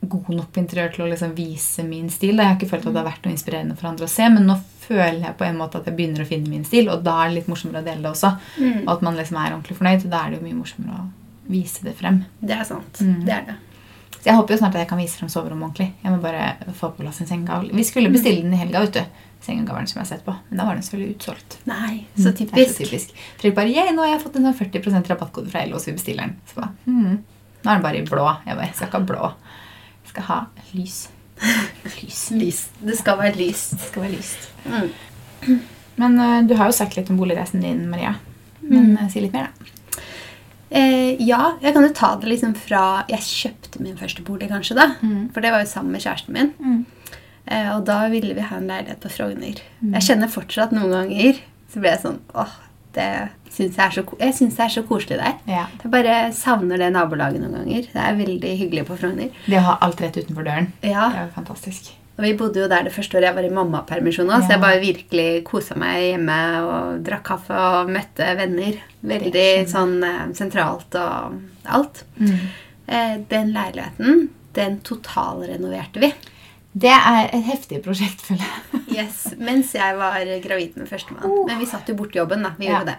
god 0.01 0.31
nok 0.33 0.49
på 0.55 0.63
interiør 0.63 0.95
til 0.95 1.05
å 1.05 1.11
liksom 1.11 1.35
vise 1.37 1.85
min 1.85 2.09
stil. 2.13 2.41
Jeg 2.41 2.49
har 2.49 2.57
ikke 2.57 2.71
følt 2.73 2.87
at 2.89 2.95
det 2.95 3.03
har 3.03 3.11
vært 3.11 3.27
noe 3.27 3.37
inspirerende 3.37 3.77
for 3.77 3.91
andre 3.91 4.09
å 4.09 4.11
se, 4.11 4.29
men 4.33 4.49
nå 4.49 4.57
føler 4.81 5.21
jeg 5.27 5.39
på 5.39 5.47
en 5.47 5.61
måte 5.61 5.79
at 5.79 5.89
jeg 5.91 5.99
begynner 5.99 6.25
å 6.25 6.29
finne 6.31 6.51
min 6.51 6.65
stil, 6.67 6.89
og 6.91 7.05
da 7.07 7.19
er 7.21 7.31
det 7.31 7.41
litt 7.41 7.51
morsommere 7.53 7.85
å 7.85 7.87
dele 7.87 8.03
det 8.07 8.13
også. 8.15 8.33
Mm. 8.57 8.79
Og 8.87 8.93
at 8.97 9.05
man 9.07 9.19
liksom 9.21 9.39
er 9.39 9.53
ordentlig 9.53 9.77
fornøyd. 9.79 10.07
Da 10.11 10.25
er 10.25 10.33
det 10.33 10.41
jo 10.41 10.47
mye 10.49 10.61
morsommere 10.63 11.03
å 11.03 11.51
vise 11.51 11.85
det 11.85 11.95
frem. 12.01 12.23
Det 12.41 12.57
er 12.57 12.65
sant. 12.67 13.03
Mm. 13.05 13.19
Det 13.29 13.37
er 13.37 13.45
det. 13.51 13.59
Så 14.21 14.29
jeg 14.29 14.37
håper 14.37 14.53
jo 14.53 14.59
snart 14.61 14.75
at 14.77 14.83
jeg 14.85 14.89
kan 14.91 15.01
vise 15.01 15.17
frem 15.17 15.31
soverommet 15.33 15.65
ordentlig. 15.71 15.89
Jeg 16.05 16.13
må 16.13 16.19
bare 16.21 16.73
få 16.77 16.91
på 16.93 17.01
plass 17.01 17.21
en 17.23 17.29
sengegavl. 17.31 17.71
Vi 17.73 17.85
skulle 17.89 18.11
bestille 18.13 18.43
den 18.45 18.53
i 18.53 18.61
helga, 18.61 18.83
vet 18.85 18.99
du. 18.99 19.27
Sengegavlen 19.41 19.89
som 19.89 19.97
jeg 20.01 20.05
har 20.05 20.11
sett 20.11 20.25
på. 20.27 20.35
Men 20.51 20.61
da 20.61 20.67
var 20.69 20.77
den 20.77 20.85
selvfølgelig 20.85 21.15
utsolgt. 21.17 21.57
Nei, 21.71 22.05
Mm, 22.17 22.25
så 22.25 22.33
typisk. 22.37 22.75
så 22.75 22.85
typisk. 22.85 23.15
Fredrik 23.41 23.57
bare 23.57 23.73
yeah, 23.73 23.89
nå 23.97 24.05
har 24.05 24.11
jeg 24.13 24.21
fått 24.27 24.37
en 24.37 24.45
sånn 24.51 24.59
40 24.59 25.09
rabattkode 25.09 25.49
fra 25.49 25.65
LO, 25.65 25.79
så 25.81 25.89
vi 25.91 25.97
bestiller 25.97 26.29
den. 26.29 26.37
Så 26.51 26.61
bare, 26.61 26.75
hmm. 26.85 27.17
Nå 27.65 27.71
er 27.71 27.75
den 27.81 27.83
bare 27.83 27.99
i 28.03 28.05
blå. 28.05 28.27
Jeg 28.47 28.57
bare, 28.57 28.67
jeg 28.69 28.77
skal 28.77 28.89
ikke 28.91 29.01
ha 29.01 29.09
blå. 29.09 29.33
Jeg 30.05 30.13
skal 30.13 30.29
ha 30.29 30.39
lys. 30.77 30.99
Lys. 32.03 32.21
Lys. 32.43 32.61
Det 32.85 32.99
skal 33.01 33.19
være 33.19 33.37
lyst. 33.41 33.73
Det 33.79 33.89
skal 33.89 34.03
være 34.05 34.17
lyst. 34.19 34.51
Mm. 34.69 35.61
Men 35.97 36.21
uh, 36.21 36.43
du 36.49 36.55
har 36.61 36.69
jo 36.69 36.77
sagt 36.77 36.97
litt 36.97 37.09
om 37.13 37.17
boligreisen 37.21 37.65
din, 37.65 37.87
Maria. 37.89 38.15
Men 38.61 38.93
eh, 38.99 39.09
si 39.09 39.21
litt 39.25 39.33
mer, 39.33 39.49
da. 39.49 39.73
Eh, 40.71 41.17
ja, 41.27 41.57
jeg 41.63 41.75
kan 41.75 41.83
jo 41.87 41.93
ta 41.97 42.15
det 42.21 42.31
liksom 42.31 42.55
fra 42.55 43.05
jeg 43.11 43.27
kjøpte 43.27 43.83
min 43.83 43.99
første 43.99 44.23
bolig, 44.27 44.49
kanskje. 44.53 44.77
da. 44.79 44.93
Mm. 45.03 45.29
For 45.35 45.43
det 45.43 45.51
var 45.55 45.65
jo 45.65 45.71
sammen 45.73 45.93
med 45.93 46.05
kjæresten 46.05 46.37
min. 46.37 46.53
Mm. 46.63 46.81
Eh, 47.51 47.71
og 47.75 47.85
da 47.89 48.03
ville 48.13 48.35
vi 48.37 48.45
ha 48.47 48.57
en 48.61 48.69
leilighet 48.71 49.01
på 49.03 49.11
Frogner. 49.11 49.63
Jeg 49.83 50.07
kjenner 50.07 50.31
fortsatt 50.31 50.75
noen 50.77 50.93
ganger 50.95 51.41
så 51.71 51.83
ble 51.83 51.93
jeg 51.93 52.03
sånn 52.03 52.19
åh, 52.39 52.57
det 52.97 53.07
synes 53.51 53.77
jeg, 53.79 53.85
er 53.85 53.95
så, 53.95 54.03
jeg 54.19 54.35
syns 54.35 54.57
det 54.59 54.65
er 54.65 54.73
så 54.75 54.83
koselig 54.87 55.19
der. 55.21 55.37
Ja. 55.51 55.65
Jeg 55.83 55.93
bare 55.93 56.17
savner 56.35 56.81
det 56.83 56.91
nabolaget 56.95 57.43
noen 57.43 57.61
ganger. 57.61 57.87
Det 57.93 58.03
er 58.03 58.19
veldig 58.19 58.53
hyggelig 58.65 58.87
på 58.89 58.99
Frogner. 58.99 59.31
Det 59.47 59.61
å 59.61 59.67
ha 59.69 59.77
alt 59.87 60.03
rett 60.03 60.19
utenfor 60.19 60.47
døren. 60.47 60.73
Ja, 60.83 61.11
Det 61.13 61.21
er 61.23 61.29
jo 61.29 61.35
fantastisk. 61.37 61.93
Og 62.19 62.25
Vi 62.25 62.33
bodde 62.37 62.61
jo 62.61 62.69
der 62.69 62.83
det 62.85 62.93
første 62.93 63.17
året 63.17 63.31
jeg 63.31 63.37
var 63.39 63.47
i 63.49 63.53
mammapermisjon 63.55 64.29
òg, 64.29 64.43
så 64.45 64.53
jeg 64.57 64.61
bare 64.61 64.81
virkelig 64.83 65.29
kosa 65.49 65.77
meg 65.81 66.03
hjemme 66.11 66.39
og 66.67 66.99
drakk 67.07 67.23
kaffe 67.31 67.57
og 67.57 67.89
møtte 67.95 68.27
venner. 68.37 68.77
Veldig 69.03 69.47
sånn 69.71 69.95
eh, 70.05 70.27
sentralt 70.37 70.99
og 71.01 71.39
alt. 71.65 72.03
Mm. 72.21 72.35
Eh, 72.91 73.15
den 73.31 73.55
leiligheten, 73.55 74.29
den 74.59 74.81
totalrenoverte 74.85 76.03
vi. 76.03 76.13
Det 76.73 76.93
er 76.93 77.31
et 77.35 77.47
heftig 77.49 77.81
prosjekt, 77.83 78.21
føler 78.23 78.45
jeg. 78.47 78.83
Yes, 79.01 79.23
Mens 79.39 79.71
jeg 79.75 79.97
var 79.97 80.19
gravid 80.45 80.77
med 80.77 80.89
førstemann. 80.91 81.25
Oh. 81.25 81.45
Men 81.47 81.59
vi 81.63 81.67
satt 81.71 81.89
jo 81.89 81.95
borti 81.97 82.19
jobben, 82.21 82.43
da. 82.45 82.51
Vi 82.59 82.67
Ja. 82.69 82.81
gjorde 82.81 82.93
det. 82.93 82.99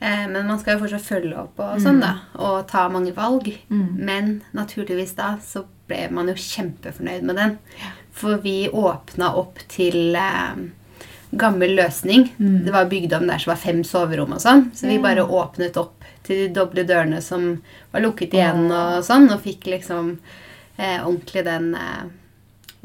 Eh, 0.00 0.26
men 0.30 0.46
man 0.46 0.58
skal 0.62 0.76
jo 0.78 0.84
fortsatt 0.86 1.04
følge 1.04 1.36
opp 1.36 1.58
og 1.60 1.80
sånn, 1.82 1.98
da. 2.00 2.14
Og 2.38 2.62
ta 2.70 2.86
mange 2.88 3.12
valg. 3.12 3.50
Mm. 3.68 3.88
Men 4.08 4.30
naturligvis 4.54 5.12
da 5.18 5.34
så 5.42 5.64
ble 5.88 6.06
man 6.14 6.30
jo 6.30 6.36
kjempefornøyd 6.38 7.24
med 7.28 7.40
den. 7.40 7.56
For 8.18 8.40
vi 8.42 8.68
åpna 8.68 9.32
opp 9.38 9.60
til 9.70 10.16
eh, 10.18 10.60
gammel 11.30 11.74
løsning. 11.78 12.28
Mm. 12.38 12.64
Det 12.64 12.74
var 12.74 12.90
bygd 12.90 13.14
om 13.18 13.26
der 13.28 13.38
som 13.38 13.52
var 13.52 13.62
fem 13.62 13.82
soverom 13.84 14.34
og 14.36 14.42
sånn. 14.42 14.68
Så 14.74 14.88
vi 14.90 15.00
bare 15.02 15.24
åpnet 15.24 15.76
opp 15.80 16.06
til 16.26 16.44
de 16.44 16.52
doble 16.56 16.84
dørene 16.88 17.20
som 17.24 17.50
var 17.92 18.04
lukket 18.04 18.36
igjen 18.36 18.68
og 18.68 19.02
sånn. 19.06 19.28
Og 19.34 19.42
fikk 19.44 19.68
liksom 19.70 20.16
eh, 20.76 20.98
ordentlig 21.02 21.44
den 21.46 21.74
eh, 21.78 22.08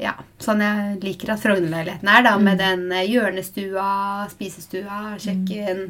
ja, 0.02 0.16
sånn 0.42 0.62
jeg 0.64 1.00
liker 1.04 1.34
at 1.34 1.42
Frogner-leiligheten 1.42 2.10
er, 2.10 2.26
da, 2.26 2.36
med 2.42 2.60
den 2.62 2.86
eh, 2.92 3.06
hjørnestua, 3.08 4.26
spisestua, 4.32 5.16
kjøkken 5.22 5.84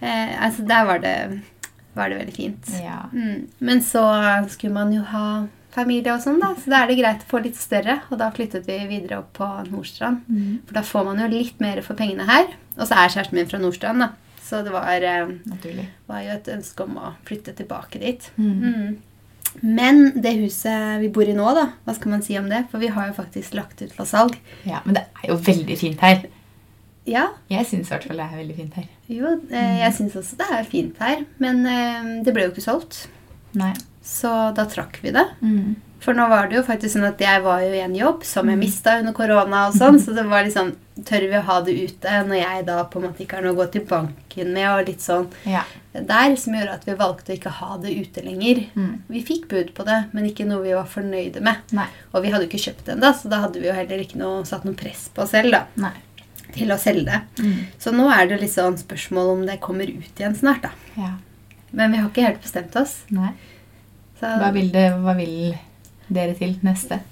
eh, 0.00 0.34
Altså, 0.36 0.66
der 0.68 0.88
var 0.88 1.00
det, 1.04 1.16
var 1.96 2.12
det 2.12 2.20
veldig 2.20 2.36
fint. 2.36 2.74
Ja. 2.82 3.06
Mm. 3.12 3.46
Men 3.58 3.82
så 3.82 4.04
skulle 4.52 4.76
man 4.76 4.92
jo 4.94 5.04
ha 5.12 5.28
familie 5.76 6.14
og 6.14 6.22
sånn, 6.24 6.40
da, 6.42 6.54
så 6.58 6.72
da 6.72 6.82
er 6.82 6.90
det 6.90 6.98
greit 6.98 7.24
å 7.26 7.30
få 7.30 7.42
litt 7.44 7.58
større. 7.60 7.98
Og 8.10 8.18
da 8.20 8.30
flyttet 8.34 8.66
vi 8.68 8.78
videre 8.90 9.20
opp 9.22 9.32
på 9.38 9.48
Nordstrand. 9.70 10.24
Mm. 10.28 10.62
For 10.66 10.78
da 10.80 10.82
får 10.86 11.04
man 11.10 11.20
jo 11.22 11.28
litt 11.32 11.60
mer 11.62 11.82
for 11.86 11.98
pengene 11.98 12.26
her. 12.28 12.48
Og 12.76 12.86
så 12.88 12.96
er 12.96 13.12
kjæresten 13.12 13.38
min 13.38 13.50
fra 13.50 13.60
Nordstrand, 13.62 14.02
da. 14.06 14.10
Så 14.46 14.60
det 14.62 14.70
var, 14.74 15.02
eh, 15.02 15.26
var 16.06 16.20
jo 16.22 16.30
et 16.36 16.48
ønske 16.54 16.84
om 16.84 16.96
å 17.02 17.12
flytte 17.26 17.54
tilbake 17.58 17.98
dit. 18.02 18.28
Mm. 18.38 18.62
Mm. 18.62 18.96
Men 19.62 20.20
det 20.20 20.34
huset 20.42 21.00
vi 21.00 21.08
bor 21.08 21.26
i 21.26 21.34
nå, 21.34 21.46
da, 21.56 21.70
hva 21.86 21.94
skal 21.96 22.12
man 22.12 22.22
si 22.22 22.36
om 22.38 22.48
det? 22.50 22.66
For 22.70 22.82
vi 22.82 22.90
har 22.92 23.08
jo 23.08 23.16
faktisk 23.16 23.56
lagt 23.56 23.80
ut 23.82 23.92
for 23.96 24.04
salg. 24.08 24.36
Ja, 24.68 24.82
Men 24.84 24.98
det 24.98 25.04
er 25.22 25.30
jo 25.32 25.38
veldig 25.46 25.78
fint 25.80 26.00
her. 26.04 26.26
Ja, 27.06 27.28
Jeg 27.48 27.66
syns 27.68 27.86
i 27.86 27.94
hvert 27.94 28.04
fall 28.08 28.18
det 28.18 28.24
er 28.26 28.38
veldig 28.40 28.56
fint 28.56 28.74
her. 28.74 28.86
jo, 29.08 29.40
eh, 29.50 29.78
jeg 29.78 29.92
syns 29.94 30.16
også 30.18 30.36
det 30.40 30.46
er 30.50 30.64
fint 30.64 30.98
her. 30.98 31.24
Men 31.38 31.66
eh, 31.66 32.08
det 32.26 32.34
ble 32.34 32.46
jo 32.48 32.50
ikke 32.54 32.64
solgt. 32.66 33.06
Nei. 33.54 33.72
Så 34.06 34.30
da 34.54 34.64
trakk 34.70 35.00
vi 35.02 35.10
det. 35.16 35.26
Mm. 35.42 35.74
For 36.00 36.14
nå 36.14 36.26
var 36.30 36.46
det 36.46 36.58
jo 36.58 36.62
faktisk 36.62 36.92
sånn 36.94 37.06
at 37.08 37.18
jeg 37.24 37.40
var 37.42 37.62
jo 37.64 37.70
i 37.74 37.80
en 37.82 37.94
jobb 37.96 38.22
som 38.28 38.46
jeg 38.52 38.58
mista 38.60 38.98
under 39.00 39.14
korona. 39.16 39.64
og 39.66 39.74
sånn, 39.74 39.96
Så 40.04 40.14
det 40.14 40.26
var 40.28 40.44
liksom 40.46 40.74
Tør 41.04 41.24
vi 41.28 41.36
å 41.36 41.42
ha 41.44 41.56
det 41.60 41.74
ute 41.76 42.12
når 42.24 42.38
jeg 42.38 42.62
da 42.68 42.76
på 42.88 42.96
en 43.00 43.04
måte 43.10 43.20
ikke 43.20 43.36
har 43.36 43.42
noe 43.44 43.52
å 43.52 43.58
gå 43.58 43.64
til 43.74 43.82
banken 43.84 44.52
med? 44.54 44.64
og 44.70 44.86
litt 44.88 45.02
sånn 45.04 45.26
Ja. 45.44 45.64
der, 45.92 46.36
Som 46.40 46.54
gjorde 46.56 46.72
at 46.78 46.86
vi 46.88 46.94
valgte 46.96 47.32
å 47.34 47.36
ikke 47.36 47.52
ha 47.58 47.76
det 47.82 47.92
ute 47.98 48.22
lenger. 48.24 48.62
Mm. 48.76 49.02
Vi 49.08 49.20
fikk 49.26 49.48
bud 49.50 49.74
på 49.76 49.84
det, 49.84 49.98
men 50.16 50.24
ikke 50.30 50.46
noe 50.48 50.62
vi 50.62 50.72
var 50.72 50.86
fornøyde 50.88 51.42
med. 51.44 51.56
Nei. 51.76 51.88
Og 52.14 52.22
vi 52.24 52.30
hadde 52.32 52.46
jo 52.46 52.48
ikke 52.48 52.62
kjøpt 52.70 52.84
det 52.86 52.94
ennå, 52.96 53.10
så 53.12 53.28
da 53.28 53.42
hadde 53.44 53.60
vi 53.60 53.68
jo 53.68 53.74
heller 53.76 53.98
ikke 54.06 54.16
noe, 54.22 54.44
satt 54.48 54.64
noe 54.64 54.78
press 54.78 55.08
på 55.12 55.24
oss 55.26 55.34
selv 55.36 55.52
da, 55.52 55.64
Nei. 55.76 55.92
til 56.54 56.72
å 56.72 56.78
selge 56.80 57.04
det. 57.10 57.20
Mm. 57.44 57.58
Så 57.82 57.92
nå 57.92 58.06
er 58.14 58.30
det 58.30 58.40
litt 58.40 58.54
sånn 58.54 58.78
spørsmål 58.80 59.34
om 59.34 59.44
det 59.50 59.58
kommer 59.60 59.84
ut 59.90 60.16
igjen 60.22 60.36
snart. 60.38 60.62
da. 60.62 60.70
Ja. 60.96 61.12
Men 61.76 61.92
vi 61.92 61.98
har 62.00 62.08
ikke 62.08 62.24
helt 62.30 62.40
bestemt 62.46 62.76
oss. 62.80 63.02
Nei. 63.10 63.34
Hva 64.20 64.48
vil, 64.54 64.70
det, 64.72 64.86
hva 65.02 65.12
vil 65.18 65.36
dere 66.08 66.34
til 66.38 66.56
neste? 66.64 67.02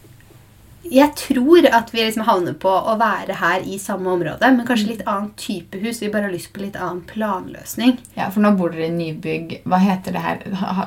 jeg 0.85 1.15
tror 1.17 1.67
at 1.73 1.93
vi 1.95 2.03
liksom 2.05 2.27
havner 2.29 2.57
på 2.61 2.69
å 2.69 2.97
være 3.01 3.39
her 3.41 3.65
i 3.65 3.79
samme 3.81 4.11
område, 4.13 4.51
men 4.53 4.67
kanskje 4.69 4.91
litt 4.93 5.07
annen 5.09 5.31
type 5.41 5.81
hus. 5.81 6.03
Vi 6.03 6.11
bare 6.13 6.29
har 6.29 6.35
lyst 6.35 6.53
på 6.53 6.61
litt 6.61 6.77
annen 6.77 7.01
planløsning. 7.09 7.97
Ja, 8.19 8.29
For 8.35 8.45
nå 8.45 8.53
bor 8.59 8.75
dere 8.75 8.91
i 8.91 8.93
nybygg. 8.93 9.63
Hva 9.65 9.81
heter 9.81 10.17
det 10.17 10.25
her? 10.25 10.45
Ha, 10.61 10.75
ha, 10.81 10.87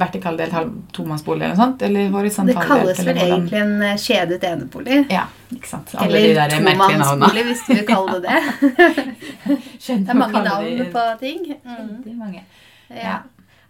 vertikaldelt 0.00 0.54
tomannsbolig 0.94 1.46
eller 1.46 1.56
noe 1.56 1.62
sånt? 1.64 1.82
Eller 1.82 2.12
Det 2.46 2.54
kalles 2.60 3.00
vel 3.02 3.18
egentlig 3.24 3.58
en 3.58 3.74
eh, 3.82 3.96
kjedet 3.98 4.44
enebolig. 4.46 5.00
Ja, 5.10 5.24
ikke 5.50 5.72
sant. 5.72 5.96
Alle 5.96 6.20
Eller 6.20 6.52
de 6.52 6.60
tomannsbolig, 6.60 7.46
hvis 7.48 7.66
du 7.66 7.74
vil 7.74 7.86
kalle 7.88 8.20
det 8.20 8.36
det. 8.36 8.94
Det 9.90 9.98
er 9.98 10.14
mange 10.14 10.44
navn 10.44 10.70
de- 10.78 10.90
på 10.92 11.08
ting. 11.24 11.44
Mm. 11.64 11.76
Veldig 11.80 12.16
mange. 12.20 12.44
Ja. 12.90 13.20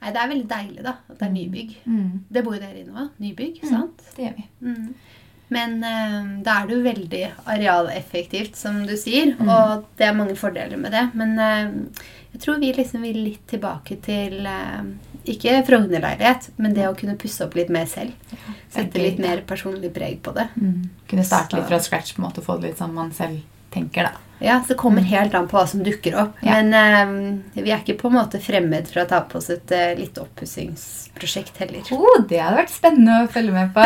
Nei, 0.01 0.11
det 0.15 0.21
er 0.23 0.29
veldig 0.33 0.49
deilig, 0.49 0.83
da. 0.87 0.95
At 1.11 1.19
det 1.21 1.27
er 1.29 1.33
nybygg. 1.35 1.73
Mm. 1.87 2.13
Det 2.33 2.43
bor 2.47 2.55
jo 2.57 2.61
dere 2.63 2.81
i 2.81 2.87
nå. 2.89 3.09
Nybygg, 3.21 3.59
Mm. 3.63 3.69
sant? 3.71 4.05
Det 4.17 4.25
gjør 4.25 4.37
vi. 4.39 4.47
Mm. 4.65 4.95
Men 5.51 5.73
uh, 5.83 6.43
da 6.47 6.61
er 6.61 6.67
det 6.71 6.77
jo 6.77 6.83
veldig 6.85 7.23
arealeffektivt, 7.51 8.57
som 8.57 8.81
du 8.87 8.95
sier. 8.97 9.35
Mm. 9.37 9.49
Og 9.51 9.85
det 9.99 10.07
er 10.07 10.17
mange 10.17 10.37
fordeler 10.39 10.79
med 10.81 10.93
det. 10.95 11.05
Men 11.19 11.37
uh, 11.39 12.07
jeg 12.33 12.41
tror 12.45 12.61
vi 12.63 12.73
liksom 12.77 13.03
vil 13.03 13.19
litt 13.27 13.45
tilbake 13.51 13.99
til 14.07 14.47
uh, 14.47 14.85
ikke 15.29 15.59
Frogner-leilighet, 15.69 16.51
men 16.63 16.73
det 16.77 16.87
å 16.89 16.95
kunne 16.97 17.19
pusse 17.21 17.45
opp 17.45 17.59
litt 17.59 17.69
mer 17.75 17.85
selv. 17.91 18.15
Sette 18.73 19.03
litt 19.03 19.19
mer 19.21 19.43
personlig 19.47 19.93
preg 19.93 20.23
på 20.25 20.33
det. 20.39 20.49
Mm. 20.57 20.85
Kunne 21.11 21.27
starte 21.27 21.59
litt 21.59 21.69
fra 21.69 21.81
scratch 21.83 22.15
på 22.17 22.23
en 22.23 22.29
måte 22.31 22.41
og 22.41 22.47
få 22.47 22.57
det 22.63 22.71
litt 22.71 22.81
sånn 22.81 22.95
man 22.97 23.11
selv 23.13 23.43
tenker, 23.75 24.11
da. 24.11 24.27
Ja, 24.43 24.63
så 24.63 24.73
det 24.73 24.79
kommer 24.81 25.05
helt 25.05 25.35
an 25.37 25.49
på 25.51 25.59
hva 25.59 25.67
som 25.69 25.83
dukker 25.85 26.15
opp. 26.23 26.39
Mm. 26.41 26.47
Ja. 26.49 26.61
Men 26.63 26.77
eh, 27.55 27.63
vi 27.63 27.73
er 27.75 27.83
ikke 27.83 27.99
på 28.01 28.09
en 28.09 28.17
måte 28.17 28.41
fremmed 28.41 28.89
for 28.89 29.03
å 29.03 29.09
ta 29.11 29.21
på 29.29 29.37
oss 29.41 29.51
et 29.53 29.75
uh, 29.77 29.91
litt 29.99 30.17
oppussingsprosjekt 30.21 31.61
heller. 31.61 31.85
Oh, 31.93 32.23
det 32.25 32.41
hadde 32.41 32.63
vært 32.63 32.73
spennende 32.73 33.27
å 33.27 33.33
følge 33.33 33.53
med 33.53 33.75
på. 33.77 33.85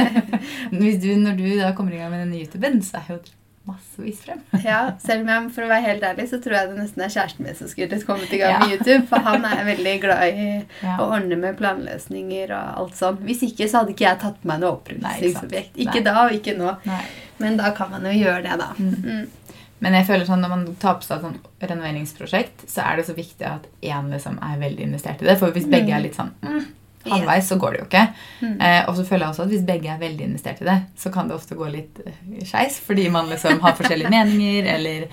Hvis 0.78 1.02
du, 1.04 1.10
når 1.20 1.36
du 1.36 1.50
da 1.60 1.74
kommer 1.76 1.92
i 1.92 2.00
gang 2.00 2.14
med 2.14 2.24
denne 2.24 2.40
YouTuben, 2.40 2.80
så 2.86 3.02
er 3.02 3.12
jo 3.12 3.20
massevis 3.68 4.22
frem. 4.24 4.40
Ja, 4.64 4.78
selv 5.04 5.26
om 5.26 5.30
jeg, 5.34 5.52
for 5.52 5.66
å 5.66 5.70
være 5.70 5.84
helt 5.84 6.04
ærlig, 6.08 6.28
så 6.30 6.40
tror 6.40 6.56
jeg 6.56 6.70
det 6.70 6.80
nesten 6.80 7.04
er 7.04 7.12
kjæresten 7.12 7.44
min 7.44 7.56
som 7.58 7.68
skulle 7.68 8.00
kommet 8.08 8.32
i 8.32 8.40
gang 8.40 8.62
med 8.62 8.72
YouTube. 8.78 9.02
For 9.10 9.24
han 9.28 9.44
er 9.44 9.64
veldig 9.68 9.96
glad 10.06 10.26
i 10.32 10.48
Ja. 10.80 10.96
å 10.96 11.10
ordne 11.12 11.36
med 11.36 11.58
planløsninger 11.60 12.56
og 12.56 12.82
alt 12.82 12.96
sånn. 12.96 13.20
Hvis 13.28 13.44
ikke 13.50 13.68
så 13.68 13.82
hadde 13.82 13.92
ikke 13.92 14.08
jeg 14.08 14.22
tatt 14.24 14.40
på 14.40 14.48
meg 14.48 14.64
noe 14.64 14.98
Nei, 15.02 15.16
ikke 15.28 15.64
Ikke 15.76 16.04
da 16.06 16.22
og 16.24 16.36
ikke 16.38 16.56
nå. 16.56 16.78
Nei. 16.88 17.02
Men 17.38 17.58
da 17.60 17.70
kan 17.76 17.90
man 17.90 18.06
jo 18.08 18.14
gjøre 18.18 18.42
det, 18.46 18.56
da. 18.60 18.72
Mm. 18.78 18.94
Mm. 19.04 19.54
Men 19.78 19.94
jeg 19.94 20.08
føler 20.08 20.26
sånn 20.26 20.40
når 20.42 20.50
man 20.50 20.64
tar 20.82 20.96
på 20.98 21.06
seg 21.06 21.22
et 21.28 21.68
renoveringsprosjekt, 21.70 22.64
så 22.70 22.82
er 22.82 22.98
det 22.98 23.06
så 23.06 23.14
viktig 23.14 23.46
at 23.46 23.68
én 23.86 24.10
liksom 24.10 24.40
er 24.42 24.58
veldig 24.58 24.88
investert 24.88 25.22
i 25.22 25.28
det. 25.28 25.38
For 25.38 25.54
hvis 25.54 25.68
begge 25.70 25.94
er 25.94 26.02
litt 26.02 26.18
sånn 26.18 26.32
mm, 26.42 26.64
halvveis, 27.12 27.46
så 27.52 27.58
går 27.62 27.76
det 27.76 27.82
jo 27.84 27.86
ikke. 27.86 28.04
Mm. 28.42 28.56
Eh, 28.58 28.80
og 28.90 28.98
så 28.98 29.06
føler 29.06 29.26
jeg 29.28 29.34
også 29.36 29.46
at 29.46 29.52
hvis 29.54 29.66
begge 29.70 29.92
er 29.94 30.02
veldig 30.02 30.26
investert 30.32 30.62
i 30.64 30.68
det, 30.68 30.78
så 30.98 31.14
kan 31.14 31.30
det 31.30 31.38
ofte 31.38 31.58
gå 31.58 31.70
litt 31.70 32.02
eh, 32.04 32.20
skeis. 32.42 32.80
Fordi 32.84 33.06
man 33.14 33.30
liksom 33.30 33.62
har 33.62 33.78
forskjellige 33.78 34.10
meninger 34.10 34.70
eller 34.74 35.06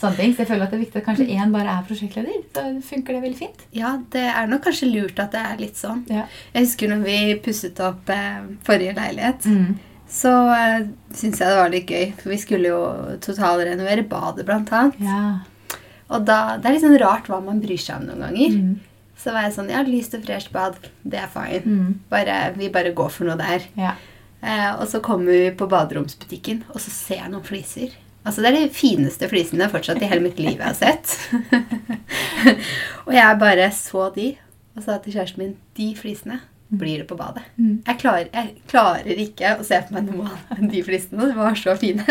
sånne 0.00 0.16
ting. 0.20 0.34
Så 0.36 0.44
jeg 0.44 0.52
føler 0.52 0.66
at 0.68 0.72
det 0.74 0.78
er 0.82 0.84
viktig 0.84 1.00
at 1.00 1.08
kanskje 1.08 1.30
én 1.40 1.56
bare 1.56 1.78
er 1.80 1.88
prosjektleder. 1.88 2.40
Så 2.56 2.68
funker 2.92 3.16
det 3.16 3.24
veldig 3.24 3.40
fint. 3.40 3.64
Ja, 3.76 3.96
det 4.12 4.26
er 4.34 4.52
nok 4.52 4.66
kanskje 4.68 4.92
lurt 4.92 5.20
at 5.20 5.32
det 5.32 5.46
er 5.48 5.60
litt 5.64 5.80
sånn. 5.80 6.04
Ja. 6.12 6.28
Jeg 6.52 6.68
husker 6.68 6.92
når 6.92 7.06
vi 7.08 7.20
pusset 7.44 7.80
opp 7.88 8.12
eh, 8.12 8.42
forrige 8.68 8.98
leilighet, 9.00 9.48
Mm. 9.48 9.78
Så 10.10 10.32
uh, 10.50 10.88
syns 11.14 11.40
jeg 11.40 11.46
det 11.46 11.58
var 11.60 11.72
litt 11.72 11.90
gøy. 11.90 12.10
For 12.18 12.34
vi 12.34 12.38
skulle 12.42 12.72
jo 12.72 12.82
totalrenovere 13.22 14.04
badet, 14.10 14.46
blant 14.48 14.72
annet. 14.74 15.00
Ja. 15.06 15.78
Og 16.10 16.26
da, 16.26 16.58
det 16.58 16.66
er 16.66 16.76
litt 16.76 16.84
sånn 16.84 16.98
rart 17.00 17.30
hva 17.30 17.38
man 17.44 17.62
bryr 17.62 17.80
seg 17.80 18.00
om 18.00 18.08
noen 18.10 18.24
ganger. 18.26 18.56
Mm. 18.58 18.72
Så 19.20 19.34
var 19.34 19.46
jeg 19.46 19.54
sånn 19.54 19.70
Ja, 19.70 19.82
lyst 19.86 20.16
og 20.16 20.24
fresht 20.26 20.50
bad, 20.54 20.78
det 21.06 21.20
er 21.22 21.30
fine. 21.30 21.62
Mm. 21.62 21.90
Bare, 22.10 22.38
vi 22.56 22.70
bare 22.72 22.94
går 22.96 23.12
for 23.14 23.28
noe 23.28 23.38
der. 23.38 23.66
Ja. 23.78 23.94
Eh, 24.40 24.70
og 24.80 24.86
så 24.88 25.02
kommer 25.04 25.30
vi 25.30 25.50
på 25.54 25.68
baderomsbutikken, 25.70 26.64
og 26.72 26.80
så 26.80 26.92
ser 26.92 27.20
jeg 27.20 27.32
noen 27.32 27.46
fliser. 27.46 27.94
Altså, 28.24 28.42
Det 28.42 28.50
er 28.50 28.56
de 28.58 28.74
fineste 28.74 29.28
flisene 29.28 29.68
fortsatt 29.72 30.00
i 30.02 30.08
hele 30.08 30.24
mitt 30.24 30.40
liv 30.40 30.58
jeg 30.58 30.64
har 30.64 30.76
sett. 30.76 31.14
og 33.06 33.12
jeg 33.14 33.40
bare 33.40 33.68
så 33.76 34.08
de, 34.16 34.32
og 34.76 34.84
sa 34.84 34.98
til 34.98 35.14
kjæresten 35.14 35.44
min 35.44 35.54
de 35.76 35.92
flisene 35.98 36.40
blir 36.70 36.98
det 37.02 37.08
på 37.10 37.16
badet. 37.18 37.42
Mm. 37.58 37.82
Jeg, 37.86 37.98
klarer, 37.98 38.28
jeg 38.32 38.54
klarer 38.70 39.18
ikke 39.26 39.56
å 39.58 39.64
se 39.66 39.80
på 39.88 39.94
meg 39.96 40.06
noe 40.10 40.30
av 40.54 40.60
de 40.70 40.82
flisene. 40.86 41.26
De 41.30 41.34
var 41.36 41.54
så 41.58 41.74
fine. 41.80 42.06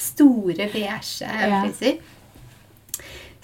Store, 0.00 0.54
beige 0.72 1.28
Ja. 1.28 1.62
fliser. 1.66 1.98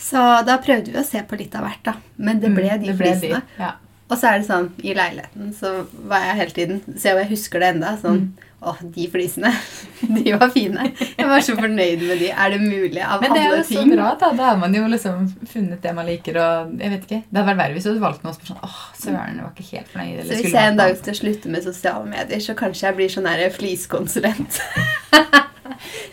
Så 0.01 0.21
da 0.47 0.57
prøvde 0.65 0.93
vi 0.95 0.99
å 1.01 1.05
se 1.05 1.21
på 1.29 1.37
litt 1.37 1.55
av 1.59 1.67
hvert, 1.67 1.83
da. 1.85 1.95
Men 2.17 2.41
det 2.41 2.55
ble 2.57 2.71
Mm, 2.71 2.81
de 2.87 2.93
ble 2.97 3.11
flisene. 3.13 3.43
Ja. 3.59 3.73
Og 4.11 4.17
så 4.19 4.31
er 4.33 4.39
det 4.41 4.49
sånn, 4.49 4.71
i 4.83 4.95
leiligheten 4.97 5.53
så 5.55 5.87
var 6.09 6.25
jeg 6.25 6.37
hele 6.41 6.51
tiden 6.57 6.81
Se 6.99 7.13
om 7.13 7.19
jeg 7.21 7.29
husker 7.31 7.61
det 7.61 7.69
enda. 7.77 7.97
Sånn 8.01 8.21
Mm. 8.21 8.33
Å, 8.61 8.75
de 8.93 9.07
flisene. 9.09 9.51
De 10.17 10.33
var 10.37 10.51
fine. 10.53 10.83
Jeg 11.17 11.29
var 11.29 11.41
så 11.45 11.55
fornøyd 11.57 12.03
med 12.05 12.19
de. 12.21 12.27
Er 12.29 12.51
det 12.53 12.59
mulig 12.61 13.01
av 13.01 13.23
Men 13.23 13.33
det 13.33 13.41
er 13.41 13.55
jo 13.55 13.61
så 13.65 13.83
ting? 13.85 13.93
bra, 13.95 14.11
da. 14.21 14.29
Da 14.37 14.49
har 14.51 14.59
man 14.61 14.75
jo 14.77 14.83
liksom 14.93 15.27
funnet 15.49 15.81
det 15.85 15.95
man 15.97 16.09
liker. 16.09 16.37
og 16.41 16.75
jeg 16.81 16.93
vet 16.93 17.07
ikke. 17.07 17.21
Det 17.25 17.41
hadde 17.41 17.47
vært 17.49 17.61
verre 17.63 17.77
hvis 17.79 17.87
du 17.87 17.91
hadde 17.93 18.05
valgt 18.05 18.27
noe 18.27 18.35
som 18.37 18.51
sånn 18.51 18.61
åh, 18.69 18.79
søren, 19.01 19.39
jeg 19.41 19.47
var 19.47 19.55
ikke 19.55 19.69
helt 19.71 19.93
fornøyd. 19.95 20.13
eller 20.19 20.29
Så 20.29 20.41
hvis 20.43 20.57
jeg 20.59 20.73
en 20.75 20.81
dag 20.81 20.97
skal 21.01 21.19
slutte 21.23 21.53
med 21.57 21.65
sosiale 21.65 22.13
medier, 22.13 22.45
så 22.45 22.57
kanskje 22.59 22.87
jeg 22.89 22.99
blir 23.01 23.15
sånn 23.17 23.31
her 23.33 23.47
fliskonsulent. 23.57 24.61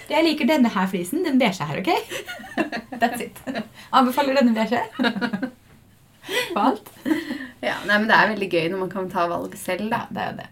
Jeg 0.08 0.24
liker 0.24 0.48
denne 0.48 0.70
her 0.72 0.86
flisen. 0.88 1.26
Den 1.26 1.40
beige 1.42 1.66
her, 1.68 1.82
ok? 1.82 1.90
That's 3.02 3.26
it. 3.26 3.40
Anbefaler 3.92 4.38
denne 4.40 4.54
beige. 4.56 4.80
På 6.54 6.62
alt. 6.70 6.92
Ja, 7.64 7.76
nei, 7.88 7.98
men 7.98 8.08
Det 8.08 8.16
er 8.16 8.32
veldig 8.32 8.50
gøy 8.54 8.70
når 8.72 8.80
man 8.86 8.94
kan 8.94 9.10
ta 9.12 9.26
valg 9.28 9.58
selv. 9.60 9.90
Ja, 9.92 10.06
da. 10.08 10.14
det 10.16 10.24
er 10.24 10.32
jo 10.32 10.38
det. 10.40 10.48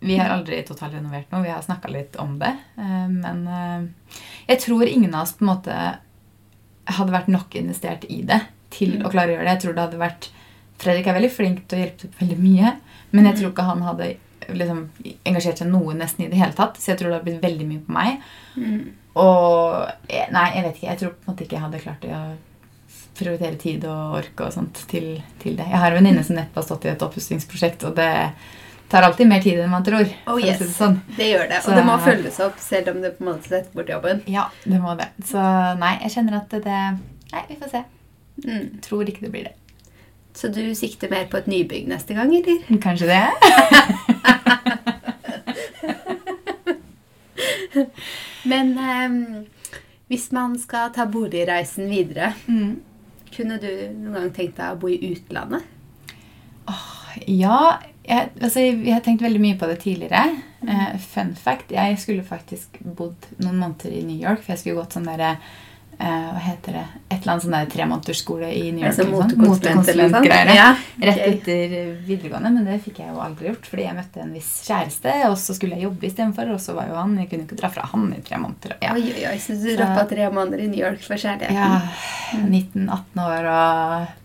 Vi 0.00 0.16
har 0.16 0.30
aldri 0.32 0.62
totalrenovert 0.64 1.32
noe. 1.32 1.42
Vi 1.44 1.50
har 1.52 1.62
snakka 1.64 1.90
litt 1.92 2.16
om 2.22 2.38
det. 2.40 2.54
eh, 2.80 3.08
Men 3.12 3.42
eh, 3.46 4.14
jeg 4.48 4.60
tror 4.64 4.86
ingen 4.88 5.14
av 5.14 5.26
oss 5.26 5.34
på 5.36 5.44
en 5.44 5.50
måte 5.52 5.76
hadde 6.90 7.12
vært 7.14 7.28
nok 7.30 7.54
investert 7.60 8.04
i 8.08 8.22
det 8.26 8.40
til 8.74 9.00
å 9.04 9.10
klare 9.12 9.30
å 9.32 9.36
gjøre 9.36 9.44
det. 9.46 9.52
Jeg 9.58 9.62
tror 9.66 9.76
det 9.76 9.84
hadde 9.88 10.00
vært 10.00 10.30
Fredrik 10.80 11.06
er 11.10 11.16
veldig 11.18 11.28
flink 11.34 11.58
til 11.68 11.76
å 11.76 11.80
hjelpe 11.82 11.98
til 12.00 12.12
veldig 12.22 12.36
mye, 12.40 12.70
men 13.12 13.26
jeg 13.28 13.36
tror 13.36 13.50
ikke 13.50 13.66
han 13.66 13.82
hadde 13.84 14.06
liksom, 14.56 14.78
engasjert 15.28 15.58
seg 15.60 15.68
noe 15.68 15.92
nesten 15.98 16.24
i 16.24 16.28
det 16.32 16.38
hele 16.40 16.56
tatt. 16.56 16.78
Så 16.80 16.94
jeg 16.94 17.00
tror 17.02 17.10
det 17.10 17.18
hadde 17.18 17.26
blitt 17.26 17.42
veldig 17.44 17.66
mye 17.68 17.82
på 17.84 17.92
meg. 17.98 18.22
Mm. 18.56 18.78
Og 19.20 19.90
eh, 20.08 20.30
Nei, 20.32 20.46
jeg 20.56 20.64
vet 20.64 20.78
ikke. 20.78 20.88
Jeg 20.88 21.00
tror 21.02 21.12
på 21.12 21.20
en 21.26 21.34
måte 21.34 21.44
ikke 21.44 21.58
jeg 21.58 21.64
hadde 21.66 21.82
klart 21.84 22.06
å 22.08 22.22
prioritere 23.20 23.60
tid 23.60 23.84
og 23.84 24.16
ork 24.22 24.40
og 24.46 24.54
sånt 24.56 24.80
til, 24.88 25.10
til 25.42 25.58
det. 25.60 25.66
Jeg 25.68 25.82
har 25.82 25.92
en 25.92 26.00
venninne 26.00 26.24
som 26.24 26.38
nettopp 26.38 26.62
har 26.62 26.68
stått 26.70 26.88
i 26.88 26.92
et 26.94 27.04
oppussingsprosjekt, 27.04 27.84
og 27.90 27.98
det 28.00 28.08
tar 28.90 29.02
alltid 29.06 29.28
mer 29.30 29.40
tid 29.44 29.58
enn 29.62 29.70
man 29.70 29.84
tror. 29.86 30.08
Oh, 30.26 30.38
yes. 30.42 30.58
det 30.58 30.66
sånn. 30.74 30.96
Det 31.16 31.28
gjør 31.30 31.46
det. 31.48 31.60
Så- 31.62 31.70
Og 31.70 31.76
det 31.78 31.84
må 31.86 31.94
følges 32.02 32.40
opp, 32.44 32.58
selv 32.58 32.88
om 32.94 33.00
det 33.02 33.12
på 33.18 33.22
en 33.24 33.28
måte 33.32 33.46
setter 33.48 33.70
bort 33.74 33.88
jobben. 33.92 34.22
Ja, 34.26 34.48
det 34.64 34.80
må 34.82 34.96
det. 34.98 35.08
Så 35.24 35.38
nei, 35.78 35.94
jeg 36.02 36.10
kjenner 36.16 36.36
at 36.42 36.50
det 36.50 36.64
Nei, 37.32 37.44
vi 37.48 37.54
får 37.60 37.70
se. 37.70 37.84
Mm. 38.44 38.80
Tror 38.82 39.04
ikke 39.06 39.20
det 39.22 39.30
blir 39.30 39.44
det. 39.44 39.52
Så 40.34 40.48
du 40.52 40.74
sikter 40.74 41.08
mer 41.10 41.26
på 41.30 41.36
et 41.38 41.46
nybygg 41.46 41.86
neste 41.90 42.14
gang, 42.14 42.34
eller? 42.34 42.58
Kanskje 42.82 43.06
det? 43.06 43.30
Men 48.44 48.72
ehm, 48.78 49.46
hvis 50.10 50.30
man 50.34 50.56
skal 50.58 50.90
ta 50.94 51.06
boligreisen 51.06 51.90
videre, 51.90 52.32
Mm. 52.48 52.80
kunne 53.36 53.60
du 53.62 53.68
noen 53.94 54.14
gang 54.16 54.30
tenkt 54.34 54.56
deg 54.58 54.72
å 54.74 54.78
bo 54.80 54.88
i 54.88 54.98
utlandet? 55.14 55.62
Ja, 57.26 57.78
jeg, 58.10 58.28
altså, 58.42 58.62
jeg 58.66 58.92
har 58.94 59.02
tenkt 59.06 59.22
veldig 59.24 59.40
mye 59.42 59.56
på 59.58 59.70
det 59.70 59.80
tidligere. 59.84 60.36
Eh, 60.66 61.00
fun 61.00 61.34
fact, 61.38 61.72
jeg 61.72 61.98
skulle 62.02 62.26
faktisk 62.26 62.80
bodd 62.82 63.30
noen 63.40 63.58
måneder 63.62 63.94
i 63.94 64.04
New 64.04 64.18
York, 64.18 64.42
for 64.44 64.54
jeg 64.54 64.64
skulle 64.64 64.80
gått 64.82 64.96
sånn 64.98 65.08
derre 65.08 65.36
uh, 66.00 66.28
Hva 66.34 66.42
heter 66.42 66.76
det? 66.76 66.84
Et 67.06 67.16
eller 67.20 67.32
annet 67.32 67.44
sånn 67.44 67.54
der 67.54 67.70
tremånedersskole 67.74 68.50
i 68.50 68.66
New 68.74 68.82
York. 68.82 68.90
Altså 68.90 69.06
sånn. 69.06 69.32
noe? 69.36 69.48
Motekonsulentgreier. 69.54 70.52
Ja, 70.56 70.68
Rett 71.00 71.22
etter 71.28 71.74
videregående, 72.06 72.52
men 72.56 72.68
det 72.68 72.78
fikk 72.84 73.02
jeg 73.04 73.14
jo 73.14 73.24
aldri 73.24 73.50
gjort. 73.50 73.68
Fordi 73.72 73.86
jeg 73.86 73.98
møtte 74.00 74.24
en 74.24 74.36
viss 74.36 74.52
kjæreste, 74.66 75.16
og 75.30 75.36
så 75.40 75.56
skulle 75.56 75.78
jeg 75.78 75.86
jobbe 75.88 76.08
istedenfor. 76.10 76.54
Og 76.56 76.62
så 76.62 76.76
var 76.76 76.90
jo 76.90 77.00
han 77.00 77.18
Jeg 77.20 77.30
kunne 77.32 77.48
ikke 77.48 77.60
dra 77.62 77.72
fra 77.72 77.88
han 77.92 78.08
i 78.16 78.22
tre 78.26 78.40
måneder. 78.42 78.78
Ja. 78.84 78.96
Oi, 78.96 79.04
oi, 79.12 79.26
oi, 79.32 79.36
så 79.44 79.56
du 79.60 79.68
droppa 79.70 80.08
tre 80.10 80.30
måneder 80.34 80.64
i 80.64 80.70
New 80.72 80.80
York 80.82 81.04
for 81.04 81.20
kjærligheten? 81.20 81.60
Ja, 81.60 82.48
19-18 82.48 83.22
år 83.26 83.52
og 83.54 84.16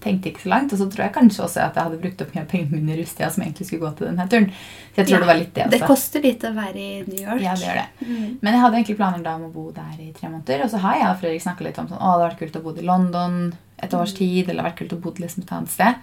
tenkte 0.00 0.30
ikke 0.30 0.42
så 0.44 0.48
langt. 0.52 0.72
Og 0.72 0.78
så 0.78 0.86
tror 0.90 1.04
jeg 1.06 1.12
kanskje 1.14 1.42
også 1.44 1.60
at 1.64 1.74
jeg 1.78 1.84
hadde 1.88 2.00
brukt 2.02 2.22
opp 2.22 2.34
mye 2.34 2.42
av 2.44 2.48
pengene 2.52 2.70
mine 2.78 2.94
i 2.94 2.98
rusttida 3.00 3.30
som 3.34 3.42
egentlig 3.44 3.66
skulle 3.66 3.82
gå 3.86 3.90
til 3.98 4.06
denne 4.10 4.26
turen. 4.30 4.46
Så 4.94 5.00
jeg 5.02 5.06
tror 5.08 5.14
Ja, 5.14 5.20
det 5.24 5.26
var 5.30 5.38
litt 5.40 5.54
det 5.54 5.64
også. 5.64 5.70
Det 5.74 5.80
koster 5.90 6.22
litt 6.22 6.44
å 6.44 6.52
være 6.54 6.78
i 6.78 7.02
New 7.08 7.22
York. 7.22 7.40
Ja, 7.42 7.54
det 7.54 7.66
gjør 7.66 7.80
det. 7.82 7.88
Mm. 8.08 8.38
Men 8.42 8.52
jeg 8.54 8.60
hadde 8.64 8.76
egentlig 8.80 8.96
planer 8.96 9.22
da 9.26 9.34
om 9.36 9.44
å 9.48 9.52
bo 9.52 9.70
der 9.72 9.96
i 10.00 10.12
tre 10.12 10.28
måneder. 10.28 10.64
Og 10.64 10.70
så 10.70 10.78
har 10.84 10.94
jeg 11.00 11.08
og 11.10 11.20
Fredrik 11.22 11.42
snakka 11.42 11.64
litt 11.68 11.78
om 11.78 11.88
sånn, 11.88 11.98
å, 11.98 12.04
det 12.04 12.12
hadde 12.14 12.28
vært 12.28 12.38
kult 12.44 12.56
å 12.56 12.62
bo 12.68 12.74
i 12.76 12.86
London 12.86 13.38
et 13.82 13.94
års 13.94 14.14
tid. 14.14 14.48
Eller 14.48 14.62
det 14.62 14.62
hadde 14.62 14.70
vært 14.70 14.78
kult 14.84 14.96
å 14.98 15.00
bo 15.02 15.14
liksom 15.18 15.42
et 15.46 15.52
annet 15.58 15.70
sted. 15.70 15.94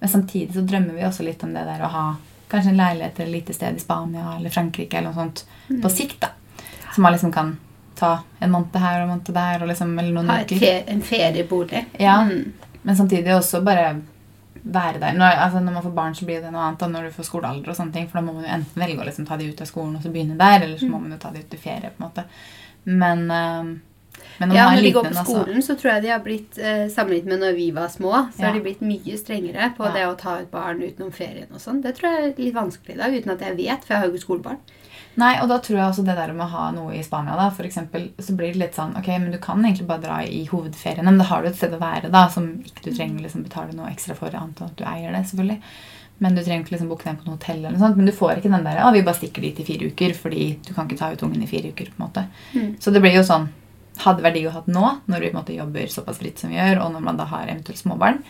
Men 0.00 0.08
samtidig 0.08 0.54
så 0.54 0.62
drømmer 0.66 0.94
vi 0.96 1.04
også 1.04 1.24
litt 1.26 1.42
om 1.44 1.52
det 1.54 1.64
der 1.66 1.82
å 1.84 1.90
ha 1.92 2.04
kanskje 2.50 2.70
en 2.72 2.80
leilighet 2.80 3.18
eller 3.20 3.28
et 3.28 3.34
lite 3.42 3.54
sted 3.54 3.76
i 3.76 3.82
Spania 3.82 4.36
eller 4.36 4.50
Frankrike 4.50 4.96
eller 4.98 5.10
noe 5.12 5.14
sånt 5.20 5.44
Mm. 5.70 5.82
på 5.82 5.88
sikt. 5.90 6.20
da. 6.20 6.28
Så 6.94 7.00
man 7.00 7.12
liksom 7.12 7.30
kan 7.32 7.52
ta 7.94 8.22
en 8.40 8.50
måned 8.50 8.74
her 8.80 8.96
og 9.02 9.02
en 9.04 9.08
måned 9.12 9.28
der 9.34 9.62
og 9.62 9.68
liksom, 9.68 9.92
eller 9.98 10.12
noen 10.12 10.28
Ha 10.30 10.40
uker. 10.42 10.82
en 10.88 11.02
feriebolig. 11.02 11.84
Ja. 12.00 12.16
Mm. 12.24 12.52
Men 12.84 12.96
samtidig 12.96 13.34
også 13.36 13.62
bare 13.64 14.00
være 14.62 15.00
der. 15.00 15.12
Når, 15.16 15.36
altså 15.44 15.60
når 15.60 15.72
man 15.72 15.82
får 15.82 15.94
barn, 15.94 16.14
så 16.14 16.24
blir 16.28 16.40
det 16.42 16.50
noe 16.52 16.62
annet 16.66 16.82
enn 16.82 16.92
når 16.92 17.02
du 17.08 17.10
får 17.16 17.24
skolealder. 17.28 17.68
og 17.70 17.76
sånne 17.76 17.92
ting, 17.92 18.08
For 18.08 18.20
da 18.20 18.24
må 18.26 18.34
man 18.34 18.44
jo 18.44 18.50
enten 18.56 18.82
velge 18.82 19.00
å 19.00 19.06
liksom 19.08 19.26
ta 19.28 19.36
de 19.36 19.48
ut 19.50 19.60
av 19.60 19.66
skolen 19.70 19.96
og 19.96 20.02
så 20.02 20.12
begynne 20.12 20.36
der, 20.40 20.64
eller 20.64 20.76
så 20.80 20.88
må 20.88 21.00
man 21.00 21.12
jo 21.12 21.18
ta 21.22 21.30
de 21.30 21.38
ut 21.44 21.54
i 21.54 21.60
ferie. 21.60 21.90
på 21.96 22.02
en 22.02 22.08
måte. 22.10 22.24
Men, 22.84 23.30
eh, 23.30 23.62
men 24.40 24.48
når 24.48 24.54
Ja, 24.56 24.70
når 24.70 24.82
de 24.82 24.92
går 24.92 25.02
på 25.04 25.08
altså- 25.14 25.24
skolen, 25.24 25.62
så 25.62 25.76
tror 25.78 25.92
jeg 25.92 26.02
de 26.02 26.08
har 26.08 26.20
blitt 26.20 26.58
eh, 26.58 26.88
sammenlignet 26.88 27.26
med 27.26 27.40
når 27.40 27.54
vi 27.56 27.70
var 27.70 27.88
små, 27.88 28.12
så 28.32 28.40
Ja. 28.40 28.46
har 28.46 28.52
de 28.54 28.60
blitt 28.60 28.80
mye 28.80 29.16
strengere 29.18 29.74
på 29.76 29.84
Ja. 29.84 29.92
det 29.92 30.06
å 30.08 30.18
ta 30.18 30.40
ut 30.40 30.50
barn 30.50 30.80
utenom 30.80 31.12
ferien 31.12 31.46
og 31.52 31.60
sånn. 31.60 31.82
Det 31.82 31.96
tror 31.96 32.10
jeg 32.10 32.32
er 32.38 32.42
litt 32.42 32.54
vanskelig 32.54 32.94
i 32.94 32.98
dag, 32.98 33.12
uten 33.12 33.30
at 33.32 33.40
jeg 33.40 33.56
vet, 33.56 33.84
for 33.84 33.94
jeg 33.94 34.00
har 34.02 34.08
jo 34.08 34.12
ikke 34.14 34.26
skolebarn. 34.26 34.58
Nei, 35.20 35.34
og 35.42 35.50
da 35.50 35.58
tror 35.60 35.76
jeg 35.76 35.86
også 35.90 36.04
det 36.06 36.16
der 36.16 36.32
med 36.32 36.46
å 36.46 36.52
ha 36.54 36.66
noe 36.72 36.94
i 36.96 37.04
Spania, 37.04 37.36
da, 37.36 37.50
for 37.52 37.66
eksempel, 37.68 38.08
så 38.22 38.34
blir 38.38 38.54
det 38.54 38.62
litt 38.62 38.76
sånn 38.78 38.94
Ok, 38.98 39.08
men 39.12 39.32
du 39.34 39.38
kan 39.42 39.60
egentlig 39.60 39.88
bare 39.88 40.04
dra 40.04 40.18
i 40.24 40.44
hovedferiene, 40.48 41.06
men 41.10 41.20
da 41.20 41.26
har 41.28 41.42
du 41.42 41.50
et 41.50 41.58
sted 41.58 41.74
å 41.76 41.80
være 41.82 42.12
da, 42.14 42.26
som 42.32 42.46
ikke 42.64 42.86
du 42.86 42.90
trenger 42.94 43.24
liksom 43.24 43.44
betale 43.44 43.76
noe 43.76 43.90
ekstra 43.92 44.16
for, 44.18 44.32
annet 44.32 44.62
enn 44.62 44.70
at 44.70 44.78
du 44.78 44.84
eier 44.88 45.12
det, 45.16 45.24
selvfølgelig. 45.30 45.58
Men 46.20 46.36
du 46.36 46.42
trenger 46.44 46.64
ikke 46.64 46.74
liksom 46.74 46.90
booke 46.92 47.08
ned 47.08 47.20
på 47.20 47.28
noe 47.28 47.38
hotell, 47.38 47.62
eller 47.62 47.76
noe 47.76 47.82
sånt, 47.82 47.96
men 48.00 48.08
du 48.08 48.16
får 48.16 48.40
ikke 48.40 48.52
den 48.52 48.66
der 48.66 48.82
Å, 48.84 48.92
vi 48.92 49.04
bare 49.06 49.18
stikker 49.18 49.44
dit 49.44 49.60
i 49.62 49.66
fire 49.66 49.88
uker, 49.88 50.14
fordi 50.18 50.50
du 50.66 50.74
kan 50.76 50.88
ikke 50.88 51.00
ta 51.00 51.08
ut 51.14 51.24
ungen 51.24 51.44
i 51.44 51.48
fire 51.48 51.72
uker. 51.72 51.92
på 51.92 51.96
en 51.96 52.04
måte. 52.06 52.26
Mm. 52.52 52.70
Så 52.80 52.92
det 52.92 53.02
blir 53.04 53.16
jo 53.16 53.26
sånn 53.26 53.48
Hadde 54.00 54.22
vært 54.24 54.36
digg 54.38 54.46
å 54.48 54.52
ha 54.54 54.60
nå, 54.70 54.84
når 55.12 55.20
vi 55.20 55.28
på 55.28 55.34
en 55.34 55.38
måte 55.42 55.52
jobber 55.52 55.90
såpass 55.92 56.20
fritt 56.22 56.40
som 56.40 56.48
vi 56.48 56.56
gjør, 56.56 56.78
og 56.86 56.92
når 56.94 57.02
man 57.04 57.18
da 57.18 57.26
har 57.28 57.50
eventuelt 57.50 57.76
småbarn. 57.76 58.22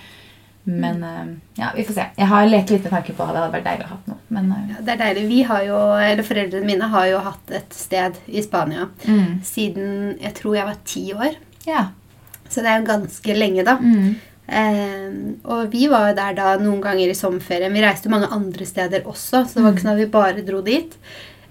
Men 0.65 1.05
eh, 1.05 1.29
ja, 1.61 1.71
vi 1.77 1.85
får 1.85 1.97
se. 1.97 2.07
Jeg 2.17 2.29
har 2.31 2.49
lekt 2.49 2.71
litt 2.71 2.85
med 2.85 2.93
tanken 2.93 3.17
på 3.17 3.25
at 3.25 3.33
det 3.33 3.43
hadde 3.43 3.55
vært 3.55 3.69
deilig 3.69 3.87
å 3.87 3.93
ha 3.93 4.01
noe. 4.11 4.19
Men 4.37 4.51
eh, 4.57 4.67
Ja, 4.73 4.83
det 4.87 4.95
er 4.95 5.03
deilig. 5.05 5.29
Vi 5.31 5.39
har 5.49 5.63
jo, 5.67 5.79
eller 5.97 6.27
Foreldrene 6.27 6.69
mine 6.69 6.91
har 6.93 7.07
jo 7.11 7.23
hatt 7.27 7.55
et 7.61 7.77
sted 7.77 8.19
i 8.29 8.45
Spania 8.45 8.91
mm. 9.07 9.41
siden 9.47 9.95
jeg 10.21 10.37
tror 10.39 10.59
jeg 10.59 10.71
var 10.73 10.85
ti 10.85 11.07
år. 11.17 11.41
ja. 11.69 11.89
Så 12.51 12.65
det 12.65 12.71
er 12.73 12.81
jo 12.81 12.87
ganske 12.89 13.35
lenge, 13.37 13.63
da. 13.63 13.77
Mm. 13.79 14.15
Eh, 14.51 15.11
og 15.47 15.71
vi 15.71 15.85
var 15.87 16.09
jo 16.09 16.17
der 16.19 16.35
da 16.35 16.55
noen 16.59 16.81
ganger 16.83 17.13
i 17.13 17.15
sommerferien. 17.15 17.71
Vi 17.71 17.85
reiste 17.85 18.11
mange 18.11 18.27
andre 18.35 18.67
steder 18.67 19.07
også, 19.07 19.45
så 19.47 19.55
det 19.55 19.63
var 19.63 19.77
ikke 19.77 19.85
sånn 19.85 19.93
at 19.93 20.01
vi 20.01 20.09
bare 20.11 20.47
dro 20.47 20.63
dit. 20.67 20.97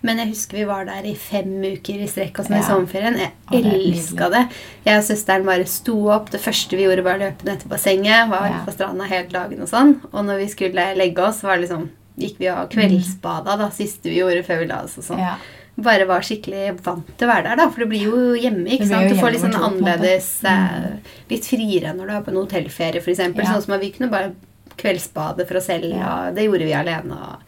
Men 0.02 0.18
jeg 0.18 0.30
husker 0.30 0.58
vi 0.58 0.64
var 0.70 0.86
der 0.86 1.04
i 1.04 1.14
fem 1.16 1.50
uker 1.62 2.00
i 2.00 2.08
strekk 2.08 2.40
og 2.40 2.46
sånn 2.48 2.60
i 2.60 2.64
sommerferien. 2.64 3.18
Jeg 3.20 3.64
elska 3.66 4.30
det. 4.32 4.46
Jeg 4.86 4.98
og 4.98 5.04
søsteren 5.04 5.46
bare 5.46 5.66
sto 5.68 5.96
opp. 6.10 6.30
Det 6.32 6.40
første 6.40 6.78
vi 6.80 6.86
gjorde, 6.88 7.04
var 7.04 7.18
å 7.20 7.24
løpe 7.26 7.44
ned 7.46 7.60
til 7.60 7.70
bassenget. 7.70 8.30
Var 8.30 8.48
Ja. 8.48 8.64
på 8.66 8.72
stranda 8.78 9.04
hele 9.12 9.28
dagen 9.30 9.62
og 9.62 9.68
sånn. 9.68 10.00
Og 10.14 10.24
når 10.26 10.38
vi 10.40 10.48
skulle 10.48 10.96
legge 10.96 11.18
oss, 11.20 11.42
var 11.44 11.58
det 11.58 11.68
liksom 11.70 11.90
gikk 12.18 12.38
vi 12.40 12.48
og 12.50 12.70
kveldsbada 12.72 13.58
da, 13.58 13.70
siste 13.70 14.04
vi 14.10 14.20
gjorde 14.20 14.44
før 14.46 14.60
vi 14.60 14.66
la 14.68 14.84
oss. 14.84 14.98
og 14.98 15.04
sånn. 15.04 15.20
ja. 15.20 15.36
Bare 15.80 16.04
var 16.06 16.20
skikkelig 16.20 16.82
vant 16.84 17.08
til 17.18 17.28
å 17.28 17.32
være 17.32 17.44
der, 17.44 17.56
da. 17.56 17.70
For 17.70 17.80
det 17.80 17.90
blir 17.90 18.04
jo 18.04 18.34
hjemme. 18.36 18.68
Ikke 18.68 18.88
sant? 18.88 19.08
Du 19.10 19.16
får 19.16 19.32
litt 19.32 19.42
sånn 19.42 19.56
annerledes 19.56 20.42
Mm. 20.44 20.84
eh, 20.84 20.98
Litt 21.30 21.44
friere 21.46 21.94
når 21.96 22.08
du 22.08 22.12
er 22.18 22.22
på 22.22 22.28
en 22.30 22.40
hotellferie, 22.46 23.00
f.eks. 23.00 23.20
Ja. 23.20 23.46
Sånn 23.54 23.62
som 23.64 23.74
at 23.76 23.80
vi 23.82 23.92
kunne 23.92 24.10
bare 24.12 24.34
kveldsbade 24.78 25.48
for 25.48 25.56
oss 25.58 25.68
selv. 25.68 25.86
Ja. 25.96 26.28
Og 26.30 26.36
det 26.36 26.46
gjorde 26.48 26.66
vi 26.68 26.74
alene. 26.74 27.12
Og, 27.12 27.40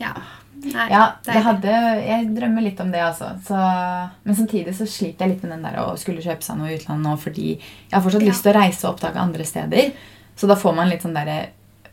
ja. 0.00 0.12
Nei, 0.64 0.86
Ja, 0.90 1.12
det 1.24 1.42
hadde, 1.44 1.72
jeg 2.06 2.30
drømmer 2.36 2.62
litt 2.64 2.80
om 2.80 2.90
det, 2.90 3.00
altså. 3.02 3.28
Så, 3.46 3.58
men 4.24 4.34
samtidig 4.38 4.74
så 4.76 4.86
sliter 4.88 5.26
jeg 5.26 5.34
litt 5.34 5.42
med 5.44 5.52
den 5.52 5.62
der 5.62 5.76
å 5.82 5.96
skulle 6.00 6.22
kjøpe 6.24 6.42
seg 6.42 6.56
noe 6.58 6.70
i 6.72 6.78
utlandet 6.78 7.06
nå, 7.06 7.16
fordi 7.20 7.48
jeg 7.58 7.92
har 7.92 8.02
fortsatt 8.02 8.22
Ja. 8.22 8.28
lyst 8.32 8.42
til 8.42 8.52
å 8.52 8.56
reise 8.60 8.86
og 8.88 8.94
oppdage 8.94 9.16
andre 9.22 9.44
steder. 9.44 9.92
Så 10.36 10.46
da 10.48 10.54
får 10.56 10.74
man 10.74 10.88
litt 10.88 11.02
sånn 11.02 11.14
derre 11.14 11.48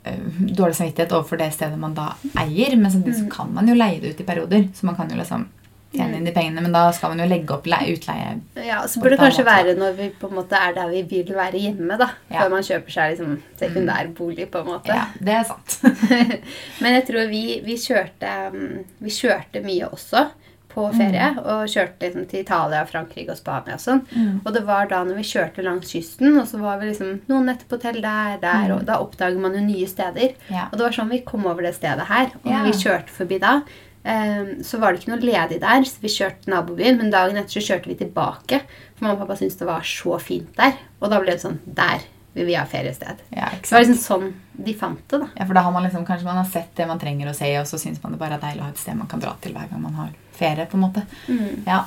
øh, 0.05 0.55
dårlig 0.55 0.76
samvittighet 0.76 1.11
overfor 1.16 1.38
det 1.38 1.51
stedet 1.53 1.78
man 1.80 1.93
da 1.93 2.14
eier. 2.38 2.76
Men 2.78 2.91
samtidig 2.91 3.20
Mm. 3.20 3.30
så 3.30 3.36
kan 3.38 3.53
man 3.53 3.68
jo 3.68 3.74
leie 3.76 3.99
det 4.01 4.16
ut 4.16 4.22
i 4.22 4.24
perioder, 4.24 4.70
så 4.74 4.84
man 4.86 4.95
kan 4.95 5.09
jo 5.09 5.16
liksom 5.16 5.45
tjene 5.94 6.18
inn 6.20 6.28
de 6.28 6.34
pengene. 6.36 6.62
Men 6.66 6.76
da 6.76 6.84
skal 6.96 7.14
man 7.14 7.24
jo 7.24 7.30
legge 7.32 7.56
opp 7.56 7.68
le 7.70 7.80
utleie. 7.94 8.36
Ja, 8.66 8.82
så 8.89 9.00
burde 9.02 9.16
det 9.16 9.24
kanskje 9.24 9.46
være 9.48 9.76
når 9.80 9.98
vi 10.00 10.10
på 10.20 10.30
en 10.32 10.38
måte 10.41 10.60
er 10.60 10.76
der 10.78 10.91
vi 10.94 11.04
vil 11.14 11.34
være 11.38 11.62
hjemme, 11.62 11.98
da. 12.02 12.10
Ja. 12.30 12.44
Før 12.44 12.54
man 12.58 12.68
kjøper 12.68 12.98
seg 12.98 13.16
liksom 13.16 13.36
sekundærbolig, 13.62 14.50
på 14.54 14.64
en 14.64 14.72
måte. 14.74 14.94
Ja, 14.94 15.08
det 15.20 15.39
er 15.39 15.44
sant. 15.50 15.80
Men 16.84 16.98
jeg 17.00 17.08
tror 17.10 17.28
vi, 17.32 17.44
vi, 17.66 17.78
kjørte, 17.80 18.32
mm, 18.54 18.80
vi 19.04 19.14
kjørte 19.22 19.64
mye 19.66 19.91
også 19.94 20.28
på 20.74 20.88
ferie. 20.98 21.28
Og 21.38 21.68
kjørte 21.70 22.08
liksom 22.08 22.24
til 22.32 22.41
Italia, 22.41 22.80
Frankrike 22.89 23.30
og 23.36 23.38
Spania 23.38 23.76
og 23.78 23.84
sånn. 23.84 24.00
Mm. 24.10 24.39
Og 24.41 24.50
det 24.56 24.64
var 24.66 24.88
da 24.89 25.04
når 25.06 25.20
vi 25.22 25.26
kjørte 25.30 25.66
langs 25.66 25.91
kysten, 25.94 26.34
og 26.41 26.48
så 26.50 26.58
var 26.64 26.80
vi 26.82 26.89
liksom 26.89 27.20
noen 27.30 27.46
netter 27.52 27.70
på 27.70 27.78
hotell 27.78 28.02
der, 28.02 28.39
der, 28.41 28.74
og 28.74 28.82
da 28.89 28.98
oppdager 29.04 29.38
man 29.44 29.54
jo 29.58 29.62
nye 29.68 29.86
steder. 29.89 30.34
Ja. 30.50 30.70
Og 30.72 30.80
det 30.80 30.88
var 30.88 30.98
sånn 30.98 31.14
vi 31.14 31.22
kom 31.28 31.46
over 31.46 31.62
det 31.68 31.76
stedet 31.78 32.10
her. 32.10 32.34
Og 32.41 32.50
Ja. 32.50 32.64
vi 32.66 32.74
kjørte 32.74 33.14
forbi 33.14 33.38
da, 33.44 33.60
så 34.04 34.78
var 34.82 34.91
det 34.91 34.99
ikke 34.99 35.14
noe 35.14 35.24
ledig 35.24 35.62
der, 35.62 35.86
så 35.88 36.01
vi 36.04 36.10
kjørte 36.12 36.51
nabobyen. 36.51 36.97
Men 36.99 37.12
dagen 37.14 37.38
etter 37.39 37.56
så 37.56 37.64
kjørte 37.64 37.88
vi 37.88 37.95
tilbake, 38.01 38.60
for 38.97 39.06
mamma 39.06 39.16
og 39.16 39.22
pappa 39.24 39.38
syntes 39.39 39.56
det 39.62 39.68
var 39.70 39.86
så 39.88 40.18
fint 40.20 40.49
der. 40.58 40.76
Og 40.99 41.08
da 41.14 41.22
ble 41.24 41.36
det 41.38 41.43
sånn 41.43 41.62
Der 41.64 42.04
vil 42.34 42.47
vi 42.49 42.56
ha 42.58 42.66
feriested. 42.66 43.20
Ja, 43.30 43.51
Så 43.62 43.70
det 43.70 43.78
var 43.78 43.84
liksom 43.86 44.01
sånn 44.04 44.34
de 44.66 44.74
fant 44.78 45.01
det, 45.10 45.20
da. 45.22 45.28
Ja, 45.38 45.45
for 45.45 45.54
da 45.58 45.62
har 45.66 45.74
man 45.74 45.86
liksom, 45.86 46.06
Kanskje 46.06 46.26
man 46.28 46.39
har 46.41 46.49
sett 46.49 46.72
det 46.76 46.88
man 46.89 46.99
trenger 47.01 47.30
å 47.30 47.36
se, 47.38 47.49
og 47.60 47.68
så 47.70 47.78
syns 47.82 48.01
man 48.04 48.16
det 48.16 48.20
bare 48.22 48.39
er 48.39 48.43
deilig 48.43 48.64
å 48.64 48.68
ha 48.68 48.74
et 48.74 48.82
sted 48.82 48.97
man 48.97 49.10
kan 49.12 49.22
dra 49.22 49.36
til 49.41 49.54
hver 49.56 49.70
gang 49.70 49.84
man 49.86 49.95
har 50.01 50.10
ferie. 50.34 50.66
på 50.66 50.80
en 50.80 50.84
måte. 50.88 51.06
Mm. 51.30 51.64
Ja. 51.68 51.84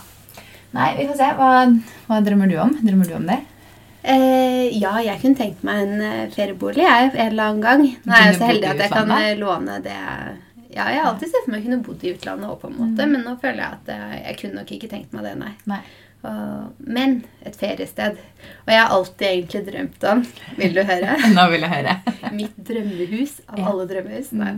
Nei, 0.76 0.88
vi 0.98 1.08
får 1.10 1.18
se. 1.18 1.28
Hva, 1.38 1.50
hva 2.08 2.22
drømmer 2.24 2.50
du 2.50 2.56
om? 2.62 2.72
Drømmer 2.80 3.10
du 3.10 3.14
om 3.18 3.26
det? 3.28 3.40
Eh, 4.06 4.70
ja, 4.78 4.92
jeg 5.02 5.18
kunne 5.22 5.38
tenkt 5.38 5.64
meg 5.66 5.82
en 5.82 6.02
eh, 6.06 6.26
feriebolig 6.30 6.84
jeg, 6.84 7.10
en 7.16 7.30
eller 7.32 7.48
annen 7.48 7.62
gang. 7.64 7.86
Nå 8.06 8.14
er 8.14 8.28
jeg 8.28 8.36
så 8.38 8.50
heldig 8.52 8.68
at 8.70 8.82
jeg 8.84 8.92
kan 8.94 9.10
eh, 9.16 9.32
låne 9.40 9.80
det 9.82 9.96
Ja, 10.76 10.90
jeg 10.92 11.00
har 11.02 11.08
alltid 11.14 11.30
sett 11.32 11.44
for 11.46 11.52
meg 11.54 11.62
å 11.62 11.64
kunne 11.70 11.82
bodd 11.86 12.02
i 12.04 12.10
utlandet 12.12 12.50
òg, 12.52 12.58
på 12.60 12.68
en 12.68 12.74
måte, 12.76 13.04
Mm. 13.06 13.12
men 13.12 13.22
nå 13.24 13.32
føler 13.40 13.62
jeg 13.62 13.72
at 13.78 13.88
eh, 13.94 14.16
jeg 14.26 14.36
kunne 14.42 14.58
nok 14.60 14.72
ikke 14.76 14.90
tenkt 14.92 15.12
meg 15.16 15.24
det, 15.24 15.36
nei. 15.40 15.52
Nei. 15.72 15.80
Og, 16.26 16.72
men 16.80 17.24
et 17.46 17.54
feriested. 17.56 18.16
Og 18.66 18.70
jeg 18.72 18.80
har 18.82 18.90
alltid 18.96 19.26
egentlig 19.28 19.60
drømt 19.68 20.04
om 20.10 20.22
Vil 20.58 20.74
du 20.74 20.82
høre? 20.82 21.16
Nå 21.36 21.44
vil 21.52 21.60
jeg 21.64 21.70
høre. 21.70 21.94
Mitt 22.40 22.56
drømmehus 22.66 23.40
av 23.48 23.58
Ja. 23.60 23.66
alle 23.70 23.86
drømmehus. 23.86 24.32
Nei. 24.32 24.54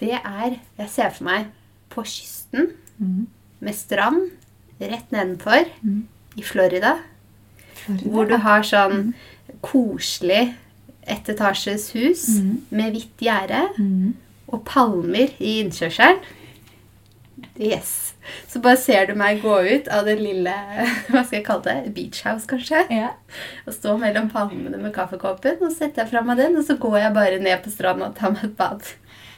Det 0.00 0.12
er 0.24 0.56
Jeg 0.78 0.88
ser 0.88 1.10
for 1.10 1.24
meg 1.24 1.46
på 1.90 2.02
kysten 2.06 2.70
Mm. 3.00 3.26
med 3.60 3.74
strand 3.74 4.30
rett 4.80 5.10
nedenfor 5.12 5.68
Mm. 5.84 6.02
i 6.36 6.42
Florida. 6.42 6.98
Hvor 7.86 8.26
du 8.28 8.36
har 8.36 8.62
sånn 8.62 9.14
koselig 9.62 10.54
ettetasjes 11.06 11.90
hus 11.92 12.26
Mhm. 12.38 12.58
med 12.70 12.92
hvitt 12.94 13.18
gjerde 13.18 13.68
Mm. 13.78 14.14
Og 14.50 14.62
palmer 14.68 15.32
i 15.38 15.60
innkjørselen. 15.62 16.20
Yes. 17.60 18.14
Så 18.48 18.60
bare 18.60 18.76
ser 18.80 19.06
du 19.08 19.14
meg 19.18 19.40
gå 19.42 19.52
ut 19.64 19.88
av 19.92 20.04
det 20.08 20.16
lille 20.20 20.52
hva 21.10 21.22
skal 21.24 21.38
jeg 21.38 21.44
kalle 21.46 21.64
det, 21.84 21.92
beach 21.96 22.22
house, 22.26 22.46
kanskje. 22.48 22.82
Ja. 22.92 23.12
Og 23.66 23.74
stå 23.76 23.96
mellom 24.00 24.28
palmene 24.32 24.80
med 24.80 24.92
kaffekoppen, 24.96 25.60
og 25.64 25.72
setter 25.74 26.04
jeg 26.04 26.12
fra 26.12 26.22
meg 26.26 26.40
den, 26.40 26.58
og 26.60 26.66
så 26.68 26.76
går 26.80 26.98
jeg 27.00 27.14
bare 27.16 27.40
ned 27.42 27.62
på 27.64 27.72
stranda 27.72 28.10
og 28.10 28.18
tar 28.18 28.34
meg 28.36 28.44
et 28.50 28.56
bad. 28.58 28.84